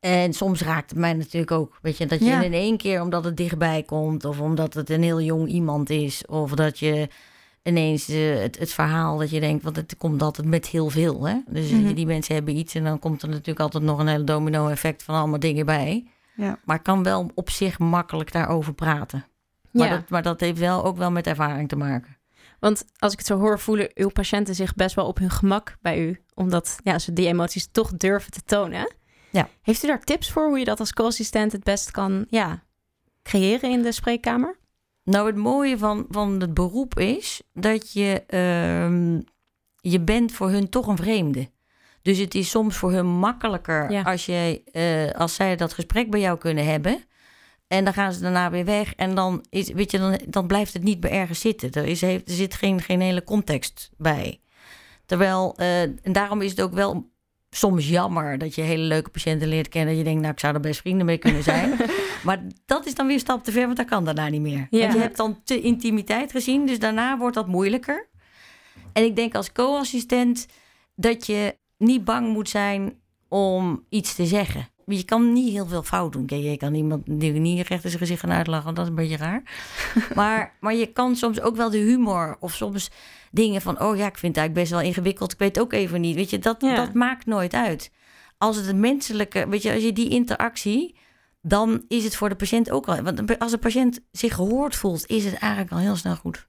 En 0.00 0.32
soms 0.32 0.62
raakt 0.62 0.90
het 0.90 0.98
mij 0.98 1.12
natuurlijk 1.12 1.50
ook, 1.52 1.78
weet 1.82 1.96
je, 1.96 2.06
dat 2.06 2.18
je 2.18 2.24
Ja. 2.24 2.42
in 2.42 2.52
één 2.52 2.76
keer, 2.76 3.02
omdat 3.02 3.24
het 3.24 3.36
dichtbij 3.36 3.82
komt, 3.82 4.24
of 4.24 4.40
omdat 4.40 4.74
het 4.74 4.90
een 4.90 5.02
heel 5.02 5.20
jong 5.20 5.48
iemand 5.48 5.90
is, 5.90 6.26
of 6.26 6.50
dat 6.50 6.78
je 6.78 7.08
ineens 7.64 8.08
eh, 8.08 8.38
het, 8.38 8.58
het 8.58 8.72
verhaal 8.72 9.18
dat 9.18 9.30
je 9.30 9.40
denkt, 9.40 9.62
want 9.64 9.76
het 9.76 9.96
komt 9.96 10.22
altijd 10.22 10.46
met 10.46 10.66
heel 10.66 10.90
veel. 10.90 11.26
Hè? 11.26 11.36
Dus 11.46 11.70
Mhm. 11.70 11.94
die 11.94 12.06
mensen 12.06 12.34
hebben 12.34 12.56
iets 12.56 12.74
en 12.74 12.84
dan 12.84 12.98
komt 12.98 13.22
er 13.22 13.28
natuurlijk 13.28 13.60
altijd 13.60 13.84
nog 13.84 13.98
een 13.98 14.06
hele 14.06 14.24
domino-effect 14.24 15.02
van 15.02 15.14
allemaal 15.14 15.38
dingen 15.38 15.66
bij. 15.66 16.06
Ja. 16.36 16.58
Maar 16.64 16.82
kan 16.82 17.02
wel 17.02 17.30
op 17.34 17.50
zich 17.50 17.78
makkelijk 17.78 18.32
daarover 18.32 18.74
praten. 18.74 19.24
Maar, 19.70 19.88
ja. 19.88 19.96
dat, 19.96 20.08
maar 20.08 20.22
dat 20.22 20.40
heeft 20.40 20.58
wel 20.58 20.84
ook 20.84 20.96
wel 20.96 21.10
met 21.10 21.26
ervaring 21.26 21.68
te 21.68 21.76
maken. 21.76 22.16
Want 22.60 22.84
als 22.98 23.12
ik 23.12 23.18
het 23.18 23.26
zo 23.26 23.38
hoor, 23.38 23.58
voelen 23.58 23.90
uw 23.94 24.08
patiënten 24.08 24.54
zich 24.54 24.74
best 24.74 24.94
wel 24.94 25.06
op 25.06 25.18
hun 25.18 25.30
gemak 25.30 25.76
bij 25.82 25.98
u. 26.06 26.20
Omdat 26.34 26.76
ja, 26.84 26.98
ze 26.98 27.12
die 27.12 27.26
emoties 27.26 27.68
toch 27.72 27.92
durven 27.96 28.30
te 28.30 28.40
tonen. 28.44 28.92
Ja. 29.30 29.48
Heeft 29.62 29.84
u 29.84 29.86
daar 29.86 30.04
tips 30.04 30.30
voor 30.30 30.46
hoe 30.48 30.58
je 30.58 30.64
dat 30.64 30.80
als 30.80 30.92
co-assistent 30.92 31.52
het 31.52 31.64
best 31.64 31.90
kan 31.90 32.26
ja, 32.28 32.62
creëren 33.22 33.70
in 33.70 33.82
de 33.82 33.92
spreekkamer? 33.92 34.56
Nou, 35.04 35.26
het 35.26 35.36
mooie 35.36 35.78
van, 35.78 36.06
van 36.10 36.40
het 36.40 36.54
beroep 36.54 36.98
is 36.98 37.42
dat 37.52 37.92
je, 37.92 38.22
ehm, 38.26 39.20
je 39.80 40.00
bent 40.00 40.32
voor 40.32 40.50
hun 40.50 40.68
toch 40.68 40.86
een 40.86 40.96
vreemde. 40.96 41.50
Dus 42.02 42.18
het 42.18 42.34
is 42.34 42.50
soms 42.50 42.76
voor 42.76 42.92
hun 42.92 43.06
makkelijker 43.06 43.90
Ja. 43.90 44.02
als, 44.02 44.26
je, 44.26 44.62
eh, 44.72 45.20
als 45.20 45.34
zij 45.34 45.56
dat 45.56 45.72
gesprek 45.72 46.10
bij 46.10 46.20
jou 46.20 46.38
kunnen 46.38 46.64
hebben. 46.66 47.04
En 47.66 47.84
dan 47.84 47.92
gaan 47.92 48.12
ze 48.12 48.20
daarna 48.20 48.50
weer 48.50 48.64
weg. 48.64 48.94
En 48.94 49.14
dan, 49.14 49.44
is, 49.50 49.72
weet 49.72 49.90
je, 49.90 49.98
dan, 49.98 50.20
dan 50.28 50.46
blijft 50.46 50.72
het 50.72 50.82
niet 50.82 51.02
meer 51.02 51.10
ergens 51.12 51.40
zitten. 51.40 51.70
Er, 51.72 51.84
is, 51.84 52.00
heeft, 52.00 52.28
er 52.28 52.34
zit 52.34 52.54
geen, 52.54 52.80
geen 52.80 53.00
hele 53.00 53.24
context 53.24 53.90
bij. 53.96 54.40
Terwijl, 55.06 55.56
eh, 55.56 55.82
en 55.82 56.12
daarom 56.12 56.40
is 56.42 56.50
het 56.50 56.60
ook 56.60 56.72
wel 56.74 57.12
soms 57.56 57.88
jammer 57.88 58.38
dat 58.38 58.54
je 58.54 58.62
hele 58.62 58.82
leuke 58.82 59.10
patiënten 59.10 59.48
leert 59.48 59.68
kennen. 59.68 59.88
Dat 59.88 59.98
je 59.98 60.04
denkt, 60.04 60.20
nou, 60.20 60.32
ik 60.32 60.40
zou 60.40 60.54
er 60.54 60.60
best 60.60 60.80
vrienden 60.80 61.06
mee 61.06 61.18
kunnen 61.18 61.42
zijn. 61.42 61.76
maar 62.24 62.42
dat 62.66 62.86
is 62.86 62.94
dan 62.94 63.06
weer 63.06 63.14
een 63.14 63.20
stap 63.20 63.44
te 63.44 63.52
ver, 63.52 63.64
want 63.64 63.76
dat 63.76 63.86
kan 63.86 64.04
daarna 64.04 64.28
niet 64.28 64.40
meer. 64.40 64.66
Ja. 64.70 64.80
Want 64.80 64.92
je 64.92 64.98
hebt 64.98 65.16
dan 65.16 65.42
te 65.44 65.60
intimiteit 65.60 66.30
gezien, 66.30 66.66
dus 66.66 66.78
daarna 66.78 67.18
wordt 67.18 67.34
dat 67.34 67.46
moeilijker. 67.46 68.08
En 68.92 69.04
ik 69.04 69.16
denk 69.16 69.34
als 69.34 69.52
co-assistent 69.52 70.46
dat 70.94 71.26
je 71.26 71.56
niet 71.78 72.04
bang 72.04 72.32
moet 72.32 72.48
zijn 72.48 73.00
om 73.28 73.84
iets 73.88 74.14
te 74.14 74.26
zeggen. 74.26 74.68
Je 74.86 75.04
kan 75.04 75.32
niet 75.32 75.52
heel 75.52 75.66
veel 75.66 75.82
fout 75.82 76.12
doen. 76.12 76.26
Kijk, 76.26 76.42
je 76.42 76.56
kan 76.56 76.74
iemand 76.74 77.02
die 77.06 77.32
niet 77.32 77.68
recht 77.68 77.84
in 77.84 77.90
zijn 77.90 78.02
gezicht 78.02 78.20
gaan 78.20 78.32
uitlachen, 78.32 78.74
dat 78.74 78.84
is 78.84 78.90
een 78.90 78.96
beetje 78.96 79.16
raar. 79.16 79.42
maar, 80.14 80.56
maar 80.60 80.74
je 80.74 80.86
kan 80.86 81.16
soms 81.16 81.40
ook 81.40 81.56
wel 81.56 81.70
de 81.70 81.78
humor 81.78 82.36
of 82.40 82.52
soms 82.54 82.90
dingen 83.30 83.60
van... 83.60 83.80
oh 83.80 83.96
ja, 83.96 84.06
ik 84.06 84.18
vind 84.18 84.36
het 84.36 84.44
eigenlijk 84.44 84.54
best 84.54 84.70
wel 84.70 84.80
ingewikkeld, 84.80 85.32
ik 85.32 85.38
weet 85.38 85.60
ook 85.60 85.72
even 85.72 86.00
niet. 86.00 86.14
Weet 86.14 86.30
je, 86.30 86.38
dat, 86.38 86.60
Ja. 86.60 86.74
dat 86.74 86.94
maakt 86.94 87.26
nooit 87.26 87.54
uit. 87.54 87.90
Als 88.38 88.56
het 88.56 88.66
een 88.66 88.80
menselijke... 88.80 89.48
Weet 89.48 89.62
je, 89.62 89.72
als 89.72 89.82
je 89.82 89.92
die 89.92 90.08
interactie... 90.08 90.96
dan 91.42 91.84
is 91.88 92.04
het 92.04 92.16
voor 92.16 92.28
de 92.28 92.36
patiënt 92.36 92.70
ook 92.70 92.88
al... 92.88 93.02
Want 93.02 93.38
als 93.38 93.50
de 93.50 93.58
patiënt 93.58 94.00
zich 94.10 94.34
gehoord 94.34 94.76
voelt, 94.76 95.06
is 95.06 95.24
het 95.24 95.34
eigenlijk 95.34 95.72
al 95.72 95.78
heel 95.78 95.96
snel 95.96 96.16
goed. 96.16 96.48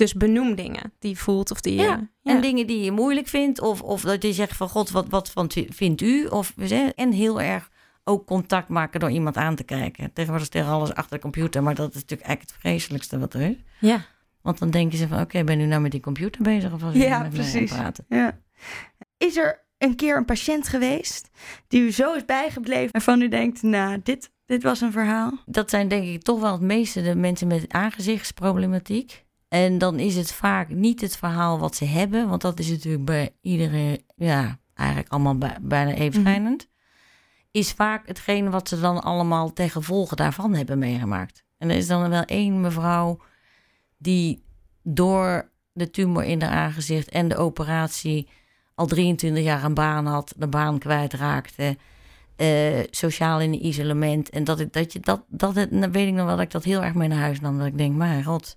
Dus 0.00 0.14
benoem 0.14 0.54
dingen 0.54 0.92
die 0.98 1.10
je 1.10 1.16
voelt 1.16 1.50
of 1.50 1.60
die 1.60 1.74
je... 1.74 1.82
Ja, 1.82 2.08
En 2.22 2.40
dingen 2.40 2.66
die 2.66 2.84
je 2.84 2.90
moeilijk 2.90 3.26
vindt. 3.28 3.60
Of, 3.60 3.82
of 3.82 4.00
dat 4.02 4.22
je 4.22 4.32
zegt 4.32 4.56
van 4.56 4.68
god, 4.68 4.90
wat, 4.90 5.08
wat 5.08 5.30
van, 5.30 5.50
vindt 5.68 6.00
u? 6.00 6.26
Of, 6.26 6.54
en 6.96 7.12
heel 7.12 7.40
erg 7.40 7.70
ook 8.04 8.26
contact 8.26 8.68
maken 8.68 9.00
door 9.00 9.10
iemand 9.10 9.36
aan 9.36 9.54
te 9.54 9.62
kijken. 9.62 10.12
Tegenwoordig 10.12 10.42
is 10.46 10.52
tegen 10.52 10.68
alles 10.68 10.94
achter 10.94 11.16
de 11.16 11.22
computer. 11.22 11.62
Maar 11.62 11.74
dat 11.74 11.88
is 11.88 11.94
natuurlijk 11.94 12.28
eigenlijk 12.28 12.50
het 12.56 12.60
vreselijkste 12.60 13.18
wat 13.18 13.34
er 13.34 13.40
is. 13.40 13.56
ja. 13.80 14.04
Want 14.42 14.58
dan 14.58 14.70
denken 14.70 14.98
ze 14.98 15.08
van 15.08 15.20
oké, 15.20 15.44
ben 15.44 15.60
u 15.60 15.64
nou 15.66 15.80
met 15.82 15.90
die 15.90 16.00
computer 16.00 16.42
bezig? 16.42 16.72
Of 16.72 16.80
was 16.80 16.94
Ja, 16.94 17.18
met 17.22 17.30
precies. 17.30 17.70
praten? 17.70 18.04
Ja. 18.08 18.38
Is 19.16 19.36
er 19.36 19.64
een 19.78 19.96
keer 19.96 20.16
een 20.16 20.24
patiënt 20.24 20.68
geweest 20.68 21.30
die 21.68 21.80
u 21.82 21.92
zo 21.92 22.14
is 22.14 22.24
bijgebleven 22.24 22.90
waarvan 22.92 23.20
u 23.20 23.28
denkt, 23.28 23.62
nou, 23.62 24.00
dit, 24.02 24.30
dit 24.46 24.62
was 24.62 24.80
een 24.80 24.92
verhaal? 24.92 25.32
Dat 25.46 25.70
zijn 25.70 25.88
denk 25.88 26.04
ik 26.04 26.22
toch 26.22 26.40
wel 26.40 26.52
het 26.52 26.60
meeste 26.60 27.02
de 27.02 27.14
mensen 27.14 27.46
met 27.46 27.72
aangezichtsproblematiek. 27.72 29.28
En 29.50 29.78
dan 29.78 29.98
is 29.98 30.16
het 30.16 30.32
vaak 30.32 30.68
niet 30.68 31.00
het 31.00 31.16
verhaal 31.16 31.58
wat 31.58 31.76
ze 31.76 31.84
hebben. 31.84 32.28
Want 32.28 32.40
dat 32.42 32.58
is 32.58 32.68
natuurlijk 32.70 33.04
bij 33.04 33.30
iedereen, 33.40 34.02
ja, 34.16 34.58
eigenlijk 34.74 35.08
allemaal 35.12 35.38
bij- 35.38 35.58
bijna 35.60 35.92
even 35.92 36.22
Mhm. 36.22 36.56
Is 37.50 37.72
vaak 37.72 38.06
hetgeen 38.06 38.50
wat 38.50 38.68
ze 38.68 38.80
dan 38.80 39.02
allemaal 39.02 39.52
ten 39.52 39.70
gevolge 39.70 40.14
daarvan 40.14 40.54
hebben 40.54 40.78
meegemaakt. 40.78 41.44
En 41.58 41.70
er 41.70 41.76
is 41.76 41.86
dan 41.86 42.08
wel 42.08 42.22
één 42.22 42.60
mevrouw 42.60 43.18
die 43.98 44.42
door 44.82 45.50
de 45.72 45.90
tumor 45.90 46.24
in 46.24 46.42
haar 46.42 46.50
aangezicht 46.50 47.08
en 47.08 47.28
de 47.28 47.36
operatie 47.36 48.28
al 48.74 48.86
23 48.86 49.44
jaar 49.44 49.64
een 49.64 49.74
baan 49.74 50.06
had, 50.06 50.34
de 50.36 50.48
baan 50.48 50.78
kwijtraakte, 50.78 51.76
eh, 52.36 52.78
sociaal 52.90 53.40
in 53.40 53.66
isolement. 53.66 54.30
En 54.30 54.44
dat 54.44 54.60
ik 54.60 54.72
dat 54.72 54.92
je 54.92 55.00
dat, 55.00 55.24
dat 55.28 55.54
het, 55.54 55.70
dan 55.70 55.92
weet 55.92 56.08
ik 56.08 56.14
nog 56.14 56.26
wel 56.26 56.36
dat 56.36 56.44
ik 56.44 56.50
dat 56.50 56.64
heel 56.64 56.82
erg 56.82 56.94
mee 56.94 57.08
naar 57.08 57.18
huis 57.18 57.40
nam. 57.40 57.58
Dat 57.58 57.66
ik 57.66 57.78
denk, 57.78 57.94
mijn 57.96 58.24
god, 58.24 58.56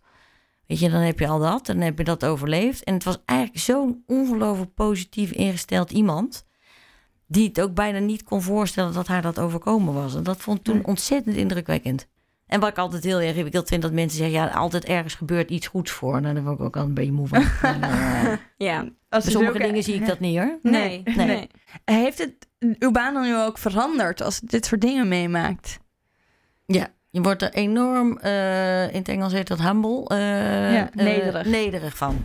weet 0.67 0.79
je, 0.79 0.89
dan 0.89 1.01
heb 1.01 1.19
je 1.19 1.27
al 1.27 1.39
dat, 1.39 1.65
dan 1.65 1.77
heb 1.79 1.97
je 1.97 2.03
dat 2.03 2.25
overleefd. 2.25 2.83
En 2.83 2.93
het 2.93 3.03
was 3.03 3.17
eigenlijk 3.25 3.59
zo'n 3.59 4.03
ongelooflijk 4.07 4.73
positief 4.73 5.31
ingesteld 5.31 5.91
iemand. 5.91 6.45
Die 7.27 7.47
het 7.47 7.61
ook 7.61 7.73
bijna 7.73 7.99
niet 7.99 8.23
kon 8.23 8.41
voorstellen 8.41 8.93
dat 8.93 9.07
haar 9.07 9.21
dat 9.21 9.39
overkomen 9.39 9.93
was. 9.93 10.15
En 10.15 10.23
dat 10.23 10.37
vond 10.41 10.57
ik 10.57 10.63
toen 10.63 10.75
Nee. 10.75 10.85
ontzettend 10.85 11.35
indrukwekkend. 11.35 12.07
En 12.47 12.59
wat 12.59 12.69
ik 12.69 12.77
altijd 12.77 13.03
heel 13.03 13.19
erg 13.19 13.31
ingewikkeld 13.33 13.67
vind, 13.67 13.81
dat 13.81 13.91
mensen 13.91 14.17
zeggen... 14.17 14.35
ja, 14.35 14.47
altijd 14.47 14.85
ergens 14.85 15.13
gebeurt 15.15 15.49
iets 15.49 15.67
goeds 15.67 15.91
voor. 15.91 16.21
Nou, 16.21 16.33
daar 16.33 16.43
word 16.43 16.59
ik 16.59 16.65
ook 16.65 16.77
al 16.77 16.83
een 16.83 16.93
beetje 16.93 17.11
moe 17.11 17.27
van. 17.27 17.43
En, 17.61 17.83
eh, 17.83 18.33
Ja. 18.57 18.89
Als 19.09 19.23
sommige 19.31 19.51
zulke- 19.51 19.67
dingen 19.67 19.83
zie 19.83 19.93
ik 19.95 20.05
dat 20.05 20.19
niet, 20.19 20.37
hoor. 20.37 20.59
Nee. 20.61 21.01
Nee. 21.15 21.25
nee. 21.25 21.47
Heeft 21.85 22.17
het 22.17 22.47
uw 22.79 22.91
baan 22.91 23.13
dan 23.13 23.23
nu 23.23 23.37
ook 23.37 23.57
veranderd 23.57 24.21
als 24.21 24.39
dit 24.39 24.65
soort 24.65 24.81
dingen 24.81 25.07
meemaakt? 25.07 25.79
Ja, 26.65 26.87
je 27.13 27.21
wordt 27.21 27.41
er 27.41 27.53
enorm, 27.53 28.17
eh, 28.17 28.87
in 28.87 28.97
het 28.97 29.07
Engels 29.07 29.33
heet 29.33 29.47
dat 29.47 29.61
humble, 29.61 30.05
eh, 30.07 30.73
Ja, 30.73 30.89
eh, 30.91 31.05
nederig. 31.05 31.45
nederig 31.45 31.97
van. 31.97 32.23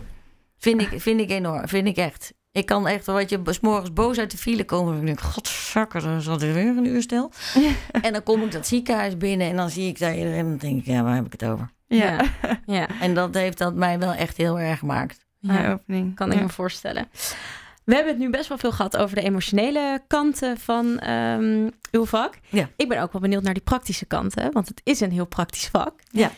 Vind 0.57 0.81
ik, 0.81 1.01
vind 1.01 1.19
ik 1.19 1.29
enorm, 1.29 1.67
vind 1.67 1.87
ik 1.87 1.97
echt. 1.97 2.33
Ik 2.51 2.65
kan 2.65 2.87
echt, 2.87 3.05
wat 3.05 3.29
je 3.29 3.39
s 3.45 3.59
morgens 3.59 3.93
boos 3.93 4.17
uit 4.17 4.31
de 4.31 4.37
file 4.37 4.63
komen. 4.65 4.93
En 4.93 4.99
ik 4.99 5.05
denk, 5.05 5.19
godzakker, 5.19 6.01
dan 6.01 6.21
zat 6.21 6.41
er 6.41 6.53
weer 6.53 6.67
een 6.77 6.85
uur 6.85 7.01
stil. 7.01 7.31
en 8.01 8.13
dan 8.13 8.23
kom 8.23 8.41
ik 8.43 8.51
dat 8.51 8.67
ziekenhuis 8.67 9.17
binnen 9.17 9.47
en 9.49 9.55
dan 9.55 9.69
zie 9.69 9.87
ik 9.87 9.99
daar 9.99 10.15
iedereen. 10.15 10.37
En 10.39 10.47
dan 10.49 10.57
denk 10.57 10.79
ik, 10.79 10.85
ja, 10.85 11.03
waar 11.03 11.15
heb 11.15 11.25
ik 11.25 11.31
het 11.31 11.45
over? 11.45 11.69
Ja. 11.87 12.19
ja. 12.65 12.87
En 13.01 13.13
dat 13.13 13.33
heeft 13.33 13.57
dat 13.57 13.73
mij 13.75 13.99
wel 13.99 14.13
echt 14.13 14.37
heel 14.37 14.59
erg 14.59 14.79
gemaakt. 14.79 15.25
ja. 15.39 15.57
Eye-opening. 15.57 16.15
Kan 16.15 16.31
ik 16.31 16.41
me 16.41 16.49
voorstellen. 16.49 17.07
We 17.89 17.95
hebben 17.95 18.13
het 18.13 18.21
nu 18.21 18.29
best 18.29 18.47
wel 18.47 18.57
veel 18.57 18.71
gehad 18.71 18.97
over 18.97 19.15
de 19.15 19.21
emotionele 19.21 20.01
kanten 20.07 20.57
van 20.57 20.99
ehm, 20.99 21.69
uw 21.91 22.05
vak. 22.05 22.33
Ja. 22.49 22.69
Ik 22.75 22.87
ben 22.89 23.01
ook 23.01 23.11
wel 23.11 23.21
benieuwd 23.21 23.43
naar 23.43 23.53
die 23.53 23.63
praktische 23.63 24.05
kanten, 24.05 24.51
want 24.51 24.67
het 24.67 24.81
is 24.83 24.99
een 24.99 25.11
heel 25.11 25.25
praktisch 25.25 25.67
vak. 25.67 25.93
Ja. 26.11 26.31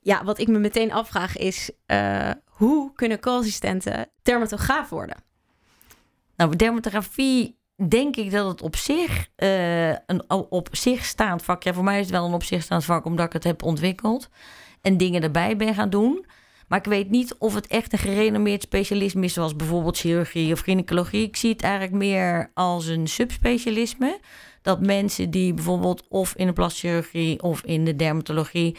Ja, 0.00 0.24
wat 0.24 0.38
ik 0.38 0.48
me 0.48 0.58
meteen 0.58 0.92
afvraag 0.92 1.36
is, 1.36 1.70
eh, 1.86 2.30
hoe 2.44 2.92
kunnen 2.92 3.20
co-assistenten 3.20 4.08
dermatograaf 4.22 4.88
worden? 4.88 5.16
Nou, 6.36 6.56
dermatografie 6.56 7.58
denk 7.88 8.16
ik 8.16 8.30
dat 8.30 8.46
het 8.46 8.62
op 8.62 8.76
zich 8.76 9.28
eh, 9.36 9.88
een 9.88 10.24
o- 10.28 10.46
op 10.50 10.68
zich 10.70 11.04
staand 11.04 11.42
vak. 11.42 11.62
Ja, 11.62 11.72
voor 11.72 11.84
mij 11.84 11.96
is 11.98 12.06
het 12.06 12.14
wel 12.14 12.26
een 12.26 12.32
op 12.34 12.44
zich 12.44 12.62
staand 12.62 12.84
vak 12.84 13.04
omdat 13.04 13.26
ik 13.26 13.32
het 13.32 13.44
heb 13.44 13.62
ontwikkeld 13.62 14.28
en 14.82 14.96
dingen 14.96 15.22
erbij 15.22 15.56
ben 15.56 15.74
gaan 15.74 15.90
doen. 15.90 16.26
Maar 16.68 16.78
ik 16.78 16.84
weet 16.84 17.10
niet 17.10 17.34
of 17.38 17.54
het 17.54 17.66
echt 17.66 17.92
een 17.92 17.98
gerenommeerd 17.98 18.62
specialisme 18.62 19.24
is, 19.24 19.32
zoals 19.32 19.56
bijvoorbeeld 19.56 19.98
chirurgie 19.98 20.52
of 20.52 20.60
gynaecologie. 20.60 21.26
Ik 21.26 21.36
zie 21.36 21.52
het 21.52 21.62
eigenlijk 21.62 21.92
meer 21.92 22.50
als 22.54 22.86
een 22.86 23.06
subspecialisme. 23.06 24.20
Dat 24.62 24.80
mensen 24.80 25.30
die 25.30 25.54
bijvoorbeeld 25.54 26.04
of 26.08 26.34
in 26.34 26.46
de 26.46 26.52
plastische 26.52 26.86
chirurgie 26.86 27.42
of 27.42 27.62
in 27.62 27.84
de 27.84 27.96
dermatologie 27.96 28.76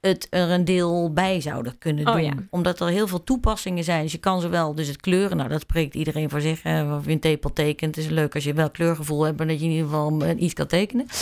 het 0.00 0.26
er 0.30 0.50
een 0.50 0.64
deel 0.64 1.12
bij 1.12 1.40
zouden 1.40 1.78
kunnen 1.78 2.06
Oh, 2.06 2.12
doen. 2.12 2.22
ja. 2.22 2.32
Omdat 2.50 2.80
er 2.80 2.88
heel 2.88 3.06
veel 3.08 3.24
toepassingen 3.24 3.84
zijn. 3.84 4.02
Dus 4.02 4.12
je 4.12 4.18
kan 4.18 4.40
zowel, 4.40 4.74
dus 4.74 4.86
het 4.88 5.00
kleuren, 5.00 5.36
nou 5.36 5.48
dat 5.48 5.60
spreekt 5.60 5.94
iedereen 5.94 6.30
voor 6.30 6.40
zich. 6.40 6.62
eh, 6.62 6.96
Of 6.98 7.04
je 7.04 7.10
een 7.10 7.20
tepel 7.20 7.52
tekent. 7.52 7.94
Het 7.96 8.04
is 8.04 8.10
leuk 8.10 8.34
als 8.34 8.44
je 8.44 8.52
wel 8.52 8.70
kleurgevoel 8.70 9.22
hebt 9.22 9.40
en 9.40 9.48
dat 9.48 9.58
je 9.58 9.64
in 9.64 9.70
ieder 9.70 9.84
geval 9.86 10.20
eh, 10.20 10.40
iets 10.42 10.54
kan 10.54 10.66
tekenen. 10.66 11.06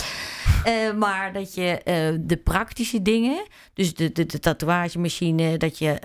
Eh, 0.63 0.93
maar 0.93 1.33
dat 1.33 1.53
je 1.53 1.81
eh, 1.83 2.15
de 2.19 2.37
praktische 2.37 3.01
dingen, 3.01 3.43
dus 3.73 3.93
de, 3.93 4.11
de, 4.11 4.25
de 4.25 4.39
tatoeagemachine, 4.39 5.57
dat 5.57 5.77
je 5.77 5.97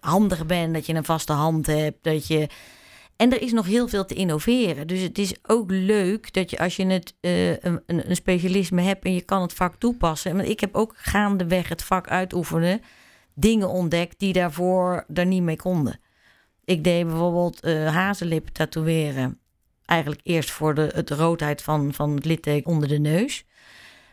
handig 0.00 0.46
bent, 0.46 0.74
dat 0.74 0.86
je 0.86 0.94
een 0.94 1.04
vaste 1.04 1.32
hand 1.32 1.66
hebt, 1.66 1.96
dat 2.02 2.26
je. 2.26 2.48
En 3.18 3.32
er 3.32 3.42
is 3.42 3.52
nog 3.52 3.66
heel 3.66 3.88
veel 3.88 4.04
te 4.04 4.14
innoveren. 4.14 4.86
Dus 4.86 5.00
het 5.00 5.18
is 5.18 5.34
ook 5.46 5.70
leuk 5.70 6.32
dat 6.32 6.50
je 6.50 6.58
als 6.58 6.76
je 6.76 6.86
het, 6.86 7.14
eh, 7.20 7.50
een, 7.50 7.82
een 7.86 8.16
specialisme 8.16 8.82
hebt 8.82 9.04
en 9.04 9.14
je 9.14 9.22
kan 9.22 9.42
het 9.42 9.52
vak 9.52 9.74
toepassen. 9.78 10.36
Want 10.36 10.48
ik 10.48 10.60
heb 10.60 10.74
ook 10.74 10.94
gaandeweg 10.96 11.68
het 11.68 11.82
vak 11.84 12.08
uitoefenen 12.08 12.80
dingen 13.34 13.68
ontdekt 13.68 14.18
die 14.18 14.32
daarvoor 14.32 15.04
daar 15.08 15.26
niet 15.26 15.42
mee 15.42 15.56
konden. 15.56 16.00
Ik 16.64 16.84
deed 16.84 17.06
bijvoorbeeld 17.06 17.60
eh 17.60 17.94
hazenlippen 17.94 18.52
tatoeëren. 18.52 19.40
Eigenlijk 19.84 20.20
eerst 20.24 20.50
voor 20.50 20.74
de 20.74 20.90
het 20.94 21.10
roodheid 21.10 21.62
van, 21.62 21.94
van 21.94 22.14
het 22.14 22.24
litteken 22.24 22.70
onder 22.70 22.88
de 22.88 22.98
neus. 22.98 23.44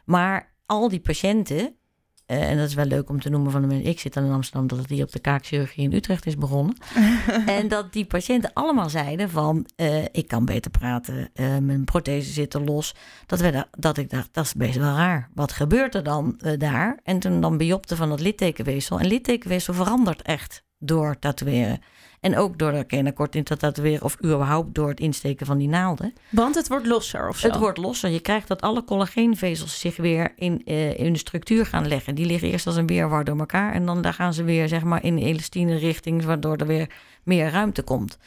Maar 0.05 0.53
al 0.65 0.89
die 0.89 0.99
patiënten, 0.99 1.75
eh, 2.25 2.49
en 2.49 2.57
dat 2.57 2.67
is 2.67 2.73
wel 2.73 2.85
leuk 2.85 3.09
om 3.09 3.19
te 3.21 3.29
noemen 3.29 3.51
van 3.51 3.61
de 3.61 3.67
mensen. 3.67 3.89
Ik 3.89 3.99
zit 3.99 4.13
dan 4.13 4.25
in 4.25 4.31
Amsterdam 4.31 4.67
dat 4.67 4.77
het 4.77 4.89
hier 4.89 5.03
op 5.03 5.11
de 5.11 5.19
kaakchirurgie 5.19 5.83
in 5.83 5.93
Utrecht 5.93 6.25
is 6.25 6.37
begonnen. 6.37 6.75
en 7.45 7.67
dat 7.67 7.93
die 7.93 8.05
patiënten 8.05 8.53
allemaal 8.53 8.89
zeiden 8.89 9.29
van, 9.29 9.65
eh, 9.75 10.03
ik 10.03 10.27
kan 10.27 10.45
beter 10.45 10.71
praten, 10.71 11.29
eh, 11.33 11.57
mijn 11.57 11.83
prothese 11.83 12.31
zit 12.31 12.53
er 12.53 12.61
los. 12.63 12.93
Dat, 13.25 13.39
we 13.39 13.51
da- 13.51 13.67
dat 13.71 13.97
ik 13.97 14.09
dacht, 14.09 14.29
dat 14.31 14.45
is 14.45 14.53
best 14.53 14.75
wel 14.77 14.95
raar. 14.95 15.29
Wat 15.33 15.51
gebeurt 15.51 15.95
er 15.95 16.03
dan 16.03 16.39
daar? 16.57 16.99
En 17.03 17.19
toen 17.19 17.41
dan 17.41 17.57
biopte 17.57 17.95
van 17.95 18.11
het 18.11 18.19
littekenweefsel. 18.19 18.99
En 18.99 19.07
littekenweefsel 19.07 19.73
verandert 19.73 20.21
echt 20.21 20.63
door 20.79 21.19
tatoeëren. 21.19 21.79
En 22.19 22.37
ook 22.37 22.57
door 22.57 22.71
er 22.71 22.85
kennen 22.85 23.13
kort 23.13 23.35
in 23.35 23.43
te 23.43 23.57
tatoeëren 23.57 24.03
of 24.03 24.17
überhaupt 24.23 24.75
door 24.75 24.89
het 24.89 24.99
insteken 24.99 25.45
van 25.45 25.57
die 25.57 25.67
naalden. 25.67 26.13
Want 26.29 26.55
het 26.55 26.67
wordt 26.67 26.85
losser 26.87 27.27
of 27.29 27.37
zo. 27.37 27.47
Het 27.47 27.57
wordt 27.57 27.77
losser. 27.77 28.09
Je 28.09 28.19
krijgt 28.19 28.47
dat 28.47 28.61
alle 28.61 28.83
collageenvezels 28.83 29.79
zich 29.79 29.97
weer 29.97 30.33
in, 30.35 30.61
eh, 30.65 30.99
in 30.99 31.13
de 31.13 31.19
structuur 31.19 31.65
gaan 31.65 31.87
leggen. 31.87 32.15
Die 32.15 32.25
liggen 32.25 32.49
eerst 32.49 32.67
als 32.67 32.75
een 32.75 32.87
weerwar 32.87 33.23
door 33.23 33.39
elkaar. 33.39 33.73
En 33.73 33.85
dan 33.85 34.01
daar 34.01 34.13
gaan 34.13 34.33
ze 34.33 34.43
weer 34.43 34.67
zeg 34.67 34.83
maar, 34.83 35.03
in 35.03 35.17
elastine 35.17 35.75
richting, 35.77 36.23
waardoor 36.23 36.55
er 36.57 36.67
weer 36.67 36.89
meer 37.23 37.49
ruimte 37.49 37.81
komt. 37.81 38.17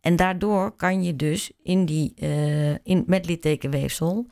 En 0.00 0.16
daardoor 0.16 0.70
kan 0.76 1.02
je 1.02 1.16
dus 1.16 1.50
in 1.62 1.84
die, 1.86 2.12
eh, 2.16 2.70
in, 2.70 3.04
met 3.06 3.26
littekenweefsel 3.26 4.26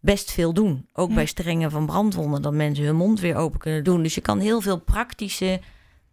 best 0.00 0.30
veel 0.30 0.52
doen. 0.52 0.86
Ook 0.92 1.08
Ja. 1.08 1.14
bij 1.14 1.26
strengen 1.26 1.70
van 1.70 1.86
brandwonden, 1.86 2.42
dat 2.42 2.52
mensen 2.52 2.84
hun 2.84 2.96
mond 2.96 3.20
weer 3.20 3.36
open 3.36 3.58
kunnen 3.58 3.84
doen. 3.84 4.02
Dus 4.02 4.14
je 4.14 4.20
kan 4.20 4.38
heel 4.38 4.60
veel 4.60 4.80
praktische 4.80 5.60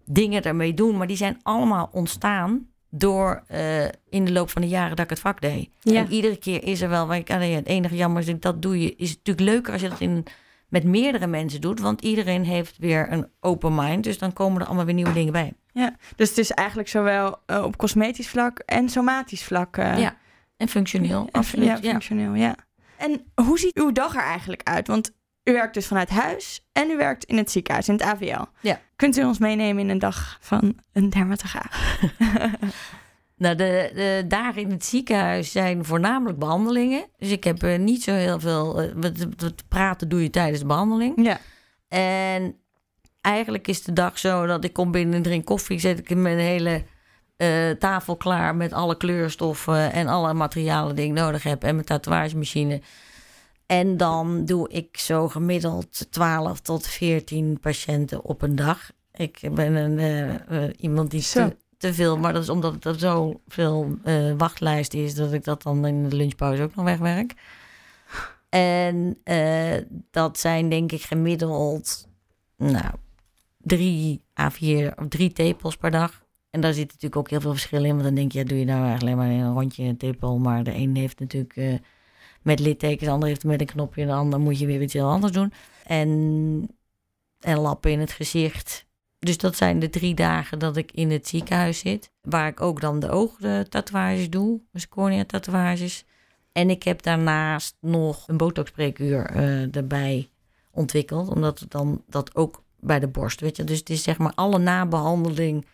dingen 0.09 0.41
daarmee 0.41 0.73
doen. 0.73 0.97
Maar 0.97 1.07
die 1.07 1.17
zijn 1.17 1.39
allemaal 1.43 1.89
ontstaan 1.91 2.67
door 2.89 3.43
eh, 3.47 3.83
in 4.09 4.25
de 4.25 4.31
loop 4.31 4.49
van 4.49 4.61
de 4.61 4.67
jaren 4.67 4.95
dat 4.95 5.05
ik 5.05 5.09
het 5.09 5.19
vak 5.19 5.41
deed. 5.41 5.69
Ja. 5.79 5.95
En 5.99 6.11
iedere 6.11 6.37
keer 6.37 6.63
is 6.63 6.81
er 6.81 6.89
wel, 6.89 7.13
ik, 7.13 7.27
het 7.27 7.67
enige 7.67 7.95
jammer 7.95 8.21
is 8.21 8.25
dat 8.27 8.41
dat 8.41 8.61
doe 8.61 8.79
je, 8.81 8.95
is 8.95 9.09
het 9.09 9.17
natuurlijk 9.17 9.49
leuker 9.49 9.73
als 9.73 9.81
je 9.81 9.89
dat 9.89 9.99
in, 9.99 10.23
met 10.69 10.83
meerdere 10.83 11.27
mensen 11.27 11.61
doet, 11.61 11.79
want 11.79 12.01
iedereen 12.01 12.43
heeft 12.45 12.77
weer 12.77 13.11
een 13.11 13.27
open 13.39 13.75
mind, 13.75 14.03
dus 14.03 14.17
dan 14.17 14.33
komen 14.33 14.61
er 14.61 14.67
allemaal 14.67 14.85
weer 14.85 14.93
nieuwe 14.93 15.13
dingen 15.13 15.31
bij. 15.33 15.53
Ja, 15.73 15.95
dus 16.15 16.29
het 16.29 16.37
is 16.37 16.51
eigenlijk 16.51 16.89
zowel 16.89 17.35
eh, 17.45 17.63
op 17.63 17.77
cosmetisch 17.77 18.27
vlak 18.29 18.59
en 18.59 18.89
somatisch 18.89 19.43
vlak. 19.43 19.77
eh, 19.77 19.99
Ja, 19.99 20.17
En 20.57 20.67
functioneel, 20.67 21.21
en- 21.21 21.31
absoluut. 21.31 21.67
Ja, 21.67 21.77
Ja, 21.81 21.89
functioneel, 21.89 22.33
ja. 22.33 22.55
En 22.97 23.25
hoe 23.45 23.59
ziet 23.59 23.75
uw 23.77 23.91
dag 23.91 24.15
er 24.15 24.21
eigenlijk 24.23 24.61
uit? 24.63 24.87
Want 24.87 25.11
u 25.47 25.53
werkt 25.53 25.73
dus 25.73 25.87
vanuit 25.87 26.09
huis 26.09 26.67
en 26.71 26.89
u 26.89 26.97
werkt 26.97 27.23
in 27.23 27.37
het 27.37 27.51
ziekenhuis, 27.51 27.87
in 27.87 27.93
het 27.93 28.03
AVL. 28.03 28.43
Ja. 28.61 28.79
Kunt 28.95 29.17
u 29.17 29.23
ons 29.23 29.37
meenemen 29.39 29.83
in 29.83 29.89
een 29.89 29.99
dag 29.99 30.37
van 30.41 30.75
een 30.93 31.09
dermatograaf? 31.09 31.99
Nou, 33.37 33.55
de, 33.55 33.91
de 33.93 34.23
dagen 34.27 34.61
in 34.61 34.71
het 34.71 34.85
ziekenhuis 34.85 35.51
zijn 35.51 35.85
voornamelijk 35.85 36.39
behandelingen. 36.39 37.05
Dus 37.17 37.31
ik 37.31 37.43
heb 37.43 37.63
eh, 37.63 37.79
niet 37.79 38.03
zo 38.03 38.13
heel 38.13 38.39
veel. 38.39 38.81
eh, 38.81 38.91
wat, 38.95 39.11
wat 39.37 39.63
praten 39.67 40.09
doe 40.09 40.23
je 40.23 40.29
tijdens 40.29 40.59
de 40.59 40.65
behandeling. 40.65 41.25
Ja. 41.25 41.39
En 41.87 42.55
eigenlijk 43.21 43.67
is 43.67 43.83
de 43.83 43.93
dag 43.93 44.19
zo 44.19 44.45
dat 44.45 44.63
ik 44.63 44.73
kom 44.73 44.91
binnen 44.91 45.15
en 45.15 45.21
drink 45.21 45.45
koffie. 45.45 45.79
Zet 45.79 45.99
ik 45.99 46.15
mijn 46.15 46.37
hele 46.37 46.83
eh, 47.37 47.69
tafel 47.69 48.15
klaar 48.15 48.55
met 48.55 48.73
alle 48.73 48.97
kleurstoffen 48.97 49.91
en 49.93 50.07
alle 50.07 50.33
materialen 50.33 50.95
die 50.95 51.05
ik 51.05 51.11
nodig 51.11 51.43
heb. 51.43 51.63
En 51.63 51.73
mijn 51.73 51.85
tatoeagemachine. 51.85 52.81
En 53.67 53.97
dan 53.97 54.45
doe 54.45 54.69
ik 54.69 54.97
zo 54.97 55.27
gemiddeld 55.27 56.11
12 56.11 56.59
tot 56.59 56.87
14 56.87 57.59
patiënten 57.59 58.23
op 58.23 58.41
een 58.41 58.55
dag. 58.55 58.91
Ik 59.13 59.39
ben 59.53 59.75
een, 59.75 59.99
eh, 59.99 60.63
eh, 60.65 60.73
iemand 60.77 61.11
die 61.11 61.21
te, 61.21 61.55
te 61.77 61.93
veel, 61.93 62.17
maar 62.17 62.33
dat 62.33 62.43
is 62.43 62.49
omdat 62.49 62.85
er 62.85 62.99
zo 62.99 63.39
veel 63.47 63.97
eh, 64.03 64.31
wachtlijst 64.37 64.93
is, 64.93 65.15
dat 65.15 65.33
ik 65.33 65.43
dat 65.43 65.63
dan 65.63 65.85
in 65.85 66.09
de 66.09 66.15
lunchpauze 66.15 66.63
ook 66.63 66.75
nog 66.75 66.85
wegwerk. 66.85 67.33
En 68.49 69.17
dat 70.11 70.39
zijn 70.39 70.69
denk 70.69 70.91
ik 70.91 71.01
gemiddeld, 71.01 72.07
nou, 72.57 72.93
drie 73.57 74.21
A4 74.41 74.95
of 74.95 75.07
drie 75.07 75.33
tepels 75.33 75.77
per 75.77 75.91
dag. 75.91 76.25
En 76.49 76.61
daar 76.61 76.73
zit 76.73 76.87
natuurlijk 76.87 77.15
ook 77.15 77.29
heel 77.29 77.41
veel 77.41 77.51
verschil 77.51 77.83
in. 77.83 77.91
Want 77.91 78.03
dan 78.03 78.15
denk 78.15 78.31
je, 78.31 78.39
ja, 78.39 78.45
doe 78.45 78.59
je 78.59 78.65
nou 78.65 78.85
eigenlijk 78.85 79.17
alleen 79.17 79.37
maar 79.37 79.47
een 79.47 79.53
rondje 79.53 79.83
een 79.83 79.97
tepel. 79.97 80.37
Maar 80.37 80.63
de 80.63 80.75
een 80.75 80.95
heeft 80.95 81.19
natuurlijk 81.19 81.81
met 82.47 82.59
littekens, 82.59 83.03
de 83.03 83.09
ander 83.09 83.27
heeft 83.27 83.43
met 83.43 83.61
een 83.61 83.67
knopje. 83.67 84.05
En 84.05 84.29
de 84.29 84.37
moet 84.37 84.59
je 84.59 84.65
weer 84.65 84.81
iets 84.81 84.93
heel 84.93 85.09
anders 85.09 85.33
doen. 85.33 85.53
En, 85.83 86.69
en 87.39 87.57
lappen 87.57 87.91
in 87.91 87.99
het 87.99 88.11
gezicht. 88.11 88.85
Dus 89.19 89.37
dat 89.37 89.55
zijn 89.55 89.79
de 89.79 89.89
drie 89.89 90.15
dagen 90.15 90.59
dat 90.59 90.77
ik 90.77 90.91
in 90.91 91.11
het 91.11 91.27
ziekenhuis 91.27 91.79
zit. 91.79 92.11
Waar 92.21 92.47
ik 92.47 92.61
ook 92.61 92.81
dan 92.81 92.99
de 92.99 93.09
oogtatoeages 93.09 94.29
doe. 94.29 94.61
Dus 94.71 94.89
cornea 94.89 95.25
tatoeages. 95.25 96.05
En 96.51 96.69
ik 96.69 96.83
heb 96.83 97.01
daarnaast 97.01 97.77
nog 97.81 98.27
een 98.27 98.37
botoxspreekuur 98.37 99.25
eh 99.25 99.75
erbij 99.75 100.29
ontwikkeld. 100.71 101.29
Omdat 101.29 101.65
dan 101.69 102.03
dat 102.07 102.35
ook 102.35 102.63
bij 102.79 102.99
de 102.99 103.07
borst, 103.07 103.41
weet 103.41 103.57
je. 103.57 103.63
Dus 103.63 103.79
het 103.79 103.89
is 103.89 104.03
zeg 104.03 104.17
maar 104.17 104.33
alle 104.35 104.57
nabehandeling 104.57 105.65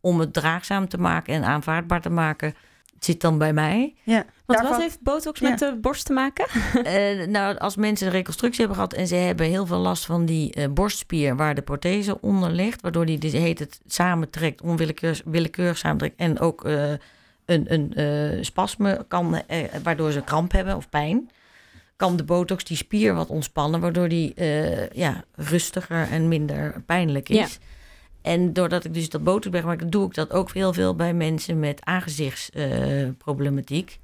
om 0.00 0.20
het 0.20 0.32
draagzaam 0.32 0.88
te 0.88 0.98
maken 0.98 1.34
en 1.34 1.44
aanvaardbaar 1.44 2.00
te 2.00 2.10
maken, 2.10 2.54
zit 3.04 3.20
dan 3.20 3.38
bij 3.38 3.52
mij. 3.52 3.94
Ja. 4.02 4.14
Want 4.14 4.24
Daarvan- 4.46 4.70
wat 4.70 4.80
heeft 4.80 5.00
botox 5.02 5.40
Ja. 5.40 5.48
met 5.48 5.58
de 5.58 5.78
borst 5.80 6.04
te 6.06 6.12
maken? 6.12 6.46
Eh, 6.84 7.26
nou, 7.26 7.58
als 7.58 7.76
mensen 7.76 8.06
een 8.06 8.12
reconstructie 8.12 8.58
hebben 8.58 8.76
gehad 8.76 8.92
en 8.92 9.06
ze 9.06 9.14
hebben 9.14 9.46
heel 9.46 9.66
veel 9.66 9.78
last 9.78 10.06
van 10.06 10.24
die 10.24 10.52
eh, 10.52 10.68
borstspier 10.68 11.36
waar 11.36 11.54
de 11.54 11.62
prothese 11.62 12.20
onder 12.20 12.50
ligt, 12.50 12.80
waardoor 12.80 13.06
die 13.06 13.18
dus 13.18 13.32
heet 13.32 13.58
het 13.58 13.80
samentrekt, 13.86 14.62
onwillekeurig 14.62 15.22
willekeurig 15.24 15.78
samentrekt 15.78 16.14
en 16.16 16.38
ook 16.38 16.64
eh, 16.64 16.90
een, 17.46 17.64
een 17.68 18.44
spasme 18.44 19.04
kan, 19.08 19.42
waardoor 19.82 20.12
ze 20.12 20.20
kramp 20.22 20.52
hebben 20.52 20.76
of 20.76 20.88
pijn, 20.88 21.30
kan 21.96 22.16
de 22.16 22.24
botox 22.24 22.64
die 22.64 22.76
spier 22.76 23.14
wat 23.14 23.28
ontspannen, 23.28 23.80
waardoor 23.80 24.08
die 24.08 24.32
ja, 24.92 25.24
rustiger 25.34 26.08
en 26.10 26.28
minder 26.28 26.82
pijnlijk 26.86 27.28
is. 27.28 27.58
En 28.22 28.52
doordat 28.52 28.84
ik 28.84 28.94
dus 28.94 29.08
dat 29.08 29.24
botox 29.24 29.48
ben 29.48 29.60
gemaakt, 29.60 29.92
doe 29.92 30.06
ik 30.06 30.14
dat 30.14 30.30
ook 30.32 30.52
heel 30.52 30.72
veel 30.72 30.94
bij 30.94 31.14
mensen 31.14 31.58
met 31.58 31.84
aangezichtsproblematiek. 31.84 34.00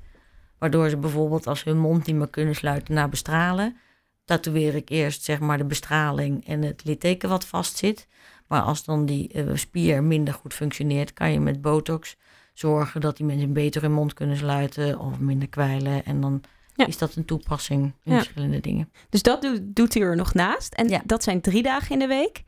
Waardoor 0.58 0.88
ze 0.88 0.96
bijvoorbeeld 0.96 1.46
als 1.46 1.64
hun 1.64 1.78
mond 1.78 2.06
niet 2.06 2.16
meer 2.16 2.28
kunnen 2.28 2.54
sluiten 2.54 2.94
na 2.94 3.08
bestralen, 3.08 3.76
tatoeëer 4.24 4.74
ik 4.74 4.88
eerst 4.88 5.24
zeg 5.24 5.40
maar 5.40 5.58
de 5.58 5.64
bestraling 5.64 6.46
en 6.46 6.62
het 6.62 6.84
litteken 6.84 7.28
wat 7.28 7.44
vastzit. 7.46 8.06
Maar 8.48 8.60
als 8.62 8.84
dan 8.84 9.06
die 9.06 9.28
eh, 9.32 9.44
spier 9.54 10.02
minder 10.02 10.34
goed 10.34 10.54
functioneert, 10.54 11.12
kan 11.12 11.32
je 11.32 11.40
met 11.40 11.60
botox 11.62 12.16
zorgen 12.54 13.00
dat 13.00 13.16
die 13.16 13.26
mensen 13.26 13.52
beter 13.52 13.82
hun 13.82 13.92
mond 13.92 14.14
kunnen 14.14 14.36
sluiten 14.36 14.98
of 14.98 15.18
minder 15.18 15.48
kwijlen. 15.48 16.04
En 16.04 16.20
dan 16.20 16.40
Ja. 16.74 16.86
is 16.86 16.98
dat 16.98 17.14
een 17.14 17.24
toepassing 17.24 17.92
in 18.04 18.12
Ja. 18.12 18.18
verschillende 18.18 18.60
dingen. 18.60 18.90
Dus 19.10 19.22
dat 19.22 19.42
doet, 19.42 19.60
doet 19.64 19.94
u 19.94 20.00
er 20.00 20.16
nog 20.16 20.34
naast. 20.34 20.74
En 20.74 20.88
Ja. 20.88 21.02
dat 21.04 21.22
zijn 21.22 21.40
drie 21.40 21.62
dagen 21.62 21.90
in 21.92 21.98
de 21.98 22.06
week. 22.06 22.42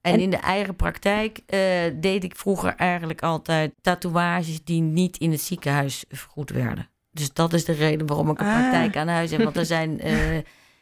En, 0.00 0.12
En- 0.12 0.20
in 0.20 0.30
de 0.30 0.36
eigen 0.36 0.76
praktijk 0.76 1.40
eh, 1.46 1.60
deed 2.00 2.24
ik 2.24 2.36
vroeger 2.36 2.74
eigenlijk 2.76 3.22
altijd 3.22 3.72
tatoeages 3.80 4.64
die 4.64 4.80
niet 4.80 5.16
in 5.16 5.30
het 5.30 5.40
ziekenhuis 5.40 6.04
vergoed 6.08 6.50
werden. 6.50 6.88
Dus 7.12 7.32
dat 7.32 7.52
is 7.52 7.64
de 7.64 7.72
reden 7.72 8.06
waarom 8.06 8.30
ik 8.30 8.40
een 8.40 8.46
Ah. 8.46 8.58
praktijk 8.58 8.96
aan 8.96 9.08
huis 9.08 9.30
heb. 9.30 9.42
Want 9.42 9.56
er 9.56 9.66
zijn. 9.76 10.00
eh, 10.00 10.36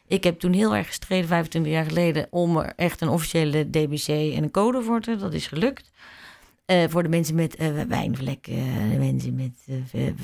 ik 0.07 0.25
heb 0.25 0.39
toen 0.41 0.53
heel 0.53 0.77
erg 0.77 0.87
gestreden, 0.87 1.29
25 1.29 1.73
jaar 1.73 1.85
geleden, 1.85 2.27
om 2.31 2.57
er 2.57 2.73
echt 2.77 3.01
een 3.01 3.09
officiële 3.09 3.71
DBC 3.71 4.09
en 4.09 4.43
een 4.43 4.51
code 4.51 4.83
voor 4.83 5.01
te. 5.01 5.17
Dat 5.17 5.33
is 5.35 5.47
gelukt. 5.47 5.91
Eh, 6.65 6.85
voor 6.89 7.03
de 7.03 7.09
mensen 7.09 7.35
met 7.35 7.57
wijnvlekken, 7.89 8.55
de 8.91 8.97
mensen 8.99 9.35
met 9.35 9.53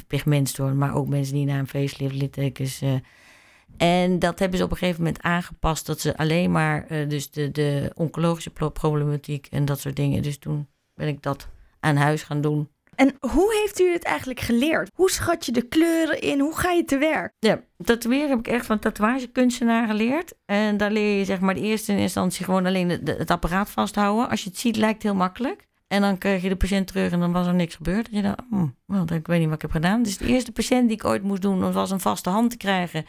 pigmentstoorn, 0.06 0.78
maar 0.78 0.94
ook 0.94 1.08
mensen 1.08 1.34
die 1.34 1.44
na 1.44 1.58
een 1.58 1.68
facelift 1.68 2.14
littekens. 2.14 2.80
En 3.76 4.18
dat 4.18 4.38
hebben 4.38 4.58
ze 4.58 4.64
op 4.64 4.70
een 4.70 4.76
gegeven 4.76 5.02
moment 5.02 5.22
aangepast 5.22 5.86
dat 5.86 6.00
ze 6.00 6.16
alleen 6.16 6.50
maar 6.50 6.86
eh, 6.86 7.08
dus 7.08 7.30
de, 7.30 7.50
de 7.50 7.90
oncologische 7.94 8.50
pro- 8.50 8.68
problematiek 8.68 9.46
en 9.50 9.64
dat 9.64 9.80
soort 9.80 9.96
dingen. 9.96 10.22
Dus 10.22 10.38
toen 10.38 10.68
ben 10.94 11.08
ik 11.08 11.22
dat 11.22 11.48
aan 11.80 11.96
huis 11.96 12.22
gaan 12.22 12.40
doen. 12.40 12.68
En 12.94 13.14
hoe 13.20 13.60
heeft 13.60 13.80
u 13.80 13.92
het 13.92 14.04
eigenlijk 14.04 14.40
geleerd? 14.40 14.90
Hoe 14.94 15.10
schat 15.10 15.46
je 15.46 15.52
de 15.52 15.68
kleuren 15.68 16.20
in? 16.20 16.40
Hoe 16.40 16.56
ga 16.56 16.70
je 16.70 16.84
te 16.84 16.98
werk? 16.98 17.32
Ja, 17.38 17.60
tatoeëren 17.84 18.28
heb 18.28 18.38
ik 18.38 18.48
echt 18.48 18.66
van 18.66 18.78
tatoeagekunstenaar 18.78 19.86
geleerd. 19.86 20.34
En 20.44 20.76
daar 20.76 20.90
leer 20.90 21.18
je 21.18 21.24
zeg 21.24 21.40
maar 21.40 21.54
de 21.54 21.60
eerste 21.60 21.96
instantie 21.96 22.44
gewoon 22.44 22.66
alleen 22.66 22.88
het, 22.88 23.08
het 23.18 23.30
apparaat 23.30 23.70
vasthouden. 23.70 24.28
Als 24.28 24.42
je 24.42 24.48
het 24.48 24.58
ziet 24.58 24.76
lijkt 24.76 24.94
het 24.94 25.02
heel 25.02 25.14
makkelijk. 25.14 25.66
En 25.86 26.00
dan 26.00 26.18
kreeg 26.18 26.42
je 26.42 26.48
de 26.48 26.56
patiënt 26.56 26.86
terug 26.86 27.12
en 27.12 27.20
dan 27.20 27.32
was 27.32 27.46
er 27.46 27.54
niks 27.54 27.74
gebeurd. 27.74 28.08
En 28.08 28.16
je 28.16 28.22
dacht, 28.22 28.40
hm, 28.50 28.66
well, 28.86 29.16
ik 29.18 29.26
weet 29.26 29.38
niet 29.38 29.46
wat 29.46 29.54
ik 29.54 29.62
heb 29.62 29.70
gedaan. 29.70 30.02
Dus 30.02 30.18
de 30.18 30.26
eerste 30.26 30.52
patiënt 30.52 30.88
die 30.88 30.96
ik 30.96 31.04
ooit 31.04 31.22
moest 31.22 31.42
doen, 31.42 31.72
was 31.72 31.90
een 31.90 32.00
vaste 32.00 32.30
hand 32.30 32.50
te 32.50 32.56
krijgen. 32.56 33.06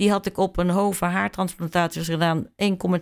Die 0.00 0.10
had 0.10 0.26
ik 0.26 0.38
op 0.38 0.58
een 0.58 0.70
hoofd 0.70 1.00
haartransplantatie 1.00 2.04
gedaan 2.04 2.46
1,2 2.46 2.50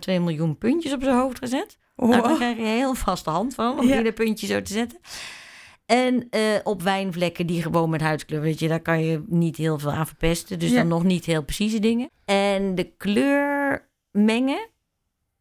miljoen 0.05 0.57
puntjes 0.57 0.93
op 0.93 1.03
zijn 1.03 1.15
hoofd 1.15 1.37
gezet. 1.37 1.77
Wow. 1.95 2.09
Nou, 2.09 2.21
dan 2.21 2.35
krijg 2.35 2.55
je 2.57 2.61
een 2.61 2.67
heel 2.67 2.93
vaste 2.93 3.29
hand 3.29 3.53
van 3.55 3.79
om 3.79 3.87
Ja. 3.87 3.97
ieder 3.97 4.13
puntje 4.13 4.47
zo 4.47 4.61
te 4.61 4.73
zetten. 4.73 4.99
En 5.85 6.27
eh, 6.29 6.41
op 6.63 6.81
wijnvlekken 6.81 7.47
die 7.47 7.61
gewoon 7.61 7.89
met 7.89 8.01
huidskleur, 8.01 8.41
weet 8.41 8.59
je, 8.59 8.67
daar 8.67 8.79
kan 8.79 9.03
je 9.03 9.23
niet 9.27 9.57
heel 9.57 9.79
veel 9.79 9.91
aan 9.91 10.07
verpesten. 10.07 10.59
Dus 10.59 10.69
Ja. 10.69 10.75
dan 10.75 10.87
nog 10.87 11.03
niet 11.03 11.25
heel 11.25 11.43
precieze 11.43 11.79
dingen. 11.79 12.09
En 12.25 12.75
de 12.75 12.83
kleur 12.97 13.87
mengen, 14.11 14.67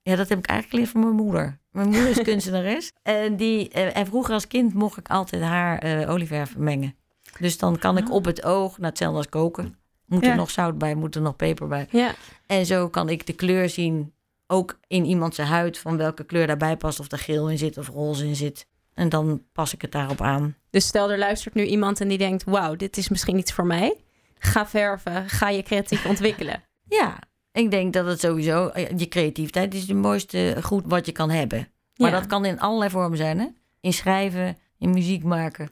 ja, 0.03 0.16
dat 0.16 0.29
heb 0.29 0.38
ik 0.38 0.47
eigenlijk 0.47 0.71
geleerd 0.71 0.88
van 0.90 1.01
mijn 1.01 1.27
moeder. 1.27 1.59
Mijn 1.73 1.88
moeder 1.88 2.09
is 2.09 2.23
kunstenares. 2.33 2.92
En, 3.03 3.37
die, 3.37 3.68
eh, 3.68 3.97
en 3.97 4.07
vroeger 4.07 4.35
als 4.35 4.47
kind 4.47 4.75
mocht 4.75 4.99
ik 4.99 5.09
altijd 5.09 5.42
haar 5.42 5.79
eh 5.79 6.11
olieverf 6.11 6.57
mengen. 6.57 6.94
Dus 7.38 7.59
dan 7.59 7.79
kan 7.79 7.97
ik 7.97 8.11
op 8.11 8.25
het 8.25 8.44
oog, 8.44 8.77
nou 8.77 8.88
hetzelfde 8.88 9.16
als 9.16 9.29
koken. 9.29 9.77
Moet 10.09 10.27
er 10.27 10.37
nog 10.37 10.51
zout 10.51 10.79
bij, 10.79 10.94
moet 10.94 11.14
er 11.14 11.21
nog 11.23 11.37
peper 11.37 11.68
bij. 11.68 11.87
Ja. 11.90 12.14
En 12.47 12.66
zo 12.66 12.88
kan 12.88 13.09
ik 13.09 13.27
de 13.27 13.33
kleur 13.33 13.68
zien, 13.68 14.12
ook 14.47 14.79
in 14.87 15.05
iemands 15.05 15.38
huid, 15.38 15.79
van 15.79 15.97
welke 15.97 16.25
kleur 16.25 16.47
daarbij 16.47 16.77
past. 16.77 17.01
Of 17.01 17.12
er 17.12 17.18
geel 17.18 17.51
in 17.51 17.59
zit 17.59 17.79
of 17.79 17.88
roze 17.88 18.27
in 18.27 18.37
zit. 18.37 18.66
En 18.94 19.09
dan 19.09 19.42
pas 19.53 19.75
ik 19.75 19.83
het 19.83 19.92
daarop 19.92 20.21
aan. 20.21 20.57
Dus 20.71 20.87
stel 20.87 21.11
er 21.11 21.18
luistert 21.18 21.55
nu 21.55 21.64
iemand 21.64 22.01
en 22.01 22.09
die 22.09 22.18
denkt: 22.18 22.44
wauw, 22.44 22.77
dit 22.77 22.97
is 22.97 23.09
misschien 23.09 23.38
iets 23.38 23.53
voor 23.53 23.66
mij. 23.66 23.97
Ga 24.38 24.66
verven, 24.66 25.29
ga 25.29 25.49
je 25.49 25.62
creatief 25.62 26.07
ontwikkelen. 26.12 26.62
Ja, 26.88 27.18
ik 27.53 27.71
denk 27.71 27.92
dat 27.92 28.07
het 28.07 28.21
sowieso, 28.21 28.68
eh, 28.68 28.99
je 28.99 29.09
creativiteit 29.09 29.75
is 29.75 29.88
het 29.88 29.97
mooiste 29.97 30.57
goed 30.62 30.85
wat 30.87 31.07
je 31.07 31.12
kan 31.12 31.31
hebben. 31.31 31.68
Maar 31.97 32.11
Ja. 32.11 32.18
dat 32.18 32.27
kan 32.27 32.44
in 32.44 32.61
allerlei 32.61 32.90
vormen 32.90 33.18
zijn, 33.18 33.38
hè? 33.38 33.47
In 33.81 33.92
schrijven, 33.92 34.59
in 34.79 34.90
muziek 34.90 35.23
maken, 35.25 35.71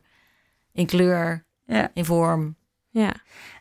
in 0.72 0.86
kleur, 0.86 1.44
Ja. 1.66 1.90
in 1.94 2.04
vorm, 2.04 2.56
Ja. 3.00 3.14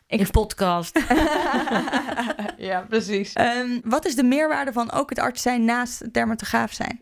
in 0.06 0.30
podcast. 0.30 1.00
ja, 2.68 2.80
precies. 2.88 3.32
Ehm, 3.32 3.80
wat 3.84 4.06
is 4.06 4.14
de 4.14 4.22
meerwaarde 4.22 4.72
van 4.72 4.92
ook 4.92 5.10
het 5.10 5.18
arts 5.18 5.42
zijn 5.42 5.64
naast 5.64 5.98
het 5.98 6.14
dermatograaf 6.14 6.72
zijn? 6.72 7.00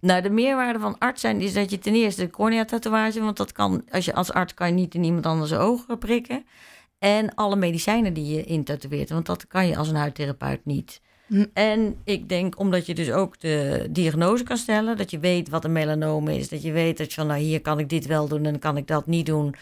Nou, 0.00 0.22
de 0.22 0.30
meerwaarde 0.30 0.78
van 0.78 0.98
arts 0.98 1.20
zijn 1.20 1.40
is 1.40 1.52
dat 1.52 1.70
je 1.70 1.78
ten 1.78 1.94
eerste 1.94 2.20
de 2.20 2.30
cornea-tatoeage, 2.30 3.20
want 3.20 3.36
dat 3.36 3.52
kan, 3.52 3.84
als 3.90 4.04
je 4.04 4.14
als 4.14 4.32
arts 4.32 4.54
kan 4.54 4.66
je 4.66 4.74
niet 4.74 4.94
in 4.94 5.04
iemand 5.04 5.26
anders 5.26 5.52
ogen 5.52 5.98
prikken. 5.98 6.46
En 6.98 7.34
alle 7.34 7.56
medicijnen 7.56 8.14
die 8.14 8.34
je 8.34 8.44
intatoeëert, 8.44 9.10
want 9.10 9.26
dat 9.26 9.46
kan 9.46 9.66
je 9.66 9.76
als 9.76 9.88
een 9.88 9.96
huidtherapeut 9.96 10.64
niet. 10.64 11.00
Hm. 11.26 11.44
En 11.52 11.96
ik 12.04 12.28
denk 12.28 12.58
omdat 12.58 12.86
je 12.86 12.94
dus 12.94 13.10
ook 13.10 13.40
de 13.40 13.86
diagnose 13.90 14.44
kan 14.44 14.56
stellen, 14.56 14.96
dat 14.96 15.10
je 15.10 15.18
weet 15.18 15.48
wat 15.48 15.64
een 15.64 15.72
melanoom 15.72 16.28
is, 16.28 16.48
dat 16.48 16.62
je 16.62 16.72
weet 16.72 16.98
dat 16.98 17.08
je 17.08 17.14
van 17.14 17.26
nou 17.26 17.40
hier 17.40 17.60
kan 17.60 17.78
ik 17.78 17.88
dit 17.88 18.06
wel 18.06 18.28
doen 18.28 18.44
en 18.44 18.58
kan 18.58 18.76
ik 18.76 18.86
dat 18.86 19.06
niet 19.06 19.26
doen. 19.26 19.54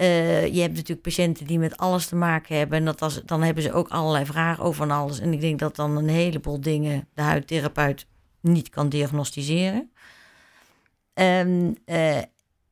Eh, 0.00 0.54
je 0.54 0.60
hebt 0.60 0.74
natuurlijk 0.74 1.02
patiënten 1.02 1.46
die 1.46 1.58
met 1.58 1.76
alles 1.76 2.06
te 2.06 2.16
maken 2.16 2.56
hebben 2.56 2.78
en 2.78 2.84
dat 2.84 3.02
als, 3.02 3.22
dan 3.24 3.42
hebben 3.42 3.62
ze 3.62 3.72
ook 3.72 3.88
allerlei 3.88 4.24
vragen 4.24 4.64
over 4.64 4.90
alles. 4.90 5.18
En 5.18 5.32
ik 5.32 5.40
denk 5.40 5.58
dat 5.58 5.76
dan 5.76 5.96
een 5.96 6.08
heleboel 6.08 6.60
dingen 6.60 7.08
de 7.14 7.22
huidtherapeut 7.22 8.06
niet 8.40 8.68
kan 8.68 8.88
diagnosticeren. 8.88 9.90
En 11.14 11.76
eh, 11.84 12.18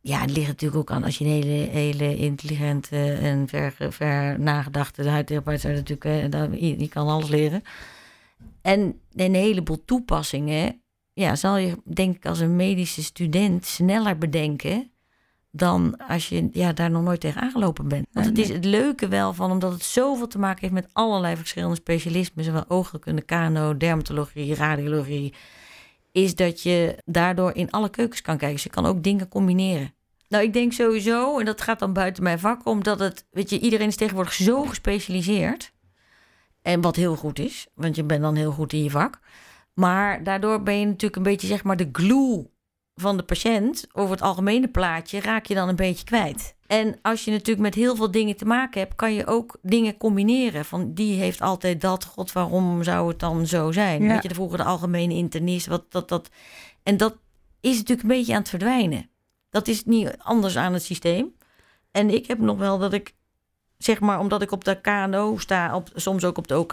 ja, 0.00 0.20
het 0.20 0.30
ligt 0.30 0.46
natuurlijk 0.46 0.80
ook 0.80 0.90
aan 0.90 1.04
als 1.04 1.18
je 1.18 1.24
een 1.24 1.30
hele, 1.30 1.70
hele 1.70 2.16
intelligente 2.16 3.12
en 3.12 3.48
ver, 3.48 3.92
ver 3.92 4.40
nagedachte 4.40 5.08
huidtherapeut 5.08 5.62
bent, 5.62 5.88
natuurlijk, 5.88 6.34
eh, 6.34 6.60
je, 6.60 6.78
je 6.78 6.88
kan 6.88 7.08
alles 7.08 7.28
leren. 7.28 7.62
En 8.62 9.00
een 9.14 9.34
heleboel 9.34 9.84
toepassingen, 9.84 10.82
ja, 11.12 11.36
zal 11.36 11.56
je 11.56 11.76
denk 11.84 12.16
ik 12.16 12.26
als 12.26 12.40
een 12.40 12.56
medische 12.56 13.02
student 13.02 13.66
sneller 13.66 14.18
bedenken 14.18 14.90
dan 15.50 15.96
als 16.08 16.28
je 16.28 16.48
ja, 16.52 16.72
daar 16.72 16.90
nog 16.90 17.02
nooit 17.02 17.20
tegen 17.20 17.40
aangelopen 17.40 17.88
bent. 17.88 18.06
Want 18.12 18.26
het 18.26 18.38
is 18.38 18.48
het 18.48 18.64
leuke 18.64 19.08
wel 19.08 19.32
van, 19.32 19.50
omdat 19.50 19.72
het 19.72 19.82
zoveel 19.82 20.26
te 20.26 20.38
maken 20.38 20.60
heeft 20.60 20.72
met 20.72 20.88
allerlei 20.92 21.36
verschillende 21.36 21.76
specialismen, 21.76 22.44
zowel 22.44 22.64
oogheelkunde, 22.68 23.22
kano, 23.22 23.76
dermatologie, 23.76 24.54
radiologie, 24.54 25.34
is 26.12 26.34
dat 26.34 26.62
je 26.62 27.02
daardoor 27.04 27.54
in 27.54 27.70
alle 27.70 27.90
keukens 27.90 28.22
kan 28.22 28.36
kijken. 28.36 28.54
Dus 28.54 28.64
je 28.64 28.70
kan 28.70 28.86
ook 28.86 29.02
dingen 29.02 29.28
combineren. 29.28 29.92
Nou, 30.28 30.44
ik 30.44 30.52
denk 30.52 30.72
sowieso, 30.72 31.38
en 31.38 31.44
dat 31.44 31.60
gaat 31.60 31.78
dan 31.78 31.92
buiten 31.92 32.22
mijn 32.22 32.38
vak, 32.38 32.66
omdat 32.66 32.98
het, 32.98 33.26
weet 33.30 33.50
je, 33.50 33.60
iedereen 33.60 33.88
is 33.88 33.96
tegenwoordig 33.96 34.32
zo 34.32 34.62
gespecialiseerd. 34.62 35.72
En 36.62 36.80
wat 36.80 36.96
heel 36.96 37.16
goed 37.16 37.38
is, 37.38 37.66
want 37.74 37.96
je 37.96 38.04
bent 38.04 38.22
dan 38.22 38.34
heel 38.34 38.52
goed 38.52 38.72
in 38.72 38.82
je 38.82 38.90
vak. 38.90 39.20
Maar 39.74 40.22
daardoor 40.22 40.62
ben 40.62 40.78
je 40.78 40.86
natuurlijk 40.86 41.16
een 41.16 41.22
beetje, 41.22 41.46
zeg 41.46 41.64
maar, 41.64 41.76
de 41.76 41.88
glue 41.92 42.50
van 43.00 43.16
de 43.16 43.22
patiënt 43.22 43.86
over 43.92 44.10
het 44.10 44.22
algemene 44.22 44.68
plaatje 44.68 45.20
raak 45.20 45.46
je 45.46 45.54
dan 45.54 45.68
een 45.68 45.76
beetje 45.76 46.04
kwijt. 46.04 46.56
En 46.66 46.98
als 47.02 47.24
je 47.24 47.30
natuurlijk 47.30 47.60
met 47.60 47.74
heel 47.74 47.96
veel 47.96 48.10
dingen 48.10 48.36
te 48.36 48.44
maken 48.44 48.80
hebt, 48.80 48.94
kan 48.94 49.14
je 49.14 49.26
ook 49.26 49.58
dingen 49.62 49.96
combineren. 49.96 50.64
Van 50.64 50.94
die 50.94 51.20
heeft 51.20 51.40
altijd 51.40 51.80
dat, 51.80 52.04
god, 52.04 52.32
waarom 52.32 52.82
zou 52.82 53.08
het 53.08 53.18
dan 53.18 53.46
zo 53.46 53.72
zijn? 53.72 54.02
Ja. 54.02 54.08
Weet 54.08 54.22
je, 54.22 54.28
de 54.28 54.34
vroeger 54.34 54.58
de 54.58 54.64
algemene 54.64 55.14
internist, 55.14 55.66
wat 55.66 55.84
dat, 55.88 56.08
dat. 56.08 56.28
En 56.82 56.96
dat 56.96 57.16
is 57.60 57.76
natuurlijk 57.76 58.02
een 58.02 58.16
beetje 58.16 58.32
aan 58.32 58.38
het 58.38 58.48
verdwijnen. 58.48 59.10
Dat 59.50 59.68
is 59.68 59.84
niet 59.84 60.16
anders 60.18 60.56
aan 60.56 60.72
het 60.72 60.82
systeem. 60.82 61.34
En 61.90 62.10
ik 62.10 62.26
heb 62.26 62.38
nog 62.38 62.58
wel 62.58 62.78
dat 62.78 62.92
ik, 62.92 63.14
zeg 63.78 64.00
maar, 64.00 64.18
omdat 64.18 64.42
ik 64.42 64.52
op 64.52 64.64
de 64.64 64.80
KNO 64.80 65.36
sta, 65.38 65.74
op, 65.74 65.88
soms 65.94 66.24
ook 66.24 66.38
op 66.38 66.48
de 66.48 66.58
OK, 66.58 66.72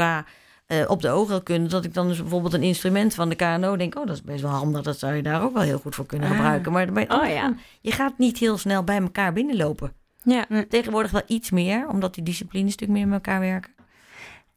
eh, 0.66 0.90
op 0.90 1.02
de 1.02 1.10
oogheelkunde, 1.10 1.70
dat 1.70 1.86
ik 1.86 1.94
dan 1.94 2.08
dus 2.08 2.20
bijvoorbeeld 2.20 2.54
een 2.54 2.64
instrument 2.64 3.14
van 3.14 3.30
de 3.30 3.36
KNO 3.36 3.76
denk, 3.76 3.98
oh, 3.98 4.06
dat 4.06 4.16
is 4.16 4.22
best 4.22 4.42
wel 4.42 4.52
handig, 4.52 4.82
dat 4.82 5.00
zou 5.00 5.14
je 5.14 5.22
daar 5.24 5.42
ook 5.44 5.54
wel 5.54 5.62
heel 5.64 5.78
goed 5.80 5.96
voor 5.96 6.06
kunnen 6.06 6.30
Ah. 6.30 6.36
gebruiken. 6.36 6.72
Maar 6.72 6.92
bij 6.92 7.10
Oh 7.10 7.28
ja. 7.28 7.54
je 7.82 7.92
gaat 7.92 8.18
niet 8.18 8.38
heel 8.38 8.58
snel 8.58 8.84
bij 8.84 9.02
elkaar 9.02 9.34
binnenlopen. 9.34 9.94
Ja. 10.24 10.46
Tegenwoordig 10.70 11.12
wel 11.12 11.22
iets 11.28 11.52
meer, 11.52 11.88
omdat 11.88 12.14
die 12.16 12.24
disciplines 12.24 12.72
natuurlijk 12.72 13.00
meer 13.00 13.08
met 13.08 13.26
elkaar 13.26 13.40
werken. 13.40 13.72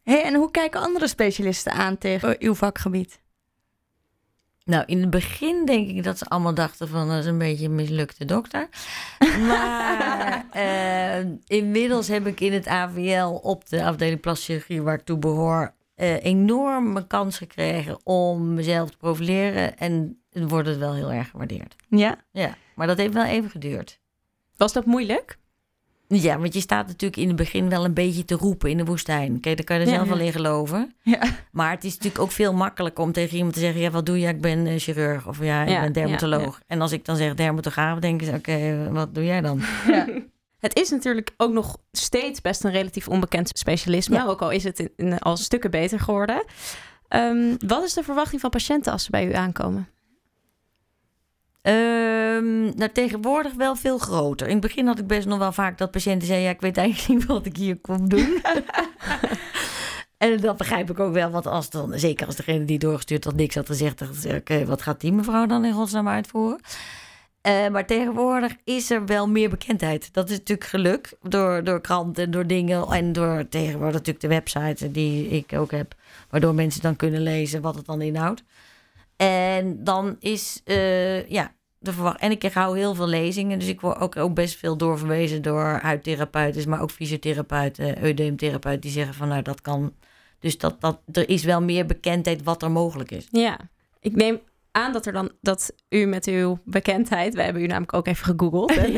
Hey, 0.03 0.23
en 0.25 0.35
hoe 0.35 0.51
kijken 0.51 0.81
andere 0.81 1.09
specialisten 1.09 1.73
aan 1.73 1.99
tegen 1.99 2.37
uw 2.38 2.55
vakgebied? 2.55 3.21
Nou, 4.64 4.83
in 4.87 5.01
het 5.01 5.11
begin 5.11 5.64
denk 5.66 5.88
ik 5.88 6.05
dat 6.05 6.18
ze 6.18 6.25
allemaal 6.25 6.55
dachten 6.55 6.88
van 6.88 7.09
dat 7.09 7.18
is 7.18 7.27
een 7.27 7.38
beetje 7.38 7.64
een 7.64 7.75
mislukte 7.75 8.25
dokter. 8.25 8.68
Maar 9.49 10.44
eh, 10.53 11.25
inmiddels 11.47 12.09
heb 12.09 12.27
ik 12.27 12.40
in 12.40 12.53
het 12.53 12.66
AVL 12.66 13.27
op 13.27 13.68
de 13.68 13.85
afdeling 13.85 14.21
plastische 14.21 14.53
chirurgie 14.53 14.83
waar 14.83 14.94
ik 14.94 15.05
toe 15.05 15.18
behoor 15.18 15.73
eh 15.98 16.24
enorme 16.24 17.06
kans 17.06 17.38
gekregen 17.38 17.98
om 18.06 18.54
mezelf 18.54 18.90
te 18.90 18.96
profileren. 18.96 19.78
En 19.78 20.22
het 20.30 20.50
wordt 20.50 20.68
het 20.68 20.78
wel 20.78 20.94
heel 20.94 21.12
erg 21.12 21.30
gewaardeerd. 21.30 21.76
Ja? 21.88 22.24
Ja, 22.32 22.56
maar 22.74 22.87
dat 22.87 22.96
heeft 22.96 23.14
wel 23.14 23.24
even 23.24 23.50
geduurd. 23.50 24.00
Was 24.56 24.72
dat 24.72 24.84
moeilijk? 24.84 25.38
Ja, 26.08 26.38
want 26.38 26.54
je 26.54 26.61
staat 26.61 26.87
natuurlijk 26.87 27.20
in 27.20 27.26
het 27.26 27.37
begin 27.37 27.68
wel 27.68 27.84
een 27.84 27.94
beetje 27.94 28.24
te 28.24 28.34
roepen 28.34 28.70
in 28.70 28.76
de 28.76 28.84
woestijn. 28.84 29.40
Kijk, 29.40 29.56
daar 29.56 29.64
kan 29.64 29.76
je 29.76 29.82
er 29.82 29.88
Ja, 29.88 29.94
zelf 29.94 30.08
ja. 30.08 30.14
wel 30.14 30.26
in 30.26 30.32
geloven. 30.32 30.94
Ja. 31.02 31.20
Maar 31.52 31.70
het 31.70 31.84
is 31.84 31.92
natuurlijk 31.92 32.22
ook 32.22 32.30
veel 32.30 32.52
makkelijker 32.52 33.04
om 33.04 33.12
tegen 33.12 33.37
iemand 33.37 33.54
te 33.54 33.61
zeggen... 33.61 33.80
ja, 33.80 33.90
wat 33.90 34.06
doe 34.06 34.20
je? 34.20 34.28
Ik 34.28 34.40
ben 34.40 34.66
eh, 34.66 34.78
chirurg 34.78 35.28
of 35.28 35.42
ja, 35.42 35.64
ik 35.64 35.80
ben 35.80 35.92
dermatoloog. 35.92 36.61
En 36.66 36.80
als 36.80 36.92
ik 36.92 37.04
dan 37.04 37.16
zeg 37.16 37.34
dermatograaf, 37.34 37.98
denken 37.98 38.26
ze... 38.26 38.32
oké, 38.32 38.88
wat 38.92 39.14
doe 39.14 39.24
jij 39.24 39.40
dan? 39.40 39.61
Het 40.59 40.77
is 40.79 40.90
natuurlijk 40.90 41.31
ook 41.37 41.53
nog 41.53 41.77
steeds 41.92 42.40
best 42.40 42.64
een 42.64 42.71
relatief 42.71 43.09
onbekend 43.09 43.49
specialisme. 43.59 44.16
Ja. 44.16 44.25
Ook 44.27 44.42
al 44.42 44.51
is 44.51 44.64
het 44.64 44.79
in, 44.79 44.90
in- 44.97 45.18
al 45.18 45.37
stukken 45.37 45.71
beter 45.71 46.01
geworden. 46.01 46.44
Ehm, 47.09 47.55
wat 47.66 47.85
is 47.85 47.92
de 47.92 48.03
verwachting 48.03 48.40
van 48.40 48.51
patiënten 48.51 48.92
als 48.92 49.05
ze 49.05 49.11
bij 49.11 49.27
u 49.27 49.35
aankomen? 49.35 49.88
Ehm, 51.62 52.62
nou, 52.64 52.88
tegenwoordig 52.92 53.55
wel 53.55 53.77
veel 53.77 53.99
groter. 53.99 54.47
In 54.47 54.53
het 54.53 54.62
begin 54.62 54.87
had 54.87 54.99
ik 54.99 55.07
best 55.07 55.27
nog 55.27 55.38
wel 55.38 55.53
vaak 55.53 55.79
dat 55.79 55.90
patiënten 55.90 56.27
zeiden... 56.27 56.49
ja, 56.49 56.55
ik 56.55 56.61
weet 56.61 56.77
eigenlijk 56.77 57.09
niet 57.21 57.29
wat 57.37 57.47
ik 57.47 57.57
hier 57.57 57.77
kom 57.81 58.09
doen. 58.09 58.42
en 60.18 60.40
dat 60.40 60.57
begrijp 60.57 60.90
ik 60.90 61.01
ook 61.01 61.12
wel. 61.12 61.31
Want 61.31 61.47
als 61.47 61.71
dan, 61.71 61.99
zeker 61.99 62.27
als 62.27 62.37
degene 62.37 62.64
die 62.64 62.79
doorgestuurd 62.79 63.25
had 63.25 63.35
niks 63.35 63.55
had 63.55 63.66
gezegd... 63.66 63.99
dan 63.99 64.14
zeg 64.14 64.33
ik, 64.33 64.38
oké, 64.38 64.64
wat 64.64 64.83
gaat 64.83 65.01
die 65.01 65.12
mevrouw 65.12 65.47
dan 65.47 65.64
in 65.64 65.73
godsnaam 65.73 66.09
uitvoeren? 66.09 66.61
Eh, 67.40 67.68
maar 67.68 67.87
tegenwoordig 67.87 68.57
is 68.64 68.90
er 68.90 69.07
wel 69.07 69.29
meer 69.29 69.51
bekendheid. 69.51 70.12
Dat 70.12 70.31
is 70.31 70.38
natuurlijk 70.38 70.68
geluk 70.68 71.12
door, 71.22 71.64
door 71.64 71.81
kranten 71.81 72.24
en 72.24 72.31
door 72.31 72.46
dingen. 72.46 72.87
En 72.87 73.12
door 73.12 73.48
tegenwoordig 73.48 73.92
natuurlijk 73.92 74.20
de 74.20 74.29
website 74.29 74.90
die 74.90 75.29
ik 75.29 75.53
ook 75.53 75.70
heb. 75.70 75.94
Waardoor 76.31 76.55
mensen 76.55 76.83
dan 76.83 76.96
kunnen 76.96 77.20
lezen 77.20 77.61
wat 77.61 77.74
het 77.74 77.87
dan 77.87 78.03
inhoudt. 78.03 78.44
En 79.16 79.85
dan 79.85 80.16
is, 80.20 80.61
eh, 80.64 81.29
ja, 81.29 81.53
de 81.79 81.92
verwacht. 81.92 82.20
En 82.20 82.31
ik 82.31 82.42
hou 82.42 82.79
heel 82.79 82.94
veel 82.94 83.09
lezingen. 83.09 83.59
Dus 83.59 83.68
ik 83.68 83.81
word 83.81 83.98
ook, 83.98 84.16
ook 84.16 84.35
best 84.35 84.57
veel 84.57 84.77
doorverwezen 84.77 85.42
door 85.42 85.79
huidtherapeuten. 85.83 86.68
Maar 86.68 86.83
ook 86.83 86.90
fysiotherapeuten, 86.90 88.03
eudeemtherapeuten. 88.03 88.81
Die 88.81 88.90
zeggen 88.90 89.14
van 89.14 89.29
nou 89.29 89.42
dat 89.42 89.61
kan. 89.61 89.94
Dus 90.38 90.59
dat, 90.59 90.81
dat, 90.81 91.01
er 91.12 91.29
is 91.29 91.44
wel 91.44 91.62
meer 91.62 91.87
bekendheid 91.87 92.42
wat 92.42 92.62
er 92.62 92.70
mogelijk 92.70 93.11
is. 93.11 93.29
Ja, 93.31 93.59
ik 94.01 94.14
neem 94.14 94.40
aan 94.72 94.92
dat 94.92 95.07
er 95.07 95.12
dan 95.12 95.31
dat 95.40 95.72
u 95.88 96.04
met 96.07 96.26
uw 96.26 96.59
bekendheid, 96.64 97.35
we 97.35 97.42
hebben 97.42 97.62
u 97.62 97.66
namelijk 97.66 97.92
ook 97.94 98.07
even 98.07 98.24
gegoogeld. 98.24 98.70
en 98.76 98.92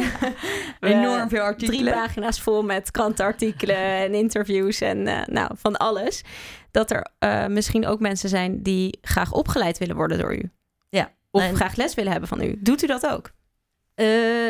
we- 0.80 0.87
Enorm 0.88 1.28
veel 1.28 1.40
artikelen. 1.42 1.80
Drie 1.80 1.92
pagina's 1.92 2.40
vol 2.40 2.62
met 2.62 2.90
krantenartikelen 2.90 3.76
en 3.76 4.14
interviews 4.14 4.80
en 4.80 5.06
eh, 5.06 5.26
nou, 5.26 5.50
van 5.56 5.76
alles. 5.76 6.22
Dat 6.70 6.90
er 6.90 7.06
eh, 7.18 7.46
misschien 7.46 7.87
ook 7.87 8.00
mensen 8.00 8.28
zijn 8.28 8.62
die 8.62 8.98
graag 9.02 9.33
opgeleid 9.33 9.78
willen 9.78 9.96
worden 9.96 10.18
door 10.18 10.35
u. 10.37 10.50
Ja. 10.88 11.12
Of 11.30 11.42
En- 11.42 11.54
graag 11.56 11.76
les 11.76 11.94
willen 11.94 12.11
hebben 12.11 12.28
van 12.28 12.42
u. 12.42 12.56
Doet 12.61 12.83
u 12.83 12.87
dat 12.87 13.06
ook? 13.06 13.30
Eh, 13.94 14.06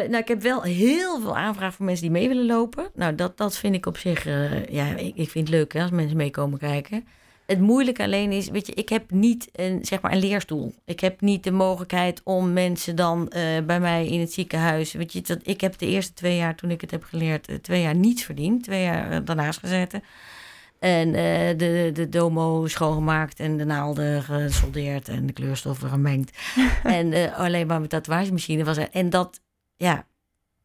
nou, 0.09 0.17
ik 0.17 0.29
heb 0.29 0.43
wel 0.43 0.63
heel 0.63 1.21
veel 1.21 1.37
aanvragen 1.37 1.73
voor 1.75 1.85
mensen 1.85 2.03
die 2.05 2.13
mee 2.13 2.29
willen 2.29 2.47
lopen. 2.47 2.91
Nou, 2.95 3.15
dat, 3.15 3.37
dat 3.37 3.57
vind 3.57 3.75
ik 3.75 3.87
op 3.87 3.97
zich, 3.97 4.27
eh, 4.27 4.67
ja, 4.67 4.87
ik, 4.87 5.17
ik 5.17 5.31
vind 5.31 5.49
het 5.49 5.57
leuk 5.57 5.73
hè, 5.73 5.83
als 5.83 5.91
mensen 5.91 6.17
meekomen 6.17 6.59
kijken. 6.59 7.07
Het 7.51 7.61
moeilijke 7.61 8.03
alleen 8.03 8.33
is, 8.33 8.49
weet 8.49 8.67
je, 8.67 8.75
ik 8.75 8.89
heb 8.89 9.11
niet 9.11 9.49
een, 9.53 9.85
zeg 9.85 10.01
maar 10.01 10.13
een 10.13 10.19
leerstoel. 10.19 10.75
Ik 10.85 11.01
heb 11.01 11.21
niet 11.21 11.45
de 11.45 11.51
mogelijkheid 11.51 12.21
om 12.25 12.53
mensen 12.53 12.97
dan 12.97 13.29
eh, 13.29 13.43
bij 13.65 13.81
mij 13.81 14.07
in 14.07 14.21
het 14.21 14.33
ziekenhuis. 14.33 14.93
Weet 14.93 15.13
je, 15.13 15.21
dat, 15.21 15.39
ik 15.43 15.61
heb 15.61 15.79
de 15.79 15.87
eerste 15.87 16.13
twee 16.13 16.37
jaar 16.37 16.55
toen 16.55 16.71
ik 16.71 16.81
het 16.81 16.91
heb 16.91 17.05
geleerd, 17.05 17.49
eh, 17.49 17.57
twee 17.57 17.83
jaar 17.83 17.95
niets 17.95 18.23
verdiend. 18.23 18.63
Twee 18.63 18.83
jaar 18.83 19.11
eh, 19.11 19.19
daarnaast 19.25 19.59
gezeten. 19.59 20.03
En 20.79 21.13
de, 21.57 21.91
de 21.93 22.09
domo 22.09 22.67
schoongemaakt 22.67 23.41
en 23.41 23.57
de 23.57 23.65
naalden 23.65 24.23
gesoldeerd 24.23 25.09
en 25.09 25.27
de 25.27 25.33
kleurstoffen 25.33 25.89
gemengd. 25.89 26.39
en 26.83 27.35
alleen 27.35 27.67
maar 27.67 27.81
met 27.81 27.91
tatoeagemachine 27.91 28.65
was 28.65 28.77
er. 28.77 28.89
En 28.91 29.11
dat, 29.11 29.41
ja, 29.77 30.07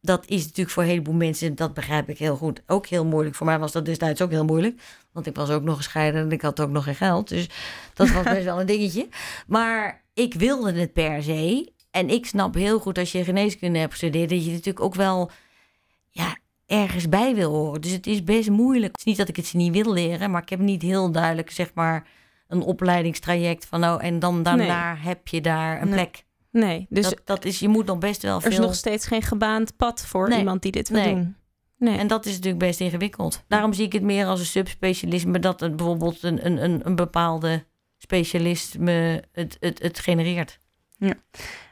dat 0.06 0.26
is 0.26 0.42
natuurlijk 0.42 0.70
voor 0.70 0.82
een 0.82 0.88
heleboel 0.88 1.14
mensen, 1.14 1.54
dat 1.54 1.74
begrijp 1.74 2.08
ik 2.08 2.18
heel 2.18 2.36
goed, 2.36 2.62
ook 2.66 2.86
heel 2.86 3.04
moeilijk. 3.04 3.36
Voor 3.36 3.46
mij 3.46 3.58
was 3.58 3.72
dat 3.72 3.84
destijds 3.84 4.22
ook 4.22 4.30
heel 4.30 4.44
moeilijk. 4.44 4.80
Want 5.12 5.26
ik 5.26 5.36
was 5.36 5.50
ook 5.50 5.62
nog 5.62 5.76
gescheiden 5.76 6.20
en 6.20 6.32
ik 6.32 6.42
had 6.42 6.60
ook 6.60 6.70
nog 6.70 6.84
geen 6.84 6.94
geld. 6.94 7.28
Dus 7.28 7.48
dat 7.94 8.10
was 8.10 8.24
best 8.24 8.44
wel 8.44 8.60
een 8.60 8.66
dingetje. 8.66 9.08
Maar 9.46 10.04
ik 10.14 10.34
wilde 10.34 10.72
het 10.72 10.92
per 10.92 11.22
se. 11.22 11.72
En 11.90 12.08
ik 12.10 12.26
snap 12.26 12.54
heel 12.54 12.78
goed 12.78 12.98
als 12.98 13.12
je 13.12 13.24
geneeskunde 13.24 13.78
hebt 13.78 13.90
gestudeerd, 13.92 14.28
dat 14.30 14.44
je 14.44 14.50
natuurlijk 14.50 14.80
ook 14.84 14.94
wel 14.94 15.30
ja, 16.10 16.36
ergens 16.66 17.08
bij 17.08 17.34
wil 17.34 17.52
horen. 17.52 17.80
Dus 17.80 17.92
het 17.92 18.06
is 18.06 18.24
best 18.24 18.50
moeilijk. 18.50 18.90
Het 18.92 18.98
is 18.98 19.04
niet 19.04 19.16
dat 19.16 19.28
ik 19.28 19.36
het 19.36 19.46
ze 19.46 19.56
niet 19.56 19.72
wil 19.72 19.92
leren, 19.92 20.30
maar 20.30 20.42
ik 20.42 20.48
heb 20.48 20.58
niet 20.58 20.82
heel 20.82 21.10
duidelijk, 21.12 21.50
zeg 21.50 21.70
maar, 21.74 22.06
een 22.48 22.62
opleidingstraject 22.62 23.66
van 23.66 23.80
nou, 23.80 24.00
en 24.00 24.18
dan 24.18 24.42
daarna 24.42 24.96
heb 24.96 25.28
je 25.28 25.40
daar 25.40 25.82
een 25.82 25.88
Nee. 25.88 25.94
plek. 25.94 26.24
Nee, 26.56 26.86
dus 26.90 27.08
dat, 27.08 27.20
dat 27.24 27.44
is, 27.44 27.58
je 27.58 27.68
moet 27.68 27.86
nog 27.86 27.98
best 27.98 28.22
wel 28.22 28.40
er 28.40 28.46
is 28.46 28.54
veel. 28.54 28.64
nog 28.64 28.74
steeds 28.74 29.06
geen 29.06 29.22
gebaand 29.22 29.76
pad 29.76 30.06
voor 30.06 30.28
Nee. 30.28 30.38
iemand 30.38 30.62
die 30.62 30.72
dit 30.72 30.88
wil 30.88 31.02
Nee. 31.02 31.14
doen. 31.14 31.36
Nee. 31.78 31.98
En 31.98 32.06
dat 32.06 32.26
is 32.26 32.32
natuurlijk 32.32 32.64
best 32.64 32.80
ingewikkeld. 32.80 33.44
Daarom 33.48 33.72
zie 33.72 33.84
ik 33.84 33.92
het 33.92 34.02
meer 34.02 34.26
als 34.26 34.40
een 34.40 34.46
subspecialisme, 34.46 35.38
dat 35.38 35.60
het 35.60 35.76
bijvoorbeeld 35.76 36.22
een, 36.22 36.46
een, 36.46 36.64
een, 36.64 36.80
een 36.84 36.96
bepaalde 36.96 37.64
specialisme 37.98 39.22
het, 39.32 39.56
het, 39.60 39.82
het 39.82 39.98
genereert. 39.98 40.58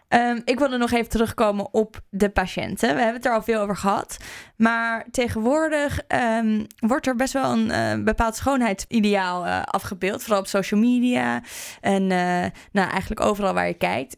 Ehm, 0.09 0.41
ik 0.45 0.59
wilde 0.59 0.77
nog 0.77 0.91
even 0.93 1.09
terugkomen 1.09 1.75
op 1.75 2.01
de 2.11 2.29
patiënten. 2.29 2.89
We 2.95 3.01
hebben 3.01 3.15
het 3.15 3.27
er 3.27 3.33
al 3.33 3.43
veel 3.43 3.61
over 3.61 3.77
gehad. 3.77 4.17
Maar 4.57 5.07
tegenwoordig 5.11 6.01
ehm, 6.09 6.65
wordt 6.79 7.07
er 7.07 7.17
best 7.17 7.33
wel 7.33 7.53
een 7.53 7.71
eh, 7.71 8.05
bepaald 8.05 8.37
schoonheidsideaal 8.37 9.47
eh, 9.47 9.63
afgebeeld. 9.63 10.23
Vooral 10.23 10.41
op 10.41 10.47
social 10.47 10.81
media 10.81 11.43
en 11.81 12.03
eh, 12.03 12.51
nou, 12.73 12.91
eigenlijk 12.91 13.21
overal 13.21 13.55
waar 13.55 13.67
je 13.67 13.75
kijkt. 13.75 14.17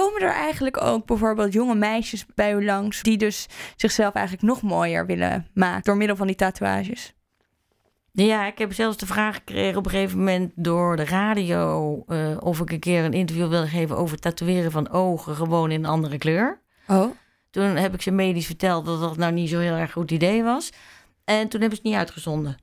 Komen 0.00 0.22
er 0.22 0.32
eigenlijk 0.32 0.82
ook 0.82 1.06
bijvoorbeeld 1.06 1.52
jonge 1.52 1.74
meisjes 1.74 2.26
bij 2.34 2.54
u 2.54 2.64
langs... 2.64 3.02
die 3.02 3.16
dus 3.16 3.46
zichzelf 3.76 4.14
eigenlijk 4.14 4.46
nog 4.46 4.62
mooier 4.62 5.06
willen 5.06 5.46
maken... 5.52 5.82
door 5.82 5.96
middel 5.96 6.16
van 6.16 6.26
die 6.26 6.36
tatoeages? 6.36 7.14
Ja, 8.12 8.46
ik 8.46 8.58
heb 8.58 8.72
zelfs 8.72 8.96
de 8.96 9.06
vraag 9.06 9.34
gekregen 9.34 9.78
op 9.78 9.84
een 9.84 9.90
gegeven 9.90 10.18
moment 10.18 10.52
door 10.54 10.96
de 10.96 11.04
radio... 11.04 12.02
eh, 12.06 12.36
of 12.40 12.60
ik 12.60 12.70
een 12.70 12.78
keer 12.78 13.04
een 13.04 13.12
interview 13.12 13.48
wilde 13.48 13.66
geven 13.66 13.96
over 13.96 14.18
tatoeëren 14.18 14.70
van 14.70 14.90
ogen 14.90 15.36
gewoon 15.36 15.70
in 15.70 15.84
een 15.84 15.90
andere 15.90 16.18
kleur. 16.18 16.60
Oh, 16.88 17.10
Toen 17.50 17.76
heb 17.76 17.94
ik 17.94 18.02
ze 18.02 18.10
medisch 18.10 18.46
verteld 18.46 18.86
dat 18.86 19.00
dat 19.00 19.16
nou 19.16 19.32
niet 19.32 19.48
zo 19.48 19.58
heel 19.58 19.74
erg 19.74 19.92
goed 19.92 20.10
idee 20.10 20.42
was. 20.42 20.70
En 21.24 21.48
toen 21.48 21.60
hebben 21.60 21.78
ze 21.78 21.82
het 21.82 21.92
niet 21.92 22.00
uitgezonden. 22.00 22.56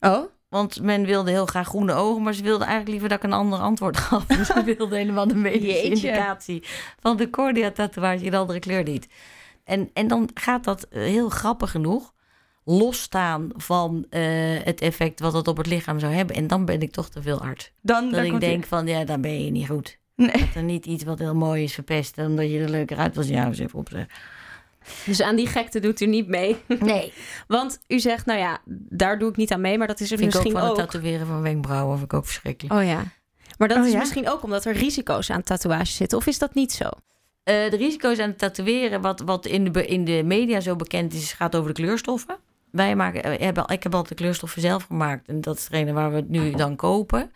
oh? 0.00 0.24
Want 0.54 0.82
men 0.82 1.04
wilde 1.04 1.30
heel 1.30 1.46
graag 1.46 1.66
groene 1.66 1.92
ogen, 1.92 2.22
maar 2.22 2.34
ze 2.34 2.42
wilden 2.42 2.66
eigenlijk 2.66 2.90
liever 2.90 3.08
dat 3.08 3.18
ik 3.18 3.24
een 3.24 3.38
ander 3.38 3.58
antwoord 3.58 3.96
gaf. 4.06 4.26
Dus 4.26 4.46
ze 4.46 4.62
wilden 4.64 4.98
helemaal 4.98 5.28
de 5.28 5.34
medische 5.34 5.82
indicatie 5.82 6.62
van 7.00 7.16
de 7.16 7.30
cornea 7.30 7.70
tatoeage 7.70 8.24
in 8.24 8.34
andere 8.34 8.58
kleur 8.58 8.82
niet. 8.82 9.08
En, 9.64 9.90
en 9.92 10.08
dan 10.08 10.30
gaat 10.34 10.64
dat 10.64 10.88
eh, 10.88 11.02
heel 11.02 11.28
grappig 11.28 11.70
genoeg 11.70 12.12
losstaan 12.64 13.48
van 13.56 14.06
eh, 14.10 14.22
het 14.64 14.80
effect 14.80 15.20
wat 15.20 15.32
het 15.32 15.48
op 15.48 15.56
het 15.56 15.66
lichaam 15.66 15.98
zou 15.98 16.12
hebben. 16.12 16.36
En 16.36 16.46
dan 16.46 16.64
ben 16.64 16.80
ik 16.80 16.92
toch 16.92 17.08
te 17.08 17.22
veel 17.22 17.40
arts. 17.40 17.72
Dan, 17.80 18.10
Dat 18.10 18.24
ik 18.24 18.40
denk 18.40 18.64
van, 18.64 18.86
ja, 18.86 19.04
dan 19.04 19.20
ben 19.20 19.44
je 19.44 19.50
niet 19.50 19.68
goed. 19.68 19.98
Nee. 20.16 20.30
Dat 20.30 20.54
er 20.54 20.62
niet 20.62 20.86
iets 20.86 21.04
wat 21.04 21.18
heel 21.18 21.34
mooi 21.34 21.62
is 21.62 21.74
verpest, 21.74 22.18
omdat 22.18 22.50
je 22.50 22.60
er 22.60 22.70
leuker 22.70 22.96
uit 22.96 23.14
was. 23.14 23.28
Ja, 23.28 23.46
eens 23.46 23.58
even 23.58 23.78
opzeggen. 23.78 24.08
Dus 25.04 25.22
aan 25.22 25.36
die 25.36 25.46
gekte 25.46 25.80
doet 25.80 26.00
u 26.00 26.06
niet 26.06 26.28
mee. 26.28 26.56
Nee, 26.80 27.12
Want 27.46 27.78
u 27.88 28.00
zegt, 28.00 28.26
nou 28.26 28.38
ja, 28.38 28.58
daar 28.88 29.18
doe 29.18 29.28
ik 29.28 29.36
niet 29.36 29.52
aan 29.52 29.60
mee. 29.60 29.78
Maar 29.78 29.86
dat 29.86 30.00
is 30.00 30.10
er 30.10 30.18
vind 30.18 30.34
ik 30.34 30.36
ook 30.36 30.44
misschien 30.44 30.62
van 30.62 30.70
ook. 30.70 30.76
het 30.76 30.90
tatoeëren 30.90 31.26
van 31.26 31.42
wenkbrauwen, 31.42 31.98
vind 31.98 32.12
ik 32.12 32.18
ook 32.18 32.24
verschrikkelijk. 32.26 32.74
Oh 32.80 32.84
ja. 32.86 33.02
Maar 33.58 33.68
dat 33.68 33.78
Oh 33.78 33.86
is 33.86 33.92
ja? 33.92 33.98
misschien 33.98 34.28
ook 34.28 34.42
omdat 34.42 34.64
er 34.64 34.72
risico's 34.72 35.30
aan 35.30 35.42
tatoeages 35.42 35.96
zitten. 35.96 36.18
Of 36.18 36.26
is 36.26 36.38
dat 36.38 36.54
niet 36.54 36.72
zo? 36.72 36.84
Eh, 37.42 37.70
de 37.70 37.76
risico's 37.76 38.18
aan 38.18 38.28
het 38.28 38.38
tatoeëren, 38.38 39.00
wat, 39.00 39.20
wat 39.20 39.46
in, 39.46 39.72
de, 39.72 39.86
in 39.86 40.04
de 40.04 40.22
media 40.24 40.60
zo 40.60 40.76
bekend 40.76 41.14
is, 41.14 41.32
gaat 41.32 41.56
over 41.56 41.74
de 41.74 41.82
kleurstoffen. 41.82 42.36
Wij 42.70 42.96
maken, 42.96 43.22
eh, 43.22 43.40
hebben, 43.40 43.68
ik 43.68 43.82
heb 43.82 43.92
altijd 43.94 44.08
de 44.08 44.22
kleurstoffen 44.22 44.60
zelf 44.60 44.84
gemaakt. 44.84 45.28
En 45.28 45.40
dat 45.40 45.56
is 45.56 45.68
degene 45.68 45.92
waar 45.92 46.10
we 46.10 46.16
het 46.16 46.28
nu 46.28 46.50
dan 46.50 46.76
kopen. 46.76 47.30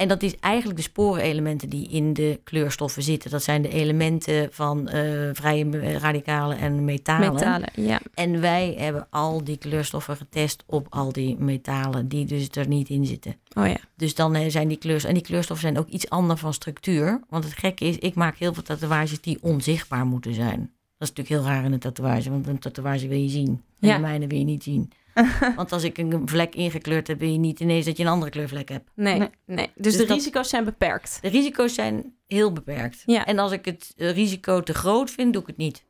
En 0.00 0.08
dat 0.08 0.22
is 0.22 0.36
eigenlijk 0.36 0.76
de 0.78 0.84
sporenelementen 0.84 1.68
die 1.68 1.88
in 1.88 2.12
de 2.12 2.40
kleurstoffen 2.44 3.02
zitten. 3.02 3.30
Dat 3.30 3.42
zijn 3.42 3.62
de 3.62 3.68
elementen 3.68 4.48
van 4.52 4.88
eh, 4.88 5.02
vrije 5.32 5.78
eh, 5.78 5.96
radicalen 5.96 6.58
en 6.58 6.84
metalen. 6.84 7.32
Metalen, 7.34 7.68
ja. 7.74 8.00
En 8.14 8.40
wij 8.40 8.74
hebben 8.78 9.06
al 9.10 9.44
die 9.44 9.56
kleurstoffen 9.56 10.16
getest 10.16 10.62
op 10.66 10.86
al 10.90 11.12
die 11.12 11.36
metalen 11.38 12.08
die 12.08 12.24
dus 12.24 12.48
er 12.48 12.68
niet 12.68 12.88
in 12.88 13.06
zitten. 13.06 13.36
Oh 13.56 13.66
ja. 13.66 13.76
Dus 13.96 14.14
dan 14.14 14.34
eh, 14.34 14.50
zijn 14.50 14.68
die 14.68 14.76
kleurs 14.76 15.04
en 15.04 15.14
die 15.14 15.22
kleurstoffen 15.22 15.68
zijn 15.68 15.84
ook 15.84 15.88
iets 15.88 16.10
anders 16.10 16.40
van 16.40 16.54
structuur. 16.54 17.20
Want 17.28 17.44
het 17.44 17.52
gekke 17.52 17.84
is, 17.84 17.98
ik 17.98 18.14
maak 18.14 18.36
heel 18.36 18.54
veel 18.54 18.62
tatoeages 18.62 19.20
die 19.20 19.38
onzichtbaar 19.40 20.06
moeten 20.06 20.34
zijn. 20.34 20.58
Dat 20.98 21.08
is 21.08 21.14
natuurlijk 21.14 21.28
heel 21.28 21.54
raar 21.54 21.64
in 21.64 21.72
een 21.72 21.78
tatoeage, 21.78 22.30
want 22.30 22.46
een 22.46 22.58
tatoeage 22.58 23.08
wil 23.08 23.18
je 23.18 23.28
zien. 23.28 23.62
En 23.80 23.88
Ja. 23.88 23.94
de 23.94 24.00
mijne 24.00 24.26
wil 24.26 24.38
je 24.38 24.44
niet 24.44 24.62
zien. 24.62 24.92
want 25.56 25.72
als 25.72 25.82
ik 25.84 25.98
een 25.98 26.22
vlek 26.28 26.54
ingekleurd 26.54 27.06
heb, 27.06 27.18
wil 27.18 27.28
je 27.30 27.38
niet 27.38 27.60
ineens 27.60 27.84
dat 27.86 27.96
je 27.96 28.02
een 28.02 28.08
andere 28.08 28.30
kleurvlek 28.30 28.68
hebt. 28.68 28.90
Nee, 28.94 29.18
nee. 29.18 29.28
Nee. 29.46 29.66
Dus, 29.66 29.72
Dus 29.74 29.96
de 29.96 30.06
dat- 30.06 30.16
risico's 30.16 30.48
zijn 30.48 30.64
beperkt. 30.64 31.18
De 31.20 31.28
risico's 31.28 31.74
zijn 31.74 32.14
heel 32.26 32.52
beperkt. 32.52 33.02
Ja. 33.06 33.26
En 33.26 33.38
als 33.38 33.52
ik 33.52 33.64
het 33.64 33.92
eh, 33.96 34.10
risico 34.12 34.60
te 34.62 34.74
groot 34.74 35.10
vind, 35.10 35.32
doe 35.32 35.42
ik 35.42 35.48
het 35.48 35.56
niet. 35.56 35.84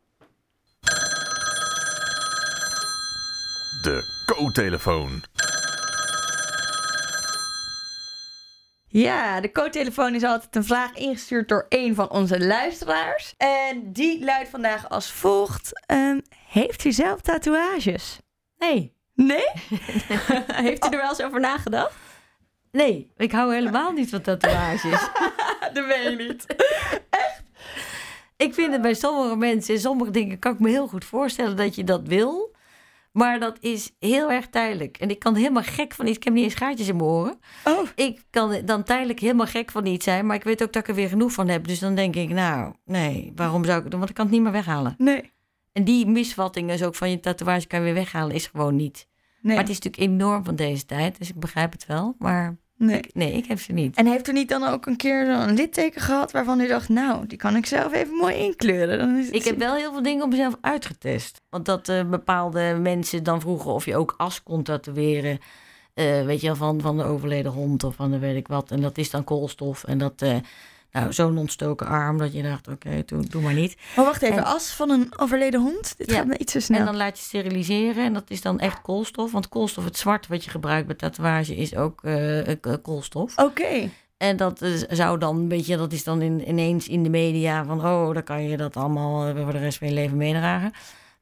De 3.82 4.22
co-telefoon. 4.26 5.22
Ja, 8.92 9.40
de 9.40 9.52
co-telefoon 9.52 10.14
is 10.14 10.22
altijd 10.22 10.56
een 10.56 10.64
vraag 10.64 10.94
ingestuurd 10.94 11.48
door 11.48 11.66
een 11.68 11.94
van 11.94 12.10
onze 12.10 12.40
luisteraars. 12.46 13.34
En 13.36 13.92
die 13.92 14.24
luidt 14.24 14.48
vandaag 14.50 14.88
als 14.88 15.10
volgt. 15.12 15.82
Ehm, 15.86 16.20
heeft 16.46 16.84
u 16.84 16.92
zelf 16.92 17.20
tatoeages? 17.20 18.18
Nee, 18.58 18.94
Nee? 19.26 19.46
Heeft 20.66 20.84
u 20.84 20.88
er 20.88 20.96
wel 20.96 21.08
eens 21.08 21.22
over 21.22 21.40
nagedacht? 21.40 21.94
nee, 22.72 23.10
ik 23.16 23.32
hou 23.32 23.54
helemaal 23.54 23.92
niet 23.92 24.10
van 24.10 24.20
tatoeages. 24.20 25.08
Dat 25.74 25.86
weet 25.86 26.02
je 26.02 26.16
niet. 26.28 26.46
Ik 28.36 28.54
vind 28.54 28.72
het 28.72 28.82
bij 28.82 28.94
sommige 28.94 29.36
mensen, 29.36 29.80
sommige 29.80 30.10
dingen 30.10 30.38
kan 30.38 30.52
ik 30.52 30.58
me 30.58 30.68
heel 30.68 30.86
goed 30.88 31.04
voorstellen 31.04 31.56
dat 31.56 31.74
je 31.74 31.84
dat 31.84 32.00
wil. 32.04 32.54
Maar 33.12 33.40
dat 33.40 33.56
is 33.60 33.90
heel 33.98 34.30
erg 34.30 34.46
tijdelijk. 34.48 34.96
En 34.96 35.10
ik 35.10 35.18
kan 35.18 35.34
helemaal 35.34 35.62
gek 35.62 35.94
van 35.94 36.06
iets. 36.06 36.16
Ik 36.16 36.24
heb 36.24 36.32
niet 36.32 36.44
eens 36.44 36.54
gaatjes 36.54 36.88
in 36.88 36.96
mijn 36.96 37.08
oren. 37.08 37.40
Oh, 37.64 37.88
Ik 37.94 38.22
kan 38.30 38.62
dan 38.64 38.82
tijdelijk 38.82 39.20
helemaal 39.20 39.46
gek 39.46 39.70
van 39.70 39.86
iets 39.86 40.04
zijn. 40.04 40.26
Maar 40.26 40.36
ik 40.36 40.44
weet 40.44 40.62
ook 40.62 40.72
dat 40.72 40.82
ik 40.82 40.88
er 40.88 40.94
weer 40.94 41.08
genoeg 41.08 41.32
van 41.32 41.48
heb. 41.48 41.66
Dus 41.66 41.78
dan 41.78 41.94
denk 41.94 42.16
ik, 42.16 42.28
nou, 42.28 42.74
nee, 42.84 43.32
waarom 43.36 43.64
zou 43.64 43.76
ik 43.76 43.82
het 43.82 43.90
doen? 43.90 43.98
Want 44.00 44.10
ik 44.10 44.16
kan 44.16 44.24
het 44.26 44.34
niet 44.34 44.42
meer 44.42 44.52
weghalen. 44.52 44.94
nee. 44.98 45.32
En 45.72 45.84
die 45.84 46.06
misvatting 46.06 46.70
is 46.70 46.82
ook 46.82 46.94
van 46.94 47.10
je 47.10 47.20
tatoeage 47.20 47.66
kan 47.66 47.78
je 47.78 47.84
weer 47.84 47.94
weghalen, 47.94 48.34
is 48.34 48.46
gewoon 48.46 48.76
niet. 48.76 49.08
Nee. 49.42 49.54
Maar 49.54 49.64
het 49.64 49.72
is 49.72 49.80
natuurlijk 49.80 50.12
enorm 50.12 50.44
van 50.44 50.56
deze 50.56 50.86
tijd. 50.86 51.18
Dus 51.18 51.28
ik 51.28 51.40
begrijp 51.40 51.72
het 51.72 51.86
wel. 51.86 52.14
Maar 52.18 52.56
nee. 52.76 52.98
ik, 52.98 53.14
nee, 53.14 53.32
ik 53.32 53.46
heb 53.46 53.60
ze 53.60 53.72
niet. 53.72 53.96
En 53.96 54.06
heeft 54.06 54.28
u 54.28 54.32
niet 54.32 54.48
dan 54.48 54.64
ook 54.64 54.86
een 54.86 54.96
keer 54.96 55.26
zo'n 55.26 55.54
litteken 55.54 56.00
gehad 56.00 56.32
waarvan 56.32 56.60
u 56.60 56.68
dacht, 56.68 56.88
nou, 56.88 57.26
die 57.26 57.38
kan 57.38 57.56
ik 57.56 57.66
zelf 57.66 57.92
even 57.92 58.14
mooi 58.14 58.34
inkleuren? 58.34 58.98
Dan 58.98 59.16
is 59.16 59.26
het 59.26 59.34
Ik 59.34 59.44
heb 59.44 59.58
wel 59.58 59.74
heel 59.74 59.92
veel 59.92 60.02
dingen 60.02 60.24
op 60.24 60.30
mezelf 60.30 60.56
uitgetest. 60.60 61.40
Want 61.50 61.64
dat 61.64 61.88
eh, 61.88 62.04
bepaalde 62.04 62.78
mensen 62.82 63.22
dan 63.22 63.40
vroegen 63.40 63.72
of 63.72 63.84
je 63.84 63.96
ook 63.96 64.14
as 64.16 64.42
kon 64.42 64.62
tatoeëren. 64.62 65.38
Eh, 65.94 66.24
weet 66.24 66.40
je 66.40 66.46
wel, 66.46 66.56
van, 66.56 66.80
van 66.80 66.96
de 66.96 67.04
overleden 67.04 67.52
hond 67.52 67.84
of 67.84 67.94
van 67.94 68.10
de 68.10 68.18
weet 68.18 68.36
ik 68.36 68.48
wat. 68.48 68.70
En 68.70 68.80
dat 68.80 68.98
is 68.98 69.10
dan 69.10 69.24
koolstof. 69.24 69.84
En 69.84 69.98
dat, 69.98 70.22
eh, 70.22 70.36
nou, 70.92 71.12
zo'n 71.12 71.38
ontstoken 71.38 71.86
arm 71.86 72.18
dat 72.18 72.32
je 72.32 72.42
dacht, 72.42 72.68
oké, 72.68 73.02
doe, 73.06 73.22
doe 73.28 73.42
maar 73.42 73.54
niet. 73.54 73.76
Oh, 73.96 74.04
wacht 74.04 74.22
even. 74.22 74.36
En- 74.36 74.44
As 74.44 74.70
van 74.72 74.90
een 74.90 75.12
overleden 75.16 75.60
hond? 75.60 75.94
Dit 75.98 76.10
Ja. 76.10 76.16
gaat 76.16 76.26
me 76.26 76.38
iets 76.38 76.52
te 76.52 76.60
snel. 76.60 76.78
En 76.78 76.84
dan 76.84 76.96
laat 76.96 77.18
je 77.18 77.24
steriliseren 77.24 78.04
en 78.04 78.12
dat 78.12 78.30
is 78.30 78.40
dan 78.42 78.58
echt 78.60 78.80
koolstof. 78.82 79.32
Want 79.32 79.48
koolstof, 79.48 79.84
het 79.84 79.96
zwart 79.98 80.26
wat 80.26 80.44
je 80.44 80.50
gebruikt 80.50 80.86
bij 80.86 80.96
tatoeage, 80.96 81.56
is 81.56 81.76
ook 81.76 82.04
eh, 82.04 82.54
koolstof. 82.82 83.38
Oké. 83.38 83.90
En 84.16 84.36
dat 84.36 84.64
zou 84.90 85.18
dan 85.18 85.36
een 85.36 85.48
beetje, 85.48 85.76
dat 85.76 85.92
is 85.92 86.04
dan 86.04 86.22
in, 86.22 86.48
ineens 86.48 86.88
in 86.88 87.02
de 87.02 87.08
media 87.10 87.64
van, 87.64 87.84
oh, 87.86 88.14
dan 88.14 88.22
kan 88.22 88.42
je 88.42 88.56
dat 88.56 88.76
allemaal 88.76 89.26
eh, 89.26 89.42
voor 89.42 89.52
de 89.52 89.58
rest 89.58 89.78
van 89.78 89.88
je 89.88 89.94
leven 89.94 90.16
meedragen. 90.16 90.72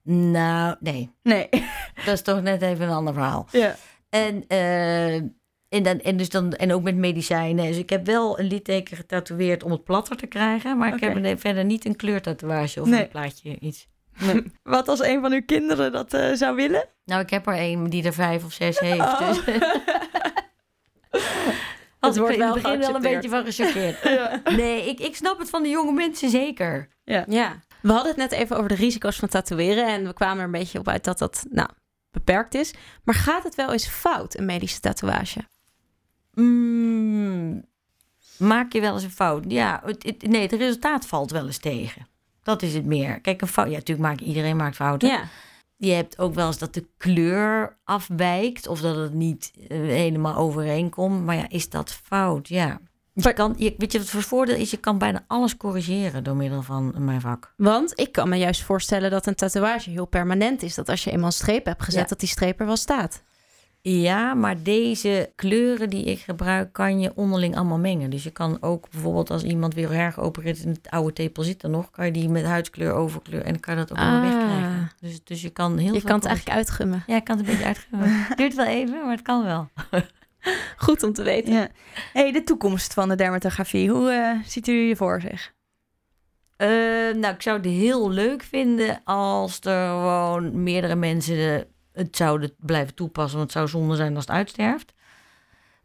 Nou, 0.03 0.77
nee, 0.81 1.11
Nee. 1.23 1.49
dat 2.05 2.15
is 2.15 2.23
toch 2.23 2.43
net 2.43 2.63
even 2.63 2.87
een 2.87 2.95
ander 2.95 3.13
verhaal. 3.15 3.47
Ja. 3.51 3.77
En, 4.09 4.45
eh, 4.49 5.21
en, 5.69 5.83
dan, 5.83 6.01
en, 6.01 6.17
dus 6.17 6.29
dan, 6.29 6.53
en 6.53 6.73
ook 6.73 6.83
met 6.83 6.97
medicijnen. 6.97 7.67
Dus 7.67 7.77
ik 7.77 7.91
heb 7.91 8.07
wel 8.07 8.39
een 8.39 8.47
litteken 8.47 8.97
getatoeëerd 8.97 9.63
om 9.63 9.71
het 9.71 9.85
platter 9.85 10.17
te 10.17 10.27
krijgen. 10.27 10.79
Maar 10.79 10.95
ik 10.95 11.01
heb 11.01 11.25
er 11.25 11.39
verder 11.39 11.65
niet 11.65 11.85
een 11.85 11.97
kleurtatoeage 11.97 12.81
of 12.81 12.89
Nee. 12.89 13.03
een 13.03 13.09
plaatje 13.09 13.59
iets. 13.61 13.89
Wat 14.63 14.89
als 14.89 15.03
een 15.03 15.21
van 15.21 15.33
uw 15.33 15.45
kinderen 15.47 15.93
dat 15.93 16.15
eh, 16.15 16.33
zou 16.33 16.57
willen? 16.57 16.89
Nou, 17.05 17.23
ik 17.23 17.31
heb 17.31 17.47
er 17.47 17.59
een 17.59 17.91
die 17.91 18.05
er 18.05 18.13
vijf 18.13 18.45
of 18.45 18.53
zes 18.53 18.79
heeft. 18.79 18.99
Oh. 19.01 19.29
Dus. 19.29 19.45
Het 19.45 19.63
Had 22.01 22.15
ik 22.15 22.21
wordt 22.21 22.37
er 22.37 22.41
in 22.41 22.47
wel 22.47 22.55
het 22.55 22.63
begin 22.63 22.79
wel 22.79 22.95
een 22.95 23.03
beetje 23.03 23.29
van 23.29 23.45
gechoqueerd. 23.45 24.03
Nee, 24.57 24.89
ik, 24.89 25.01
ik 25.01 25.17
snap 25.17 25.39
het 25.39 25.51
van 25.51 25.63
de 25.63 25.69
jonge 25.69 25.93
mensen 25.93 26.31
zeker. 26.31 26.89
Ja, 27.05 27.25
we 27.81 27.93
hadden 27.93 28.07
het 28.07 28.17
net 28.17 28.33
even 28.33 28.57
over 28.57 28.69
de 28.69 28.75
risico's 28.75 29.17
van 29.17 29.29
tatoeëren. 29.29 29.87
En 29.87 30.07
we 30.07 30.13
kwamen 30.13 30.39
er 30.39 30.45
een 30.45 30.51
beetje 30.51 30.79
op 30.79 30.89
uit 30.89 31.05
dat 31.05 31.19
dat 31.19 31.45
nou, 31.51 31.69
beperkt 32.11 32.55
is. 32.55 32.75
Maar 33.05 33.15
gaat 33.15 33.43
het 33.43 33.55
wel 33.55 33.73
eens 33.73 33.89
fout, 33.89 34.39
een 34.39 34.45
medische 34.45 34.81
tatoeage? 34.81 35.41
Mm, 36.41 37.65
maak 38.39 38.73
je 38.73 38.81
wel 38.81 38.95
eens 38.95 39.03
een 39.03 39.11
fout? 39.11 39.45
Ja, 39.49 39.83
het, 39.85 40.03
het- 40.03 40.23
nee, 40.29 40.43
het 40.43 40.53
resultaat 40.53 41.07
valt 41.07 41.31
wel 41.31 41.47
eens 41.47 41.59
tegen. 41.59 42.07
Dat 42.43 42.63
is 42.63 42.75
het 42.75 42.85
meer. 42.85 43.21
Kijk, 43.21 43.41
een 43.41 43.49
fout. 43.49 43.67
Ja, 43.71 43.73
natuurlijk 43.77 44.09
maakt 44.09 44.21
iedereen 44.21 44.57
maakt 44.57 44.77
fouten. 44.77 45.09
Ja. 45.09 45.23
Je 45.77 45.91
hebt 45.93 46.19
ook 46.19 46.35
wel 46.35 46.47
eens 46.47 46.59
dat 46.59 46.75
de 46.75 46.87
kleur 46.97 47.77
afwijkt 47.85 48.67
of 48.67 48.81
dat 48.81 48.97
het 48.97 49.13
niet 49.15 49.53
eh, 49.69 49.79
helemaal 49.79 50.35
overeenkomt. 50.37 51.25
Maar 51.25 51.37
ja, 51.37 51.49
is 51.49 51.69
dat 51.71 51.93
fout? 52.05 52.49
Ja. 52.49 52.81
Je 53.13 53.33
kan, 53.33 53.55
je, 53.57 53.75
weet 53.79 53.93
je 53.93 53.99
wat 53.99 54.11
het 54.13 54.25
voordeel 54.25 54.57
is? 54.57 54.71
Je 54.71 54.77
kan 54.77 54.99
bijna 54.99 55.25
alles 55.27 55.57
corrigeren 55.57 56.25
door 56.25 56.37
middel 56.37 56.63
van 56.63 56.95
mijn 57.05 57.21
vak. 57.21 57.53
Want 57.57 57.93
ik 58.01 58.13
kan 58.13 58.29
me 58.29 58.37
juist 58.37 58.63
voorstellen 58.63 59.11
dat 59.11 59.27
een 59.27 59.35
tatoeage 59.35 59.91
heel 59.91 60.07
permanent 60.07 60.63
is. 60.63 60.75
Dat 60.75 60.89
als 60.89 61.05
je 61.05 61.11
eenmaal 61.11 61.27
een 61.27 61.33
streep 61.33 61.65
hebt 61.65 61.83
gezet, 61.83 62.03
Ja. 62.03 62.09
dat 62.09 62.21
die 62.21 62.29
streep 62.29 62.61
er 62.61 62.67
wel 62.67 62.77
staat. 62.77 63.23
Ja, 63.91 64.35
maar 64.35 64.63
deze 64.63 65.33
kleuren 65.35 65.91
die 65.91 66.05
ik 66.05 66.19
gebruik, 66.19 66.73
kan 66.73 67.01
je 67.01 67.13
onderling 67.15 67.57
allemaal 67.57 67.79
mengen. 67.79 68.11
Dus 68.11 68.23
je 68.25 68.31
kan 68.31 68.59
ook 68.63 68.91
bijvoorbeeld 68.91 69.31
als 69.31 69.43
iemand 69.43 69.75
weer 69.75 69.93
hergeopereerd 69.93 70.57
is 70.57 70.65
en 70.65 70.71
het 70.71 70.91
oude 70.91 71.13
tepel 71.13 71.43
zit 71.43 71.63
er 71.63 71.71
nog, 71.71 71.91
kan 71.91 72.07
je 72.07 72.13
die 72.13 72.29
met 72.29 72.45
huidskleur 72.45 72.93
overkleur 72.93 73.43
en 73.43 73.53
dan 73.53 73.61
kan 73.61 73.75
je 73.75 73.81
dat 73.81 73.93
ook 73.93 73.99
allemaal 73.99 74.23
Ah. 74.23 74.35
wegkrijgen. 74.37 74.91
Dus, 75.01 75.25
dus 75.25 75.43
je 75.43 75.51
kan 75.51 75.77
heel 75.79 75.93
Je 75.95 76.01
veel 76.01 76.09
kan 76.09 76.19
het 76.19 76.27
eigenlijk 76.27 76.57
uitgummen. 76.57 77.03
Ja, 77.07 77.17
ik 77.17 77.25
kan 77.25 77.39
het 77.39 77.49
een 77.49 77.57
beetje. 77.57 77.75
Het 78.29 78.37
duurt 78.39 78.55
wel 78.55 78.67
even, 78.67 79.03
maar 79.03 79.11
het 79.11 79.23
kan 79.23 79.45
wel. 79.45 79.69
Goed 80.77 81.03
om 81.03 81.13
te 81.13 81.23
weten. 81.23 81.53
Ja. 81.53 81.69
hey, 82.13 82.33
de 82.33 82.43
toekomst 82.45 82.95
van 82.95 83.09
de 83.09 83.15
dermatografie. 83.15 83.91
Hoe 83.91 84.11
eh, 84.11 84.31
ziet 84.47 84.69
u 84.69 84.73
je 84.73 84.97
voor 84.97 85.21
zich? 85.21 85.53
Eh, 86.57 86.69
nou, 87.15 87.35
ik 87.35 87.43
zou 87.43 87.57
het 87.57 87.67
heel 87.67 88.11
leuk 88.11 88.43
vinden 88.43 89.01
als 89.05 89.61
er 89.61 89.89
gewoon 89.89 90.63
meerdere 90.63 90.95
mensen 90.95 91.35
de- 91.37 91.67
het 91.99 92.17
zouden 92.17 92.55
blijven 92.59 92.95
toepassen. 92.95 93.39
Want 93.39 93.53
het 93.53 93.59
zou 93.59 93.69
zonde 93.69 93.97
zijn 93.97 94.15
als 94.15 94.25
het 94.25 94.35
uitsterft. 94.35 94.95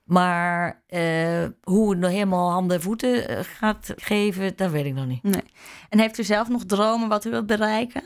Maar 0.03 0.83
eh, 0.87 1.45
hoe 1.63 1.89
het 1.89 1.99
nog 1.99 2.11
helemaal 2.11 2.51
handen 2.51 2.77
en 2.77 2.83
voeten 2.83 3.27
eh, 3.27 3.39
gaat 3.43 3.93
geven, 3.95 4.53
dat 4.55 4.71
weet 4.71 4.85
ik 4.85 4.93
nog 4.93 5.07
niet. 5.07 5.43
En 5.89 5.99
heeft 5.99 6.19
u 6.19 6.23
zelf 6.23 6.49
nog 6.49 6.65
dromen 6.65 7.09
wat 7.09 7.25
u 7.25 7.29
wilt 7.29 7.45
bereiken? 7.45 8.03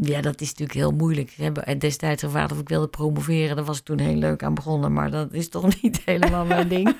Ja, 0.00 0.20
dat 0.20 0.40
is 0.40 0.48
natuurlijk 0.48 0.78
heel 0.78 0.90
moeilijk. 0.90 1.30
Ze 1.30 1.42
hebben 1.42 1.78
destijds 1.78 2.22
gevraagd 2.22 2.52
of 2.52 2.58
ik 2.58 2.68
wilde 2.68 2.88
promoveren. 2.88 3.56
Daar 3.56 3.64
was 3.64 3.78
ik 3.78 3.84
toen 3.84 3.98
heel 3.98 4.16
leuk 4.16 4.42
aan 4.42 4.54
begonnen. 4.54 4.92
Maar 4.92 5.10
dat 5.10 5.32
is 5.32 5.48
toch 5.48 5.66
niet 5.82 6.00
helemaal 6.04 6.44
mijn 6.44 6.68
ding. 6.68 6.88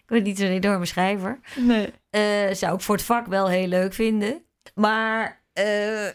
ik 0.00 0.06
ben 0.06 0.22
niet 0.22 0.38
zo'n 0.38 0.48
enorme 0.48 0.86
schrijver. 0.86 1.40
Nee. 1.56 1.92
Eh, 2.10 2.54
zou 2.54 2.74
ik 2.74 2.80
voor 2.80 2.94
het 2.94 3.04
vak 3.04 3.26
wel 3.26 3.48
heel 3.48 3.66
leuk 3.66 3.92
vinden. 3.92 4.42
Maar 4.74 5.42
eh, 5.52 6.08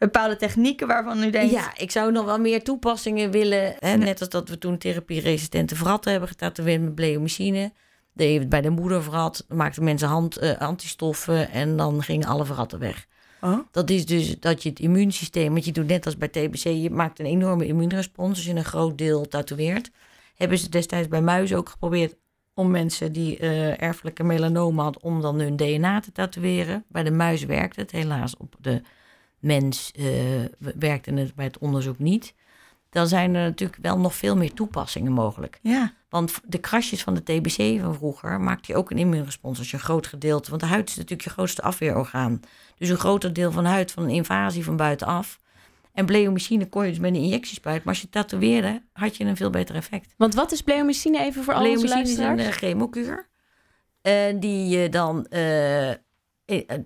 Bepaalde 0.00 0.36
technieken 0.36 0.86
waarvan 0.86 1.22
u 1.22 1.30
denkt... 1.30 1.52
ja, 1.52 1.76
ik 1.76 1.90
zou 1.90 2.12
nog 2.12 2.24
wel 2.24 2.38
meer 2.38 2.62
toepassingen 2.62 3.30
willen. 3.30 3.74
Hè? 3.78 3.96
Net 3.96 4.20
als 4.20 4.28
dat 4.28 4.48
we 4.48 4.58
toen 4.58 4.78
therapie-resistente 4.78 5.76
vratten 5.76 6.10
hebben 6.10 6.28
getatoeëerd 6.28 6.82
met 6.82 6.94
bleomycine. 6.94 7.72
Deed 8.14 8.48
bij 8.48 8.60
de 8.60 8.70
moedervrat, 8.70 9.44
maakten 9.48 9.84
mensen 9.84 10.08
hand, 10.08 10.36
eh, 10.36 10.58
antistoffen 10.58 11.50
en 11.50 11.76
dan 11.76 12.02
gingen 12.02 12.28
alle 12.28 12.44
vratten 12.44 12.78
weg. 12.78 13.06
Oh. 13.40 13.58
Dat 13.70 13.90
is 13.90 14.06
dus 14.06 14.40
dat 14.40 14.62
je 14.62 14.68
het 14.68 14.80
immuunsysteem, 14.80 15.52
want 15.52 15.64
je 15.64 15.72
doet 15.72 15.86
net 15.86 16.06
als 16.06 16.16
bij 16.16 16.28
TBC, 16.28 16.62
je 16.62 16.90
maakt 16.90 17.18
een 17.18 17.26
enorme 17.26 17.66
immuunrespons 17.66 18.36
als 18.36 18.44
je 18.44 18.54
een 18.54 18.64
groot 18.64 18.98
deel 18.98 19.28
tatoeëert. 19.28 19.90
Hebben 20.34 20.58
ze 20.58 20.68
destijds 20.68 21.08
bij 21.08 21.22
muizen 21.22 21.56
ook 21.56 21.68
geprobeerd 21.68 22.16
om 22.54 22.70
mensen 22.70 23.12
die 23.12 23.38
eh, 23.38 23.82
erfelijke 23.82 24.22
melanoom 24.22 24.78
hadden, 24.78 25.02
om 25.02 25.20
dan 25.20 25.40
hun 25.40 25.56
DNA 25.56 26.00
te 26.00 26.12
tatoeëren. 26.12 26.84
Bij 26.88 27.02
de 27.02 27.10
muis 27.10 27.44
werkt 27.44 27.76
het, 27.76 27.90
helaas 27.90 28.36
op 28.36 28.56
de 28.58 28.82
mens 29.40 29.92
eh, 29.92 30.06
werkte 30.78 31.12
het 31.12 31.34
bij 31.34 31.44
het 31.44 31.58
onderzoek 31.58 31.98
niet. 31.98 32.34
Dan 32.90 33.06
zijn 33.06 33.34
er 33.34 33.42
natuurlijk 33.42 33.78
wel 33.82 33.98
nog 33.98 34.14
veel 34.14 34.36
meer 34.36 34.52
toepassingen 34.52 35.12
mogelijk. 35.12 35.58
Ja. 35.62 35.92
Want 36.08 36.40
de 36.44 36.58
krasjes 36.58 37.02
van 37.02 37.14
de 37.14 37.22
TBC 37.22 37.80
van 37.80 37.94
vroeger 37.94 38.40
maakte 38.40 38.72
je 38.72 38.78
ook 38.78 38.90
een 38.90 38.98
immuunrespons 38.98 39.58
als 39.58 39.70
je 39.70 39.76
een 39.76 39.82
groot 39.82 40.06
gedeelte. 40.06 40.50
Want 40.50 40.62
de 40.62 40.68
huid 40.68 40.88
is 40.88 40.94
natuurlijk 40.96 41.22
je 41.22 41.30
grootste 41.30 41.62
afweerorgaan. 41.62 42.40
Dus 42.78 42.88
een 42.88 42.96
groter 42.96 43.32
deel 43.32 43.52
van 43.52 43.62
de 43.64 43.68
huid 43.70 43.92
van 43.92 44.02
een 44.02 44.10
invasie 44.10 44.64
van 44.64 44.76
buitenaf. 44.76 45.38
En 45.92 46.06
bleomycine 46.06 46.68
kon 46.68 46.84
je 46.84 46.90
dus 46.90 46.98
met 46.98 47.14
een 47.14 47.20
injectiespuit. 47.20 47.84
Maar 47.84 47.94
als 47.94 48.02
je 48.02 48.08
tatoeëerde, 48.08 48.82
had 48.92 49.16
je 49.16 49.24
een 49.24 49.36
veel 49.36 49.50
beter 49.50 49.74
effect. 49.74 50.14
Want 50.16 50.34
wat 50.34 50.52
is 50.52 50.62
bleomycine 50.62 51.20
even 51.20 51.44
voor 51.44 51.54
al 51.54 51.60
onze 51.60 51.84
Bleomycine 51.84 52.02
is 52.02 52.16
een 52.18 52.24
luisteraars? 52.24 52.56
eh, 52.56 52.68
chemokuur. 52.68 53.28
En 54.02 54.40
die 54.40 54.68
je 54.68 54.88
dan 54.88 55.26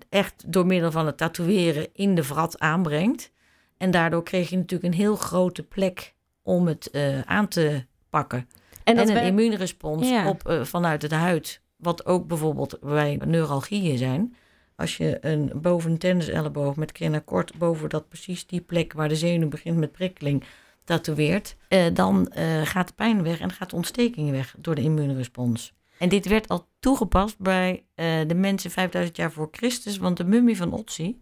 echt 0.09 0.43
door 0.47 0.65
middel 0.65 0.91
van 0.91 1.05
het 1.05 1.17
tatoeëren 1.17 1.87
in 1.93 2.15
de 2.15 2.23
vrat 2.23 2.59
aanbrengt. 2.59 3.31
En 3.77 3.91
daardoor 3.91 4.23
kreeg 4.23 4.49
je 4.49 4.57
natuurlijk 4.57 4.93
een 4.93 4.99
heel 4.99 5.15
grote 5.15 5.63
plek 5.63 6.13
om 6.41 6.67
het 6.67 6.89
eh, 6.89 7.21
aan 7.21 7.47
te 7.47 7.85
pakken. 8.09 8.49
En, 8.83 8.97
een 8.97 9.23
immuunrespons 9.23 10.09
Ja. 10.09 10.29
op, 10.29 10.47
eh, 10.47 10.63
vanuit 10.63 11.09
de 11.09 11.15
huid. 11.15 11.61
Wat 11.75 12.05
ook 12.05 12.27
bijvoorbeeld 12.27 12.79
bij 12.81 13.19
neuralgieën 13.25 13.97
zijn. 13.97 14.35
Als 14.75 14.97
je 14.97 15.17
een 15.21 15.51
boven 15.55 15.91
een 15.91 15.97
tenniselleboog 15.97 16.75
met 16.75 17.23
kort 17.25 17.57
boven 17.57 17.89
dat 17.89 18.09
precies 18.09 18.47
die 18.47 18.61
plek 18.61 18.93
waar 18.93 19.09
de 19.09 19.15
zenuw 19.15 19.47
begint 19.47 19.77
met 19.77 19.91
prikkeling 19.91 20.43
tatoeëert, 20.83 21.55
eh, 21.67 21.85
dan 21.93 22.27
eh, 22.27 22.61
gaat 22.61 22.87
de 22.87 22.93
pijn 22.93 23.23
weg 23.23 23.39
en 23.39 23.51
gaat 23.51 23.69
de 23.69 23.75
ontsteking 23.75 24.31
weg 24.31 24.55
door 24.57 24.75
de 24.75 24.81
immuunrespons. 24.81 25.73
En 25.99 26.09
dit 26.09 26.25
werd 26.27 26.47
al 26.47 26.67
toegepast 26.79 27.39
bij 27.39 27.85
eh, 27.95 28.05
de 28.27 28.35
mensen 28.35 28.71
5000 28.71 29.17
jaar 29.17 29.31
voor 29.31 29.47
Christus, 29.51 29.97
want 29.97 30.17
de 30.17 30.23
mummie 30.23 30.57
van 30.57 30.71
Otzi 30.71 31.21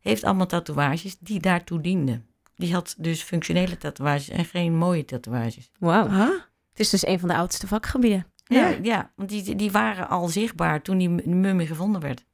heeft 0.00 0.24
allemaal 0.24 0.46
tatoeages 0.46 1.18
die 1.18 1.40
daartoe 1.40 1.80
dienden. 1.80 2.26
Die 2.56 2.72
had 2.72 2.94
dus 2.98 3.22
functionele 3.22 3.76
tatoeages 3.76 4.28
en 4.28 4.44
geen 4.44 4.76
mooie 4.76 5.04
tatoeages. 5.04 5.70
Wauw. 5.78 6.08
Huh? 6.08 6.28
Het 6.70 6.80
is 6.80 6.90
dus 6.90 7.06
een 7.06 7.18
van 7.18 7.28
de 7.28 7.34
oudste 7.34 7.66
vakgebieden. 7.66 8.26
Ja, 8.44 8.68
Ja. 8.68 8.76
ja 8.82 9.12
want 9.16 9.28
die, 9.28 9.54
die 9.56 9.70
waren 9.70 10.08
al 10.08 10.28
zichtbaar 10.28 10.82
toen 10.82 10.98
die 10.98 11.08
mummie 11.28 11.66
gevonden 11.66 12.00
werd. 12.00 12.24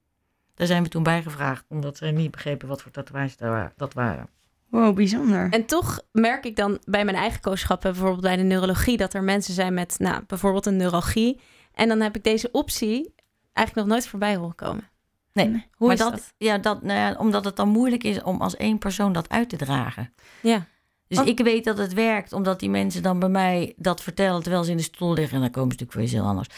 Daar 0.55 0.67
zijn 0.67 0.83
we 0.83 0.89
toen 0.89 1.03
bij 1.03 1.23
gevraagd, 1.23 1.65
omdat 1.69 1.97
ze 1.97 2.07
niet 2.07 2.31
begrepen 2.31 2.69
wat 2.69 2.83
voor 2.83 2.91
tatoeages 2.91 3.37
dat 3.37 3.49
wa- 3.49 3.73
dat 3.77 3.93
waren. 3.95 4.29
Wow, 4.71 4.95
bijzonder. 4.95 5.51
En 5.51 5.65
toch 5.65 6.01
merk 6.13 6.45
ik 6.45 6.57
dan 6.57 6.79
bij 6.85 7.05
mijn 7.05 7.17
eigen 7.17 7.41
kooschappen, 7.41 7.91
bijvoorbeeld 7.93 8.23
bij 8.23 8.37
de 8.37 8.43
neurologie, 8.43 8.97
dat 8.97 9.15
er 9.15 9.23
mensen 9.23 9.55
zijn 9.55 9.75
met 9.75 9.95
nou, 9.99 10.23
bijvoorbeeld 10.27 10.67
een 10.67 10.77
neuralgie. 10.77 11.41
En 11.79 11.89
dan 11.89 12.01
heb 12.01 12.17
ik 12.17 12.25
deze 12.25 12.49
optie 12.53 13.15
eigenlijk 13.53 13.87
nog 13.87 13.97
nooit 13.97 14.09
voorbij 14.09 14.37
horen 14.37 14.55
komen. 14.55 14.89
Nee, 15.33 15.47
Hoe 15.49 15.87
maar 15.87 15.93
is 15.97 15.99
dat, 16.03 16.11
dat? 16.13 16.33
Ja, 16.39 16.59
dat, 16.59 16.83
nou 16.83 16.99
ja, 16.99 17.17
omdat 17.19 17.45
het 17.45 17.57
dan 17.57 17.69
moeilijk 17.69 18.05
is 18.05 18.23
om 18.23 18.41
als 18.41 18.57
één 18.57 18.79
persoon 18.79 19.13
dat 19.13 19.29
uit 19.29 19.49
te 19.49 19.57
dragen. 19.57 20.13
Ja. 20.43 20.67
Dus 21.09 21.17
Want- 21.17 21.29
ik 21.31 21.39
weet 21.41 21.65
dat 21.65 21.79
het 21.79 21.93
werkt, 21.95 22.33
omdat 22.33 22.61
die 22.61 22.71
mensen 22.71 23.03
dan 23.03 23.19
bij 23.19 23.29
mij 23.29 23.73
dat 23.77 24.03
vertellen 24.03 24.43
terwijl 24.43 24.65
ze 24.65 24.71
in 24.71 24.77
de 24.77 24.83
stoel 24.83 25.13
liggen. 25.15 25.35
En 25.35 25.41
dan 25.41 25.51
komen 25.51 25.73
ze 25.73 25.79
natuurlijk 25.79 25.93
voor 25.93 26.03
iets 26.03 26.13
heel 26.13 26.31
anders. 26.31 26.49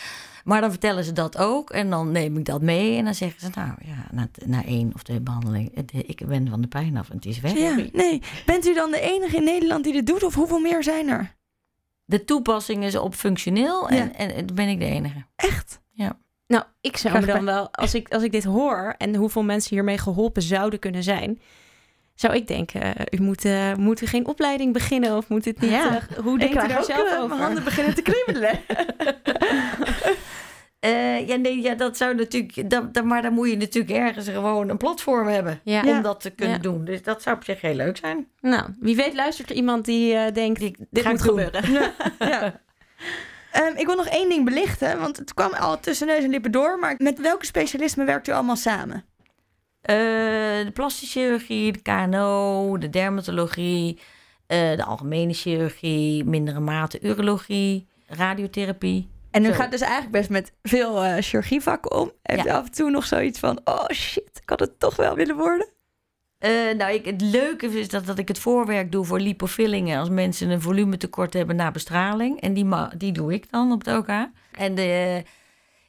Maar 0.44 0.60
dan 0.60 0.70
vertellen 0.70 1.04
ze 1.04 1.12
dat 1.12 1.38
ook 1.38 1.70
en 1.70 1.90
dan 1.90 2.10
neem 2.12 2.36
ik 2.36 2.44
dat 2.44 2.62
mee. 2.62 2.96
En 2.96 3.04
dan 3.04 3.14
zeggen 3.14 3.40
ze, 3.40 3.48
nou 3.60 3.70
ja, 3.84 4.06
na, 4.10 4.28
na 4.44 4.64
één 4.64 4.90
of 4.94 5.02
twee 5.02 5.20
behandelingen, 5.20 5.70
het- 5.74 5.92
ik 5.94 6.26
ben 6.26 6.48
van 6.48 6.60
de 6.60 6.68
pijn 6.68 6.96
af 6.96 7.08
en 7.10 7.16
het 7.16 7.26
is 7.26 7.40
weg. 7.40 7.58
Ja, 7.58 7.76
nee. 7.92 8.22
Bent 8.46 8.66
u 8.66 8.74
dan 8.74 8.90
de 8.90 9.00
enige 9.00 9.36
in 9.36 9.44
Nederland 9.44 9.84
die 9.84 9.92
dit 9.92 10.06
doet? 10.06 10.22
Of 10.22 10.34
hoeveel 10.34 10.60
meer 10.60 10.82
zijn 10.82 11.08
er? 11.08 11.36
De 12.10 12.24
toepassing 12.24 12.84
is 12.84 12.96
op 12.96 13.14
functioneel 13.14 13.88
en, 13.88 13.96
Ja. 13.96 14.12
en, 14.12 14.34
en 14.34 14.46
ben 14.54 14.68
ik 14.68 14.78
de 14.78 14.84
enige. 14.84 15.24
Echt? 15.36 15.80
Nou, 16.46 16.64
ik 16.80 16.96
zou 16.96 17.14
Graag 17.14 17.26
me 17.26 17.32
dan 17.32 17.44
wel, 17.44 17.68
als 17.72 17.94
ik, 17.94 18.08
als 18.14 18.22
ik 18.22 18.32
dit 18.32 18.44
hoor 18.44 18.94
en 18.98 19.14
hoeveel 19.14 19.42
mensen 19.42 19.74
hiermee 19.74 19.98
geholpen 19.98 20.42
zouden 20.42 20.78
kunnen 20.78 21.02
zijn, 21.02 21.40
zou 22.14 22.34
ik 22.34 22.46
denken, 22.46 22.82
eh, 22.96 23.18
u 23.20 23.22
moet, 23.22 23.44
eh, 23.44 23.74
moet 23.74 24.00
u 24.02 24.06
geen 24.06 24.26
opleiding 24.26 24.72
beginnen 24.72 25.16
of 25.16 25.28
moet 25.28 25.44
het 25.44 25.60
niet? 25.60 25.70
Ja. 25.70 25.96
eh, 25.96 26.18
hoe 26.18 26.38
denkt 26.38 26.64
u 26.64 26.68
daar 26.68 26.84
zelf 26.84 27.16
over? 27.16 27.28
mijn 27.28 27.40
handen 27.40 27.64
beginnen 27.64 27.94
te 27.94 28.02
kriebelen. 28.02 28.58
Eh, 30.80 31.28
ja, 31.28 31.36
nee, 31.36 31.62
ja, 31.62 31.74
dat 31.74 31.96
zou 31.96 32.14
natuurlijk. 32.14 32.70
Dat, 32.70 32.94
dat- 32.94 33.04
maar 33.04 33.22
dan 33.22 33.32
moet 33.32 33.50
je 33.50 33.56
natuurlijk 33.56 33.94
ergens 33.94 34.28
gewoon 34.28 34.68
een 34.68 34.76
platform 34.76 35.26
hebben 35.26 35.60
Ja. 35.64 35.82
om 35.84 36.02
dat 36.02 36.20
te 36.20 36.30
kunnen 36.30 36.56
Ja. 36.56 36.62
doen. 36.62 36.84
Dus 36.84 37.02
dat 37.02 37.22
zou 37.22 37.36
op 37.36 37.44
zich 37.44 37.60
heel 37.60 37.74
leuk 37.74 37.96
zijn. 37.96 38.26
Nou, 38.40 38.70
wie 38.80 38.96
weet 38.96 39.14
luistert 39.14 39.50
er 39.50 39.56
iemand 39.56 39.84
die 39.84 40.14
eh, 40.14 40.32
denkt, 40.34 40.60
Die 40.60 40.76
dit 40.90 41.04
moet 41.04 41.22
gebeuren. 41.22 41.72
ja. 42.18 42.60
Ehm, 43.52 43.76
ik 43.76 43.86
wil 43.86 43.96
nog 43.96 44.06
één 44.06 44.28
ding 44.28 44.44
belichten, 44.44 45.00
want 45.00 45.16
het 45.16 45.34
kwam 45.34 45.52
al 45.52 45.80
tussen 45.80 46.06
neus 46.06 46.24
en 46.24 46.30
lippen 46.30 46.50
door. 46.52 46.78
Maar 46.78 46.94
met 46.98 47.20
welke 47.20 47.46
specialismen 47.46 48.06
werkt 48.06 48.28
u 48.28 48.32
allemaal 48.32 48.56
samen? 48.56 49.04
Eh, 49.80 49.94
de 50.64 50.70
plastische 50.74 51.18
chirurgie, 51.18 51.72
de 51.72 51.82
KNO, 51.82 52.78
de 52.78 52.90
dermatologie, 52.90 53.98
eh, 54.46 54.76
de 54.76 54.84
algemene 54.84 55.32
chirurgie, 55.32 56.24
mindere 56.24 56.60
mate 56.60 56.98
urologie, 57.02 57.86
radiotherapie. 58.06 59.08
En 59.30 59.44
u 59.44 59.46
Zo. 59.46 59.52
gaat 59.52 59.70
dus 59.70 59.80
eigenlijk 59.80 60.12
best 60.12 60.30
met 60.30 60.52
veel 60.62 61.04
eh, 61.04 61.22
chirurgievakken 61.22 61.92
om. 61.92 62.12
Ja. 62.22 62.44
u 62.44 62.48
af 62.48 62.64
en 62.64 62.72
toe 62.72 62.90
nog 62.90 63.06
zoiets 63.06 63.38
van, 63.38 63.60
oh 63.64 63.88
shit, 63.88 64.40
ik 64.42 64.48
had 64.48 64.60
het 64.60 64.78
toch 64.78 64.96
wel 64.96 65.14
willen 65.14 65.36
worden? 65.36 65.68
Eh, 66.38 66.50
nou, 66.76 66.92
ik, 66.92 67.04
het 67.04 67.20
leuke 67.20 67.66
is 67.66 67.88
dat, 67.88 68.06
dat 68.06 68.18
ik 68.18 68.28
het 68.28 68.38
voorwerk 68.38 68.92
doe 68.92 69.04
voor 69.04 69.20
lipofillingen 69.20 69.98
als 69.98 70.08
mensen 70.08 70.50
een 70.50 70.60
volumetekort 70.60 71.32
hebben 71.32 71.56
na 71.56 71.70
bestraling. 71.70 72.40
En 72.40 72.54
die, 72.54 72.66
die 72.96 73.12
doe 73.12 73.32
ik 73.32 73.50
dan 73.50 73.72
op 73.72 73.84
het 73.84 73.96
OK. 73.96 74.28
En 74.52 74.74
de, 74.74 75.22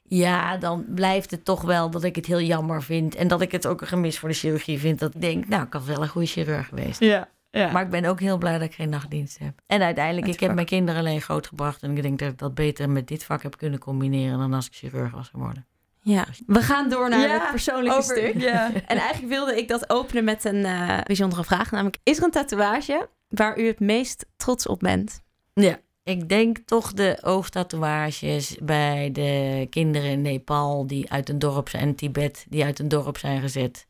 ja, 0.03 0.57
dan 0.57 0.85
blijft 0.95 1.31
het 1.31 1.45
toch 1.45 1.61
wel 1.61 1.89
dat 1.89 2.03
ik 2.03 2.15
het 2.15 2.25
heel 2.25 2.41
jammer 2.41 2.83
vind. 2.83 3.15
En 3.15 3.27
dat 3.27 3.41
ik 3.41 3.51
het 3.51 3.67
ook 3.67 3.81
een 3.81 3.87
gemis 3.87 4.19
voor 4.19 4.29
de 4.29 4.35
chirurgie 4.35 4.79
vind. 4.79 4.99
Dat 4.99 5.15
ik 5.15 5.21
denk, 5.21 5.47
nou, 5.47 5.63
ik 5.63 5.73
had 5.73 5.85
wel 5.85 6.01
een 6.01 6.07
goede 6.07 6.27
chirurg 6.27 6.67
geweest. 6.67 6.99
Ja. 6.99 7.29
Ja. 7.51 7.71
Maar 7.71 7.83
ik 7.83 7.89
ben 7.89 8.05
ook 8.05 8.19
heel 8.19 8.37
blij 8.37 8.53
dat 8.53 8.61
ik 8.61 8.73
geen 8.73 8.89
nachtdienst 8.89 9.39
heb. 9.39 9.59
En 9.67 9.81
uiteindelijk, 9.81 10.27
ik 10.27 10.33
heb 10.33 10.45
vak. 10.45 10.55
mijn 10.55 10.67
kinderen 10.67 10.99
alleen 11.01 11.21
grootgebracht. 11.21 11.83
En 11.83 11.95
ik 11.95 12.01
denk 12.01 12.19
dat 12.19 12.31
ik 12.31 12.37
dat 12.37 12.55
beter 12.55 12.89
met 12.89 13.07
dit 13.07 13.23
vak 13.23 13.43
heb 13.43 13.57
kunnen 13.57 13.79
combineren 13.79 14.37
dan 14.39 14.53
als 14.53 14.65
ik 14.65 14.73
chirurg 14.73 15.11
was 15.11 15.27
geworden. 15.29 15.65
Ja, 16.03 16.25
we 16.47 16.61
gaan 16.61 16.89
door 16.89 17.09
naar 17.09 17.19
Ja, 17.27 17.39
het 17.39 17.49
persoonlijke 17.51 17.97
over- 17.97 18.17
stuk. 18.17 18.41
Ja. 18.41 18.71
En 18.87 18.97
eigenlijk 18.97 19.33
wilde 19.33 19.57
ik 19.57 19.67
dat 19.67 19.89
openen 19.89 20.23
met 20.23 20.45
een 20.45 20.65
eh, 20.65 20.97
bijzondere 21.03 21.43
vraag. 21.43 21.71
Namelijk, 21.71 21.97
is 22.03 22.17
er 22.17 22.23
een 22.23 22.31
tatoeage 22.31 23.09
waar 23.27 23.59
u 23.59 23.67
het 23.67 23.79
meest 23.79 24.25
trots 24.37 24.67
op 24.67 24.79
bent? 24.79 25.21
Ja, 25.53 25.79
ik 26.03 26.29
denk 26.29 26.57
toch 26.57 26.93
de 26.93 27.17
oogtatoeages 27.21 28.57
bij 28.61 29.09
de 29.11 29.67
kinderen 29.69 30.09
in 30.09 30.21
Nepal 30.21 30.87
die 30.87 31.11
uit 31.11 31.29
een 31.29 31.39
dorp 31.39 31.69
zijn, 31.69 31.83
en 31.83 31.95
Tibet, 31.95 32.45
die 32.49 32.63
uit 32.63 32.79
een 32.79 32.87
dorp 32.87 33.17
zijn 33.17 33.41
gezet. 33.41 33.87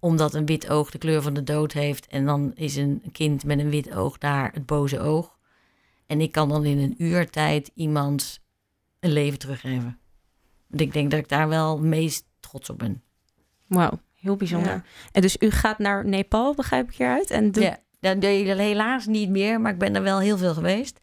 Omdat 0.00 0.34
een 0.34 0.46
wit 0.46 0.68
oog 0.68 0.90
de 0.90 0.98
kleur 0.98 1.22
van 1.22 1.34
de 1.34 1.42
dood 1.42 1.72
heeft. 1.72 2.06
En 2.06 2.26
dan 2.26 2.52
is 2.54 2.76
een 2.76 3.02
kind 3.12 3.44
met 3.44 3.58
een 3.58 3.70
wit 3.70 3.94
oog 3.94 4.18
daar 4.18 4.50
het 4.52 4.66
boze 4.66 5.00
oog. 5.00 5.38
En 6.06 6.20
ik 6.20 6.32
kan 6.32 6.48
dan 6.48 6.64
in 6.64 6.78
een 6.78 6.94
uur 6.98 7.30
tijd 7.30 7.70
iemand 7.74 8.40
een 9.00 9.12
leven 9.12 9.38
teruggeven. 9.38 9.98
Want 10.66 10.80
ik 10.80 10.92
denk 10.92 11.10
dat 11.10 11.20
ik 11.20 11.28
daar 11.28 11.48
wel 11.48 11.78
meest 11.78 12.24
trots 12.40 12.70
op 12.70 12.78
ben. 12.78 13.02
Wauw, 13.66 14.00
heel 14.14 14.36
bijzonder. 14.36 14.72
Ja. 14.72 14.84
En 15.12 15.22
dus 15.22 15.36
u 15.40 15.50
gaat 15.50 15.78
naar 15.78 16.04
Nepal, 16.04 16.54
begrijp 16.54 16.88
ik 16.90 16.96
hieruit? 16.96 17.30
En 17.30 17.52
doet... 17.52 17.62
Ja, 17.62 17.78
dat 18.00 18.20
deed 18.20 18.46
je 18.46 18.54
helaas 18.54 19.06
niet 19.06 19.28
meer, 19.28 19.60
maar 19.60 19.72
ik 19.72 19.78
ben 19.78 19.96
er 19.96 20.02
wel 20.02 20.20
heel 20.20 20.38
veel 20.38 20.54
geweest. 20.54 21.00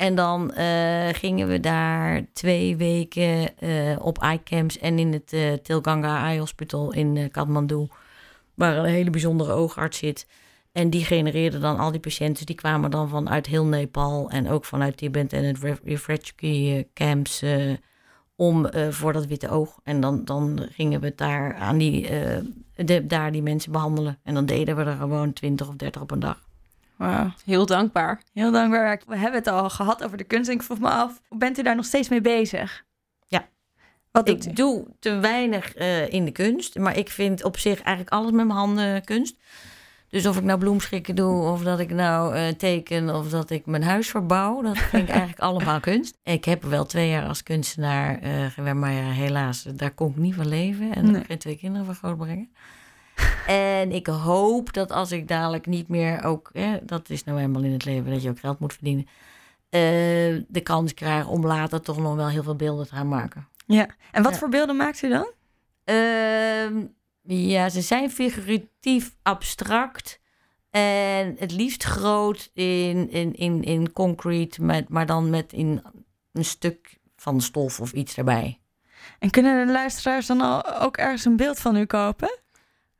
En 0.00 0.14
dan 0.14 0.52
eh, 0.52 1.08
gingen 1.12 1.48
we 1.48 1.60
daar 1.60 2.22
twee 2.32 2.76
weken 2.76 3.58
eh, 3.58 3.96
op 3.98 4.18
eye-camps 4.18 4.78
en 4.78 4.98
in 4.98 5.12
het 5.12 5.32
eh, 5.32 5.52
Tilganga 5.52 6.24
Eye 6.26 6.38
Hospital 6.38 6.92
in 6.92 7.30
Kathmandu, 7.30 7.86
waar 8.60 8.76
een 8.76 8.84
hele 8.84 9.10
bijzondere 9.10 9.52
oogarts 9.52 9.98
zit. 9.98 10.26
En 10.72 10.90
die 10.90 11.04
genereerde 11.04 11.58
dan 11.58 11.78
al 11.78 11.90
die 11.90 12.00
patiënten, 12.00 12.46
die 12.46 12.54
kwamen 12.54 12.90
dan 12.90 13.08
vanuit 13.08 13.46
heel 13.46 13.64
Nepal 13.64 14.30
en 14.30 14.48
ook 14.48 14.64
vanuit 14.64 14.96
Tibet 14.96 15.32
en 15.32 15.44
het 15.44 15.58
ref- 15.58 15.80
refractory 15.84 16.88
camps 16.94 17.42
eh, 17.42 17.72
om 18.36 18.66
eh, 18.66 18.88
voor 18.88 19.12
dat 19.12 19.26
witte 19.26 19.48
oog. 19.48 19.78
En 19.82 20.00
dan, 20.00 20.24
dan 20.24 20.68
gingen 20.70 21.00
we 21.00 21.12
daar 21.16 21.54
aan 21.54 21.78
die, 21.78 22.08
eh, 22.08 22.38
de, 22.74 23.06
daar 23.06 23.32
die 23.32 23.42
mensen 23.42 23.72
behandelen. 23.72 24.18
En 24.22 24.34
dan 24.34 24.46
deden 24.46 24.76
we 24.76 24.84
er 24.84 24.96
gewoon 24.96 25.32
20 25.32 25.68
of 25.68 25.74
30 25.74 26.02
op 26.02 26.10
een 26.10 26.20
dag. 26.20 26.40
Wauw. 26.96 27.32
Heel 27.44 27.66
dankbaar. 27.66 28.22
Heel 28.32 28.52
dankbaar. 28.52 29.00
We 29.06 29.16
hebben 29.16 29.38
het 29.38 29.48
al 29.48 29.70
gehad 29.70 30.04
over 30.04 30.16
de 30.16 30.24
kunst. 30.24 30.48
En 30.48 30.54
ik 30.54 30.62
vroeg 30.62 30.78
me 30.78 30.88
af, 30.88 31.20
bent 31.28 31.58
u 31.58 31.62
daar 31.62 31.76
nog 31.76 31.84
steeds 31.84 32.08
mee 32.08 32.20
bezig? 32.20 32.84
Wat 34.12 34.28
u? 34.28 34.32
Ik 34.32 34.56
doe 34.56 34.86
te 34.98 35.18
weinig 35.18 35.74
eh, 35.74 36.12
in 36.12 36.24
de 36.24 36.30
kunst, 36.30 36.78
maar 36.78 36.96
ik 36.96 37.10
vind 37.10 37.44
op 37.44 37.58
zich 37.58 37.82
eigenlijk 37.82 38.14
alles 38.16 38.30
met 38.30 38.46
mijn 38.46 38.58
handen 38.58 39.04
kunst. 39.04 39.36
Dus 40.08 40.26
of 40.26 40.36
ik 40.36 40.42
nou 40.42 40.58
bloemschikken 40.58 41.14
doe, 41.14 41.42
of 41.50 41.62
dat 41.62 41.78
ik 41.78 41.90
nou 41.90 42.34
eh, 42.34 42.48
teken, 42.48 43.14
of 43.14 43.28
dat 43.28 43.50
ik 43.50 43.66
mijn 43.66 43.82
huis 43.82 44.08
verbouw, 44.08 44.62
dat 44.62 44.78
vind 44.78 45.02
ik 45.02 45.08
eigenlijk 45.08 45.40
allemaal 45.40 45.80
kunst. 45.80 46.18
Ik 46.22 46.44
heb 46.44 46.62
wel 46.62 46.86
twee 46.86 47.08
jaar 47.08 47.26
als 47.26 47.42
kunstenaar 47.42 48.18
eh 48.18 48.46
gewerkt, 48.46 48.78
maar 48.78 48.92
ja, 48.92 49.10
helaas, 49.10 49.62
daar 49.62 49.90
kon 49.90 50.10
ik 50.10 50.16
niet 50.16 50.34
van 50.34 50.48
leven. 50.48 50.94
En 50.94 51.10
Nee. 51.10 51.24
geen 51.24 51.38
twee 51.38 51.56
kinderen 51.56 51.86
van 51.86 51.94
grootbrengen. 51.94 52.50
En 53.46 53.92
ik 53.92 54.06
hoop 54.06 54.72
dat 54.72 54.92
als 54.92 55.12
ik 55.12 55.28
dadelijk 55.28 55.66
niet 55.66 55.88
meer 55.88 56.24
ook, 56.24 56.50
hè, 56.52 56.78
dat 56.82 57.10
is 57.10 57.24
nou 57.24 57.38
eenmaal 57.40 57.62
in 57.62 57.72
het 57.72 57.84
leven 57.84 58.10
dat 58.10 58.22
je 58.22 58.28
ook 58.30 58.38
geld 58.38 58.58
moet 58.58 58.72
verdienen, 58.72 59.06
de 60.48 60.60
kans 60.62 60.94
krijg 60.94 61.26
om 61.26 61.46
later 61.46 61.80
toch 61.80 61.98
nog 61.98 62.14
wel 62.14 62.28
heel 62.28 62.42
veel 62.42 62.56
beelden 62.56 62.86
te 62.86 62.94
gaan 62.94 63.08
maken. 63.08 63.48
Ja. 63.74 63.86
En 64.12 64.22
wat 64.22 64.32
Ja. 64.32 64.38
voor 64.38 64.48
beelden 64.48 64.76
maakt 64.76 65.02
u 65.02 65.08
dan? 65.08 65.30
Ehm, 65.84 66.84
ja, 67.22 67.68
ze 67.68 67.80
zijn 67.80 68.10
figuratief 68.10 69.16
abstract. 69.22 70.20
En 70.70 71.36
het 71.38 71.52
liefst 71.52 71.82
groot 71.82 72.50
in, 72.54 73.10
in, 73.10 73.34
in, 73.34 73.62
in 73.62 73.92
concrete, 73.92 74.62
met, 74.62 74.88
maar 74.88 75.06
dan 75.06 75.30
met 75.30 75.52
in 75.52 75.82
een 76.32 76.44
stuk 76.44 76.98
van 77.16 77.40
stof 77.40 77.80
of 77.80 77.92
iets 77.92 78.16
erbij. 78.16 78.60
En 79.18 79.30
kunnen 79.30 79.66
de 79.66 79.72
luisteraars 79.72 80.26
dan 80.26 80.40
al 80.40 80.80
ook 80.80 80.96
ergens 80.96 81.24
een 81.24 81.36
beeld 81.36 81.58
van 81.58 81.76
u 81.76 81.84
kopen? 81.84 82.38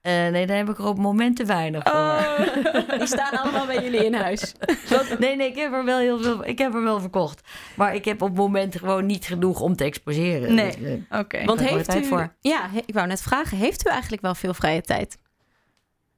Eh, 0.01 0.13
nee, 0.13 0.47
daar 0.47 0.57
heb 0.57 0.69
ik 0.69 0.79
er 0.79 0.85
op 0.87 0.99
momenten 0.99 1.47
weinig 1.47 1.83
voor. 1.83 1.93
Oh. 2.01 2.39
Die 2.99 3.07
staan 3.07 3.39
allemaal 3.39 3.67
bij 3.67 3.83
jullie 3.83 4.05
in 4.05 4.15
huis. 4.15 4.53
Nee, 5.19 5.37
nee, 5.37 5.49
ik 5.49 5.57
heb 5.57 5.73
er 5.73 5.85
wel 5.85 5.99
heel 5.99 6.23
veel. 6.23 6.47
Ik 6.47 6.59
heb 6.59 6.75
er 6.75 6.83
wel 6.83 7.01
verkocht. 7.01 7.49
Maar 7.81 7.95
ik 7.95 8.05
heb 8.05 8.23
op 8.23 8.35
momenten 8.35 8.81
gewoon 8.81 9.07
niet 9.07 9.25
genoeg 9.25 9.61
om 9.61 9.77
te 9.77 9.85
exposeren. 9.85 10.55
Nee. 10.55 10.77
Dus, 10.77 10.99
eh, 11.09 11.21
Oké. 11.21 11.45
Want 11.45 11.61
heeft 11.61 11.85
tijd 11.85 12.05
u... 12.05 12.07
voor. 12.07 12.35
Ja, 12.41 12.71
ik 12.87 12.95
wou 12.95 13.07
net 13.07 13.23
vragen. 13.23 13.57
Heeft 13.57 13.87
u 13.87 13.91
eigenlijk 13.91 14.23
wel 14.23 14.35
veel 14.35 14.55
vrije 14.55 14.81
tijd? 14.81 15.19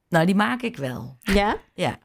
nou, 0.08 0.26
die 0.26 0.34
maak 0.34 0.62
ik 0.62 0.76
wel. 0.76 1.16
Ja? 1.20 1.56
Ja. 1.74 1.98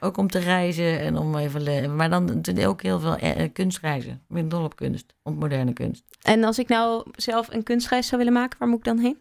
Ook 0.00 0.16
om 0.16 0.28
te 0.28 0.38
reizen 0.38 1.00
en 1.00 1.16
om 1.16 1.36
even. 1.36 1.96
Maar 1.96 2.10
dan 2.10 2.26
doe 2.26 2.54
ik 2.54 2.66
ook 2.66 2.82
heel 2.82 3.00
veel 3.00 3.16
eh, 3.16 3.42
eh, 3.42 3.52
kunstreizen. 3.52 4.12
Ik 4.12 4.34
ben 4.34 4.48
dol 4.48 4.64
op 4.64 4.76
kunst, 4.76 5.14
op 5.22 5.34
moderne 5.34 5.72
kunst. 5.72 6.04
En 6.22 6.44
als 6.44 6.58
ik 6.58 6.68
nou 6.68 7.06
zelf 7.16 7.48
een 7.52 7.62
kunstreis 7.62 8.06
zou 8.06 8.18
willen 8.18 8.40
maken, 8.40 8.58
waar 8.58 8.68
moet 8.68 8.78
ik 8.78 8.84
dan 8.84 8.98
heen? 8.98 9.18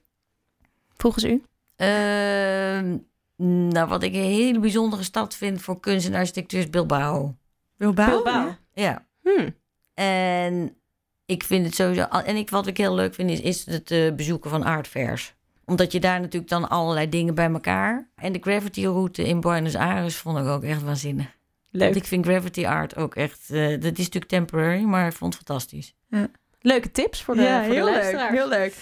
Volgens 0.95 1.23
u? 1.23 1.43
Ehm, 1.75 2.97
nou, 3.69 3.87
wat 3.87 4.03
ik 4.03 4.13
een 4.13 4.21
hele 4.21 4.59
bijzondere 4.59 5.03
stad 5.03 5.35
vind 5.35 5.61
voor 5.61 5.79
kunst 5.79 6.07
en 6.07 6.13
architectuur 6.13 6.59
is 6.59 6.69
Bilbao. 6.69 7.35
Bilbao? 7.77 8.09
Bilbao. 8.09 8.55
Ja. 8.73 9.07
Hmm. 9.21 9.57
En 9.99 10.75
ik 11.25 11.43
vind 11.43 11.65
het 11.65 11.75
sowieso. 11.75 12.01
En 12.03 12.35
ik, 12.35 12.49
wat 12.49 12.67
ik 12.67 12.77
heel 12.77 12.95
leuk 12.95 13.13
vind, 13.13 13.29
is, 13.29 13.41
is 13.41 13.65
het 13.65 13.91
eh, 13.91 14.13
bezoeken 14.13 14.49
van 14.49 14.63
artfairs. 14.63 15.33
Omdat 15.65 15.91
je 15.91 15.99
daar 15.99 16.19
natuurlijk 16.19 16.49
dan 16.51 16.69
allerlei 16.69 17.09
dingen 17.09 17.35
bij 17.35 17.49
elkaar. 17.51 18.09
En 18.15 18.31
de 18.31 18.39
gravity 18.41 18.85
route 18.85 19.27
in 19.27 19.39
Buenos 19.39 19.75
Aires 19.75 20.15
vond 20.15 20.37
ik 20.37 20.45
ook 20.45 20.63
echt 20.63 20.83
waanzinnig. 20.83 21.27
Leuk. 21.71 21.83
Want 21.83 21.95
ik 21.95 22.05
vind 22.05 22.25
gravity 22.25 22.65
art 22.65 22.95
ook 22.95 23.15
echt. 23.15 23.49
eh, 23.49 23.67
dat 23.69 23.83
is 23.83 24.05
natuurlijk 24.05 24.25
temporary, 24.25 24.83
maar 24.83 25.07
ik 25.07 25.13
vond 25.13 25.33
het 25.33 25.43
fantastisch. 25.45 25.95
Leuke 26.61 26.91
tips 26.91 27.23
voor 27.23 27.35
de, 27.35 27.41
ja, 27.41 27.59
voor 27.59 27.69
de 27.69 27.75
heel 27.75 27.85
leuk. 27.85 28.29
Heel 28.29 28.47
leuk. 28.47 28.73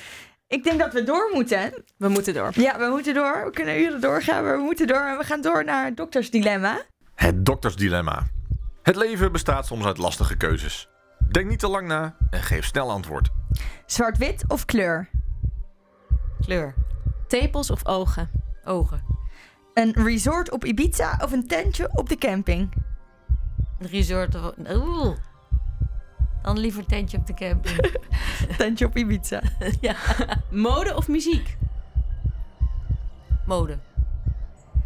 Ik 0.48 0.64
denk 0.64 0.80
dat 0.80 0.94
we 0.94 1.04
door 1.04 1.30
moeten. 1.34 1.74
We 1.98 2.08
moeten 2.08 2.34
door. 2.34 2.52
Ja, 2.54 2.80
we 2.80 2.86
moeten 2.90 3.14
door. 3.14 3.46
We 3.46 3.52
kunnen 3.52 3.80
uren 3.82 4.02
doorgaan, 4.02 4.44
maar 4.44 4.58
we 4.58 4.64
moeten 4.64 4.88
door. 4.88 5.06
En 5.06 5.18
we 5.18 5.24
gaan 5.24 5.42
door 5.42 5.64
naar 5.66 5.86
het 5.86 5.98
doktersdilemma. 5.98 6.82
Het 7.16 7.46
doktersdilemma. 7.46 8.28
Het 8.84 8.96
leven 8.96 9.32
bestaat 9.32 9.66
soms 9.66 9.86
uit 9.86 9.98
lastige 9.98 10.38
keuzes. 10.38 10.90
Denk 11.32 11.48
niet 11.50 11.60
te 11.60 11.68
lang 11.68 11.88
na 11.88 12.16
en 12.30 12.42
geef 12.42 12.66
snel 12.66 12.92
antwoord. 12.92 13.30
Zwart-wit 13.86 14.44
of 14.48 14.66
kleur? 14.66 15.10
Kleur, 16.42 16.74
Tepels 17.28 17.70
of 17.70 17.86
ogen? 17.86 18.30
ogen. 18.66 19.02
Een 19.74 19.92
resort 19.94 20.52
op 20.52 20.66
Ibiza 20.66 21.20
of 21.24 21.32
een 21.32 21.48
tentje 21.48 21.90
op 21.94 22.10
de 22.10 22.18
camping? 22.18 22.74
Een 23.80 23.88
resort 23.88 24.36
of. 24.36 24.54
Oeh. 24.70 25.18
Dan 26.42 26.60
liever 26.60 26.86
tentje 26.86 27.18
op 27.18 27.28
de 27.28 27.34
camping. 27.34 27.98
Tentje 28.58 28.86
op 28.86 28.98
Ibiza. 28.98 29.42
ja. 29.82 29.96
Mode 30.52 30.96
of 30.96 31.08
muziek? 31.08 31.58
Mode. 33.46 33.78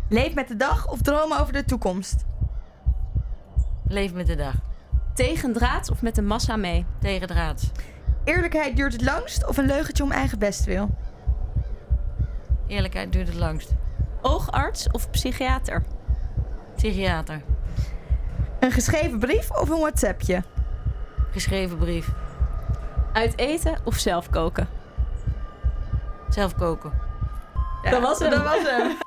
Leef 0.09 0.33
met 0.33 0.47
de 0.47 0.55
dag 0.55 0.87
of 0.87 1.01
dromen 1.01 1.39
over 1.39 1.53
de 1.53 1.65
toekomst? 1.65 2.25
Leef 3.87 4.13
met 4.13 4.27
de 4.27 4.35
dag. 4.35 4.55
Tegendraads 5.21 5.89
of 5.89 6.01
met 6.01 6.15
de 6.15 6.21
massa 6.21 6.55
mee? 6.55 6.85
Tegendraads. 6.99 7.71
Eerlijkheid 8.23 8.75
duurt 8.75 8.93
het 8.93 9.01
langst 9.01 9.47
of 9.47 9.57
een 9.57 9.65
leugentje 9.65 10.03
om 10.03 10.11
eigen 10.11 10.39
bestwil? 10.39 10.89
Eerlijkheid 12.67 13.11
duurt 13.11 13.27
het 13.27 13.37
langst. 13.37 13.71
Oogarts 14.21 14.87
of 14.91 15.09
psychiater? 15.09 15.83
Psychiater. 16.75 17.41
Een 18.59 18.71
geschreven 18.71 19.19
brief 19.19 19.51
of 19.51 19.69
een 19.69 19.79
WhatsAppje? 19.79 20.43
Geschreven 21.31 21.77
brief. 21.77 22.09
Uit 23.13 23.37
eten 23.37 23.77
of 23.83 23.95
zelf 23.95 24.29
koken? 24.29 24.67
Zelf 26.29 26.55
koken. 26.55 26.91
Dat 27.81 28.01
was 28.01 28.19
hem. 28.19 28.29
Dat 28.29 28.43
was 28.43 28.61
hem. 28.63 28.97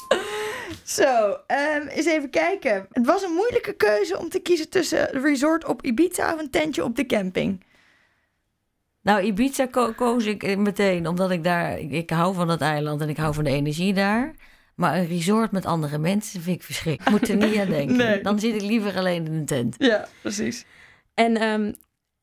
Zo, 0.82 1.36
ehm, 1.46 1.86
eens 1.86 2.06
even 2.06 2.30
kijken. 2.30 2.86
Het 2.90 3.06
was 3.06 3.22
een 3.22 3.32
moeilijke 3.32 3.72
keuze 3.72 4.18
om 4.18 4.28
te 4.28 4.38
kiezen 4.40 4.68
tussen 4.68 5.14
een 5.16 5.22
resort 5.22 5.64
op 5.64 5.82
Ibiza 5.84 6.34
of 6.34 6.40
een 6.40 6.50
tentje 6.50 6.84
op 6.84 6.96
de 6.96 7.06
camping. 7.06 7.64
Nou, 9.02 9.22
Ibiza 9.22 9.66
ko- 9.66 9.92
koos 9.92 10.24
ik 10.24 10.42
eh, 10.42 10.56
meteen, 10.56 11.06
omdat 11.08 11.30
ik 11.30 11.44
daar... 11.44 11.78
Ik, 11.78 11.90
ik 11.90 12.10
hou 12.10 12.34
van 12.34 12.46
dat 12.46 12.60
eiland 12.60 13.00
en 13.00 13.08
ik 13.08 13.16
hou 13.16 13.34
van 13.34 13.44
de 13.44 13.50
energie 13.50 13.94
daar. 13.94 14.34
Maar 14.74 14.96
een 14.98 15.06
resort 15.06 15.52
met 15.52 15.66
andere 15.66 15.98
mensen 15.98 16.40
vind 16.42 16.56
ik 16.56 16.62
verschrikkelijk. 16.62 17.14
Ik 17.16 17.20
moet 17.20 17.42
er 17.42 17.48
niet 17.48 17.58
aan 17.60 17.70
denken. 17.78 17.96
Nee. 17.96 18.22
Dan 18.22 18.38
zit 18.38 18.54
ik 18.54 18.60
liever 18.62 18.96
alleen 18.96 19.26
in 19.26 19.32
een 19.32 19.46
tent. 19.46 19.74
Ja, 19.78 20.08
precies. 20.20 20.64
En 21.14 21.36
ehm, 21.36 21.72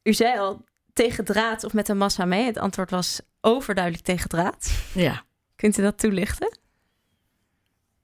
u 0.04 0.14
zei 0.14 0.40
al 0.40 0.64
tegen 0.94 1.26
draad 1.26 1.64
of 1.64 1.74
met 1.74 1.90
een 1.90 1.98
massa 1.98 2.26
mee. 2.26 2.46
Het 2.46 2.58
antwoord 2.58 2.90
was 2.92 3.22
overduidelijk 3.42 4.04
tegen 4.06 4.30
draad. 4.30 4.72
Ja. 4.94 5.24
Kunt 5.56 5.78
u 5.78 5.82
dat 5.82 5.98
toelichten? 5.98 6.58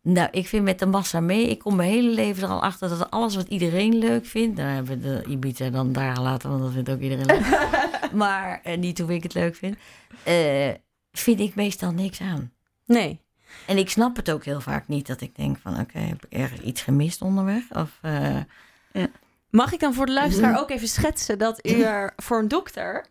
Nou, 0.10 0.28
ik 0.32 0.48
vind 0.48 0.64
met 0.64 0.80
de 0.80 0.86
massa 0.86 1.20
mee... 1.20 1.50
Ik 1.50 1.60
kom 1.60 1.76
mijn 1.76 1.90
hele 1.90 2.10
leven 2.10 2.44
er 2.44 2.50
al 2.50 2.62
achter 2.62 2.90
dat 2.90 3.12
alles 3.12 3.36
wat 3.36 3.48
iedereen 3.48 3.98
leuk 3.98 4.26
vindt... 4.26 4.58
Dan 4.58 4.66
hebben 4.66 5.02
we 5.02 5.08
de 5.08 5.30
Ibiza 5.30 5.70
dan 5.70 5.94
daar 5.94 6.16
gelaten, 6.16 6.50
want 6.50 6.62
dat 6.62 6.72
vindt 6.72 6.90
ook 6.90 7.00
iedereen 7.00 7.26
leuk. 7.26 7.72
maar 8.14 8.60
eh, 8.64 8.78
niet 8.78 9.00
hoe 9.00 9.14
ik 9.14 9.24
het 9.24 9.34
leuk 9.34 9.56
vind. 9.56 9.78
eh, 10.24 10.70
vind 11.12 11.40
ik 11.40 11.56
meestal 11.56 11.92
niks 11.92 12.22
aan. 12.22 12.52
Nee. 12.86 13.20
En 13.66 13.78
ik 13.78 13.90
snap 13.90 14.16
het 14.16 14.32
ook 14.32 14.46
heel 14.46 14.62
vaak 14.62 14.88
niet. 14.88 15.08
Dat 15.08 15.22
ik 15.22 15.36
denk 15.36 15.58
van, 15.58 15.80
oké, 15.80 16.00
heb 16.00 16.26
ik 16.26 16.40
ergens 16.40 16.62
iets 16.62 16.82
gemist 16.82 17.22
onderweg? 17.22 17.64
Of, 17.76 18.00
eh, 18.02 18.38
Mag 19.50 19.74
ik 19.74 19.80
dan 19.80 19.94
voor 19.94 20.06
de 20.06 20.14
luisteraar 20.14 20.60
ook 20.60 20.70
even 20.70 20.88
schetsen 20.88 21.38
dat 21.38 21.68
u 21.68 21.82
er 21.82 22.14
voor 22.16 22.40
een 22.40 22.48
dokter 22.48 23.06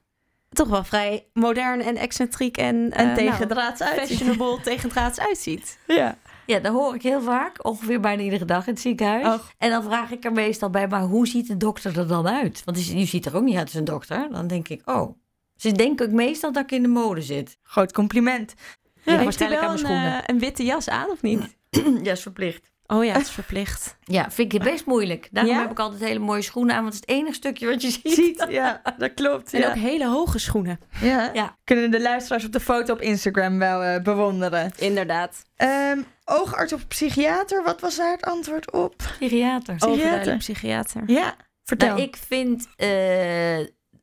toch 0.57 0.69
wel 0.69 0.85
vrij 0.85 1.27
modern 1.33 1.83
en 1.83 1.97
excentriek 1.97 2.57
en, 2.57 2.91
En 2.93 3.09
eh, 3.09 3.15
tegendraads 3.15 3.81
nou, 3.81 3.99
uitziet. 3.99 4.19
fashionable 4.19 4.61
tegendraads 4.61 5.21
uitziet? 5.21 5.79
Ja. 5.87 6.19
Ja, 6.47 6.59
dat 6.59 6.73
hoor 6.73 6.95
ik 6.95 7.03
heel 7.03 7.21
vaak. 7.23 7.65
Ongeveer 7.65 8.01
bijna 8.01 8.23
iedere 8.23 8.45
dag 8.45 8.67
in 8.67 8.73
het 8.73 8.83
ziekenhuis. 8.83 9.41
En 9.59 9.71
dan 9.71 9.83
vraag 9.83 10.11
ik 10.11 10.25
er 10.25 10.33
meestal 10.33 10.71
bij, 10.71 10.89
maar 10.89 11.03
hoe 11.03 11.27
ziet 11.27 11.47
de 11.47 11.57
dokter 11.57 11.99
er 11.99 12.07
dan 12.09 12.29
uit? 12.29 12.63
Want 12.65 12.87
je 12.87 13.05
ziet 13.05 13.27
er 13.27 13.37
ook 13.37 13.43
niet 13.43 13.57
uit 13.57 13.65
als 13.67 13.75
een 13.75 13.85
dokter. 13.85 14.29
Dan 14.31 14.47
denk 14.47 14.69
ik, 14.69 14.83
oh. 14.85 15.17
Ze 15.57 15.73
denken 15.73 16.07
ook 16.07 16.13
meestal 16.13 16.53
dat 16.53 16.63
ik 16.63 16.73
in 16.73 16.83
de 16.83 16.89
mode 16.89 17.23
zit. 17.23 17.59
Groot 17.63 17.93
compliment. 17.93 18.55
Ja, 19.03 19.19
Heeft 19.19 19.41
u 19.41 19.49
wel 19.49 19.59
aan 19.59 19.63
een, 19.63 19.67
mijn 19.69 19.79
schoenen. 19.79 20.13
eh, 20.17 20.23
een 20.27 20.39
witte 20.39 20.65
jas 20.65 20.89
aan 20.89 21.11
of 21.11 21.23
niet? 21.23 21.57
ja, 22.03 22.13
is 22.13 22.23
verplicht. 22.23 22.71
Oh 22.87 23.05
ja, 23.05 23.13
het 23.13 23.23
is 23.23 23.31
verplicht. 23.31 23.97
Ja, 24.09 24.31
vind 24.31 24.53
ik 24.53 24.63
best 24.63 24.87
moeilijk. 24.87 25.29
Daarom 25.31 25.53
Ja? 25.53 25.61
heb 25.61 25.71
ik 25.71 25.79
altijd 25.79 26.01
hele 26.03 26.19
mooie 26.19 26.43
schoenen 26.43 26.75
aan, 26.77 26.83
want 26.83 26.95
het 26.95 27.03
is 27.09 27.15
het 27.15 27.21
enige 27.23 27.35
stukje 27.37 27.67
wat 27.67 27.83
je 27.83 27.91
ziet. 27.91 28.13
Ziet, 28.13 28.47
ja, 28.49 28.83
dat 28.99 29.15
klopt. 29.15 29.53
En 29.55 29.61
Ja. 29.61 29.69
ook 29.69 29.75
hele 29.75 30.07
hoge 30.09 30.39
schoenen. 30.39 30.81
Ja. 31.01 31.31
Ja. 31.35 31.57
Kunnen 31.65 31.91
de 31.91 32.01
luisteraars 32.01 32.45
op 32.45 32.53
de 32.53 32.61
foto 32.61 32.93
op 32.93 33.01
Instagram 33.01 33.59
wel 33.59 33.83
eh, 33.83 34.03
bewonderen. 34.03 34.73
Inderdaad. 34.79 35.43
Ehm, 35.57 35.99
oogarts 36.25 36.73
of 36.73 36.87
psychiater, 36.87 37.63
wat 37.65 37.81
was 37.81 37.97
daar 37.97 38.13
het 38.13 38.25
antwoord 38.25 38.73
op? 38.73 38.95
Psychiater. 38.97 39.77
Overduidelijk 39.79 40.39
psychiater. 40.39 41.03
Ja, 41.07 41.37
vertel. 41.65 41.89
Nou, 41.89 42.01
ik 42.01 42.17
vind 42.17 42.67
eh, 42.77 42.87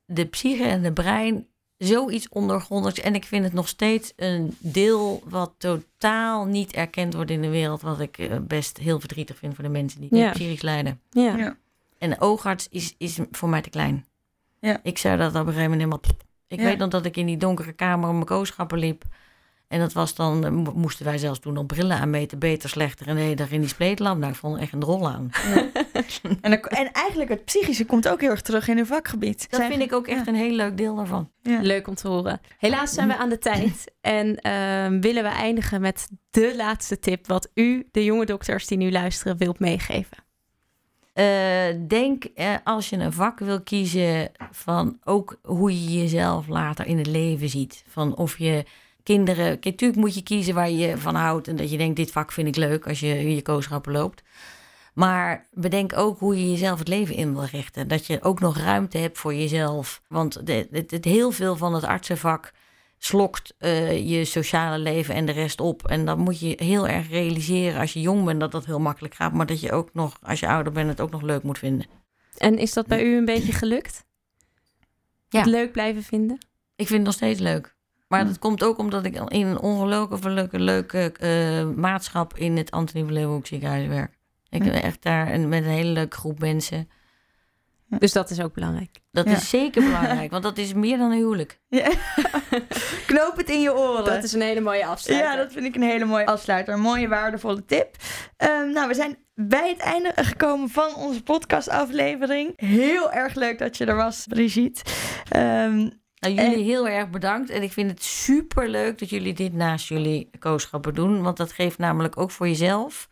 de 0.05 0.25
psyche 0.29 0.63
en 0.63 0.81
de 0.81 0.93
brein 0.93 1.47
zoiets 1.88 2.29
ondergrondigs. 2.29 2.99
En 2.99 3.15
ik 3.15 3.23
vind 3.25 3.43
het 3.43 3.53
nog 3.53 3.67
steeds 3.67 4.13
een 4.15 4.55
deel 4.59 5.23
wat 5.25 5.53
totaal 5.57 6.45
niet 6.45 6.73
erkend 6.73 7.13
wordt 7.13 7.31
in 7.31 7.41
de 7.41 7.49
wereld. 7.49 7.81
Wat 7.81 7.99
ik 7.99 8.17
eh, 8.17 8.38
best 8.41 8.77
heel 8.77 8.99
verdrietig 8.99 9.38
vind 9.38 9.55
voor 9.55 9.63
de 9.63 9.69
mensen 9.69 10.01
die 10.01 10.15
Ja. 10.15 10.31
psychisch 10.31 10.61
lijden. 10.61 10.99
Ja. 11.09 11.36
Ja. 11.38 11.57
En 11.97 12.21
oogarts 12.21 12.67
is, 12.69 12.95
is 12.97 13.19
voor 13.31 13.49
mij 13.49 13.61
te 13.61 13.69
klein. 13.69 14.05
Ja. 14.59 14.79
Ik 14.84 14.97
zou 14.97 15.17
dat 15.17 15.27
op 15.29 15.34
een 15.36 15.39
gegeven 15.53 15.61
moment 15.71 15.79
helemaal... 15.81 16.17
Ik 16.47 16.59
Ja. 16.59 16.65
weet 16.65 16.77
nog 16.77 16.89
dat 16.89 17.05
ik 17.05 17.17
in 17.17 17.25
die 17.25 17.38
donkere 17.38 17.73
kamer 17.73 18.07
om 18.09 18.13
mijn 18.15 18.25
kooschappen 18.25 18.77
liep. 18.77 19.03
En 19.68 19.80
dat 19.80 19.93
was 19.93 20.16
dan, 20.16 20.45
eh, 20.45 20.51
mo- 20.51 20.74
moesten 20.76 21.05
wij 21.05 21.18
zelfs 21.18 21.39
toen 21.39 21.53
nog 21.53 21.66
brillen 21.66 21.97
aanmeten. 21.99 22.39
Beter, 22.39 22.70
slechter 22.70 23.07
en 23.07 23.16
de 23.16 23.22
hele 23.22 23.36
dag 23.36 23.51
in 23.51 23.59
die 23.59 23.70
spleetlamp. 23.70 24.20
Nou, 24.20 24.32
ik 24.32 24.38
vond 24.38 24.59
echt 24.59 24.74
een 24.74 24.80
drol 24.80 25.09
aan. 25.09 25.30
En, 26.41 26.51
dan- 26.51 26.59
en 26.59 26.91
eigenlijk 26.91 27.30
het 27.30 27.45
psychische 27.45 27.86
komt 27.86 28.07
ook 28.07 28.22
heel 28.22 28.30
erg 28.30 28.41
terug 28.41 28.68
in 28.68 28.78
uw 28.78 28.86
vakgebied. 28.86 29.47
Dat 29.49 29.59
Zijn- 29.59 29.72
vind 29.72 29.84
ik 29.84 29.93
ook 29.93 30.07
echt 30.07 30.28
een 30.28 30.36
heel 30.36 30.51
leuk 30.55 30.78
deel 30.78 30.95
daarvan. 30.95 31.32
Ja. 31.41 31.59
Leuk 31.61 31.88
om 31.88 31.95
te 31.95 32.07
horen. 32.07 32.41
Helaas 32.57 32.93
zijn 32.93 33.07
we 33.07 33.18
aan 33.18 33.30
de 33.30 33.38
tijd. 33.39 33.91
En 34.01 34.36
ehm, 34.36 34.99
willen 34.99 35.24
we 35.24 35.30
eindigen 35.30 35.82
met 35.82 36.07
de 36.30 36.53
laatste 36.55 36.99
tip... 36.99 37.28
wat 37.28 37.49
u, 37.53 37.88
de 37.91 38.03
jonge 38.03 38.26
dokters 38.26 38.68
die 38.68 38.78
nu 38.78 38.91
luisteren, 38.91 39.38
wilt 39.38 39.59
meegeven. 39.59 40.18
Eh, 41.14 41.26
denk 41.88 42.24
eh, 42.24 42.53
als 42.64 42.89
je 42.89 42.97
een 42.97 43.14
vak 43.14 43.39
wil 43.39 43.61
kiezen 43.61 44.32
van 44.51 44.97
ook 45.03 45.39
hoe 45.43 45.72
je 45.84 45.99
jezelf 46.01 46.47
later 46.47 46.86
in 46.86 46.97
het 46.97 47.07
leven 47.07 47.49
ziet. 47.49 47.84
Van 47.88 48.16
of 48.16 48.38
je 48.38 48.64
kinderen. 49.04 49.58
Natuurlijk 49.62 49.99
moet 49.99 50.16
je 50.16 50.24
kiezen 50.24 50.54
waar 50.54 50.70
je 50.70 50.97
van 50.97 51.16
houdt 51.16 51.47
en 51.47 51.56
dat 51.56 51.72
je 51.72 51.78
denkt 51.78 51.95
dit 51.95 52.12
vak 52.12 52.32
vind 52.32 52.47
ik 52.47 52.56
leuk 52.56 52.88
als 52.88 52.99
je 52.99 53.20
in 53.20 53.36
je 53.36 53.41
kooschappen 53.41 53.91
loopt. 53.91 54.24
Maar 54.93 55.47
bedenk 55.51 55.97
ook 55.97 56.20
hoe 56.20 56.38
je 56.38 56.51
jezelf 56.51 56.80
het 56.80 56.88
leven 56.88 57.16
in 57.16 57.34
wil 57.34 57.45
richten. 57.45 57.88
Dat 57.88 58.06
je 58.06 58.22
ook 58.22 58.39
nog 58.39 58.58
ruimte 58.58 58.97
hebt 58.97 59.18
voor 59.18 59.34
jezelf. 59.34 60.01
Want 60.08 60.34
het, 60.45 60.91
het 60.91 61.06
heel 61.06 61.32
veel 61.32 61.56
van 61.56 61.74
het 61.74 61.84
artsenvak 61.84 62.51
slokt 62.97 63.54
eh, 63.58 64.10
je 64.10 64.26
sociale 64.26 64.78
leven 64.78 65.16
en 65.16 65.26
de 65.26 65.32
rest 65.32 65.62
op. 65.62 65.88
En 65.88 66.06
dan 66.06 66.20
moet 66.20 66.39
je 66.39 66.54
heel 66.58 66.88
erg 66.88 67.10
realiseren 67.10 67.80
als 67.80 67.93
je 67.93 68.01
jong 68.01 68.26
bent 68.26 68.39
dat 68.39 68.51
dat 68.51 68.66
heel 68.66 68.80
makkelijk 68.80 69.16
gaat. 69.16 69.34
Maar 69.34 69.45
dat 69.45 69.62
je 69.62 69.72
ook 69.72 69.89
nog, 69.93 70.18
als 70.22 70.39
je 70.39 70.47
ouder 70.47 70.74
bent, 70.74 70.89
het 70.89 71.01
ook 71.01 71.12
nog 71.12 71.22
leuk 71.22 71.43
moet 71.43 71.58
vinden. 71.58 71.86
En 72.38 72.58
is 72.58 72.74
dat 72.74 72.88
bij 72.88 73.04
u 73.04 73.18
een 73.18 73.26
beetje 73.26 73.51
gelukt? 73.51 74.06
Ja. 75.30 75.39
Het 75.39 75.49
leuk 75.49 75.72
blijven 75.72 76.04
vinden? 76.04 76.38
Ik 76.76 76.88
vind 76.88 76.97
het 76.97 77.08
nog 77.08 77.14
steeds 77.14 77.39
leuk. 77.39 77.76
Maar 78.14 78.26
dat 78.28 78.39
komt 78.39 78.64
ook 78.64 78.78
omdat 78.78 79.05
ik 79.05 79.16
in 79.16 79.47
een 79.47 79.59
ongelooflijke 79.59 80.59
leuke 80.59 81.11
eh, 81.11 81.76
maatschap 81.76 82.38
in 82.38 82.57
het 82.57 82.72
Antonie 82.72 83.03
van 83.03 83.14
Leeuwenhoek 83.14 83.47
ziekenhuis 83.47 83.88
werk. 83.88 84.18
Ik 84.49 84.64
ben 84.64 84.82
echt 84.84 85.01
daar 85.03 85.28
en 85.28 85.49
met 85.49 85.64
een 85.64 85.70
hele 85.70 85.89
leuke 85.89 86.18
groep 86.18 86.39
mensen. 86.39 86.89
Dus 87.99 88.11
dat 88.11 88.30
is 88.30 88.41
ook 88.41 88.53
belangrijk. 88.53 88.99
Dat 89.11 89.26
Ja. 89.26 89.32
is 89.32 89.49
zeker 89.49 89.84
belangrijk, 89.84 90.32
want 90.32 90.43
dat 90.43 90.57
is 90.57 90.74
meer 90.74 90.97
dan 90.97 91.11
een 91.11 91.18
huwelijk. 91.18 91.59
Ja. 91.70 91.89
Knoop 93.07 93.34
het 93.38 93.49
in 93.49 93.61
je 93.61 93.76
oren. 93.76 94.05
Dat 94.05 94.24
is 94.24 94.34
een 94.34 94.41
hele 94.41 94.61
mooie 94.61 94.86
afsluiting. 94.86 95.34
Ja, 95.34 95.39
dat 95.43 95.51
vind 95.53 95.66
ik 95.66 95.76
een 95.76 95.82
hele 95.82 96.05
mooie 96.05 96.26
afsluiter. 96.26 96.74
Een 96.74 96.80
mooie, 96.80 97.07
waardevolle 97.07 97.66
tip. 97.66 97.95
Ehm, 98.38 98.72
nou, 98.72 98.88
we 98.88 98.93
zijn 98.93 99.18
bij 99.36 99.70
het 99.70 99.80
einde 99.80 100.11
gekomen 100.16 100.70
van 100.70 100.95
onze 100.95 101.24
podcastaflevering. 101.24 102.53
Heel 102.55 103.11
erg 103.11 103.34
leuk 103.36 103.59
dat 103.59 103.78
je 103.78 103.86
er 103.86 103.95
was, 103.95 104.26
Brigitte. 104.30 104.84
Ehm, 105.30 105.89
Nou, 106.32 106.49
jullie 106.49 106.63
heel 106.63 106.88
erg 106.88 107.09
bedankt. 107.09 107.49
En 107.49 107.63
ik 107.63 107.71
vind 107.71 107.89
het 107.91 108.03
super 108.03 108.69
leuk 108.69 108.99
dat 108.99 109.09
jullie 109.09 109.34
dit 109.34 109.53
naast 109.53 109.88
jullie 109.88 110.30
kooschappen 110.39 110.93
doen. 110.93 111.21
Want 111.21 111.38
dat 111.38 111.51
geeft 111.51 111.78
namelijk 111.78 112.17
ook 112.17 112.32
voor 112.32 112.47
jezelf 112.47 113.07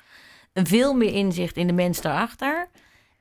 een 0.53 0.67
veel 0.67 0.93
meer 0.93 1.13
inzicht 1.13 1.57
in 1.57 1.67
de 1.67 1.73
mens 1.73 2.01
daarachter. 2.01 2.67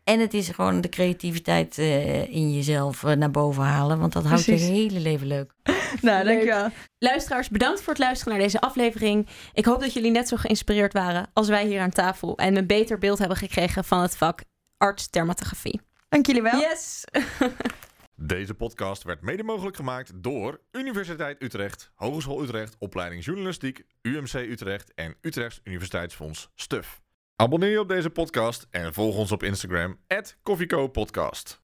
En 0.05 0.21
het 0.21 0.35
is 0.35 0.49
gewoon 0.49 0.81
de 0.81 0.89
creativiteit 0.89 1.79
eh, 1.79 2.33
in 2.33 2.53
jezelf 2.55 3.05
eh, 3.05 3.17
naar 3.17 3.31
boven 3.31 3.63
halen. 3.63 3.99
Want 3.99 4.13
dat 4.13 4.25
houdt 4.25 4.45
je 4.45 4.53
Precies. 4.53 4.69
hele 4.69 5.01
leven 5.01 5.27
leuk. 5.27 5.53
nou, 6.01 6.25
Leuk. 6.25 6.35
dankjewel. 6.35 6.69
Luisteraars, 6.99 7.49
bedankt 7.49 7.81
voor 7.81 7.93
het 7.93 8.03
luisteren 8.03 8.33
naar 8.33 8.43
deze 8.43 8.61
aflevering. 8.61 9.29
Ik 9.53 9.65
hoop 9.65 9.81
dat 9.81 9.93
jullie 9.93 10.11
net 10.11 10.29
zo 10.29 10.37
geïnspireerd 10.37 10.93
waren 10.93 11.27
als 11.33 11.49
wij 11.49 11.67
hier 11.67 11.81
aan 11.81 11.91
tafel. 11.91 12.37
En 12.37 12.57
een 12.57 12.67
beter 12.67 12.99
beeld 12.99 13.19
hebben 13.19 13.37
gekregen 13.37 13.85
van 13.85 14.03
het 14.03 14.17
vak 14.17 14.41
arts-dermatografie. 14.77 15.81
Dank 16.09 16.27
jullie 16.27 16.43
wel. 16.43 16.61
Yes! 16.61 17.05
Deze 18.23 18.55
podcast 18.55 19.03
werd 19.03 19.23
mede 19.23 19.43
mogelijk 19.43 19.77
gemaakt 19.77 20.23
door 20.23 20.61
Universiteit 20.73 21.43
Utrecht, 21.43 21.91
Hogeschool 21.95 22.43
Utrecht, 22.43 22.77
Opleiding 22.79 23.25
Journalistiek, 23.25 23.85
UMC 24.03 24.35
Utrecht 24.35 24.95
en 24.95 25.17
Utrechts 25.21 25.61
Universiteitsfonds 25.65 26.51
STUF. 26.55 27.01
Abonneer 27.37 27.71
je 27.71 27.81
op 27.81 27.89
deze 27.89 28.11
podcast 28.11 28.67
en 28.71 28.95
volg 28.95 29.17
ons 29.17 29.33
op 29.33 29.43
Instagram, 29.43 29.99
@koffiecopodcast. 30.43 31.59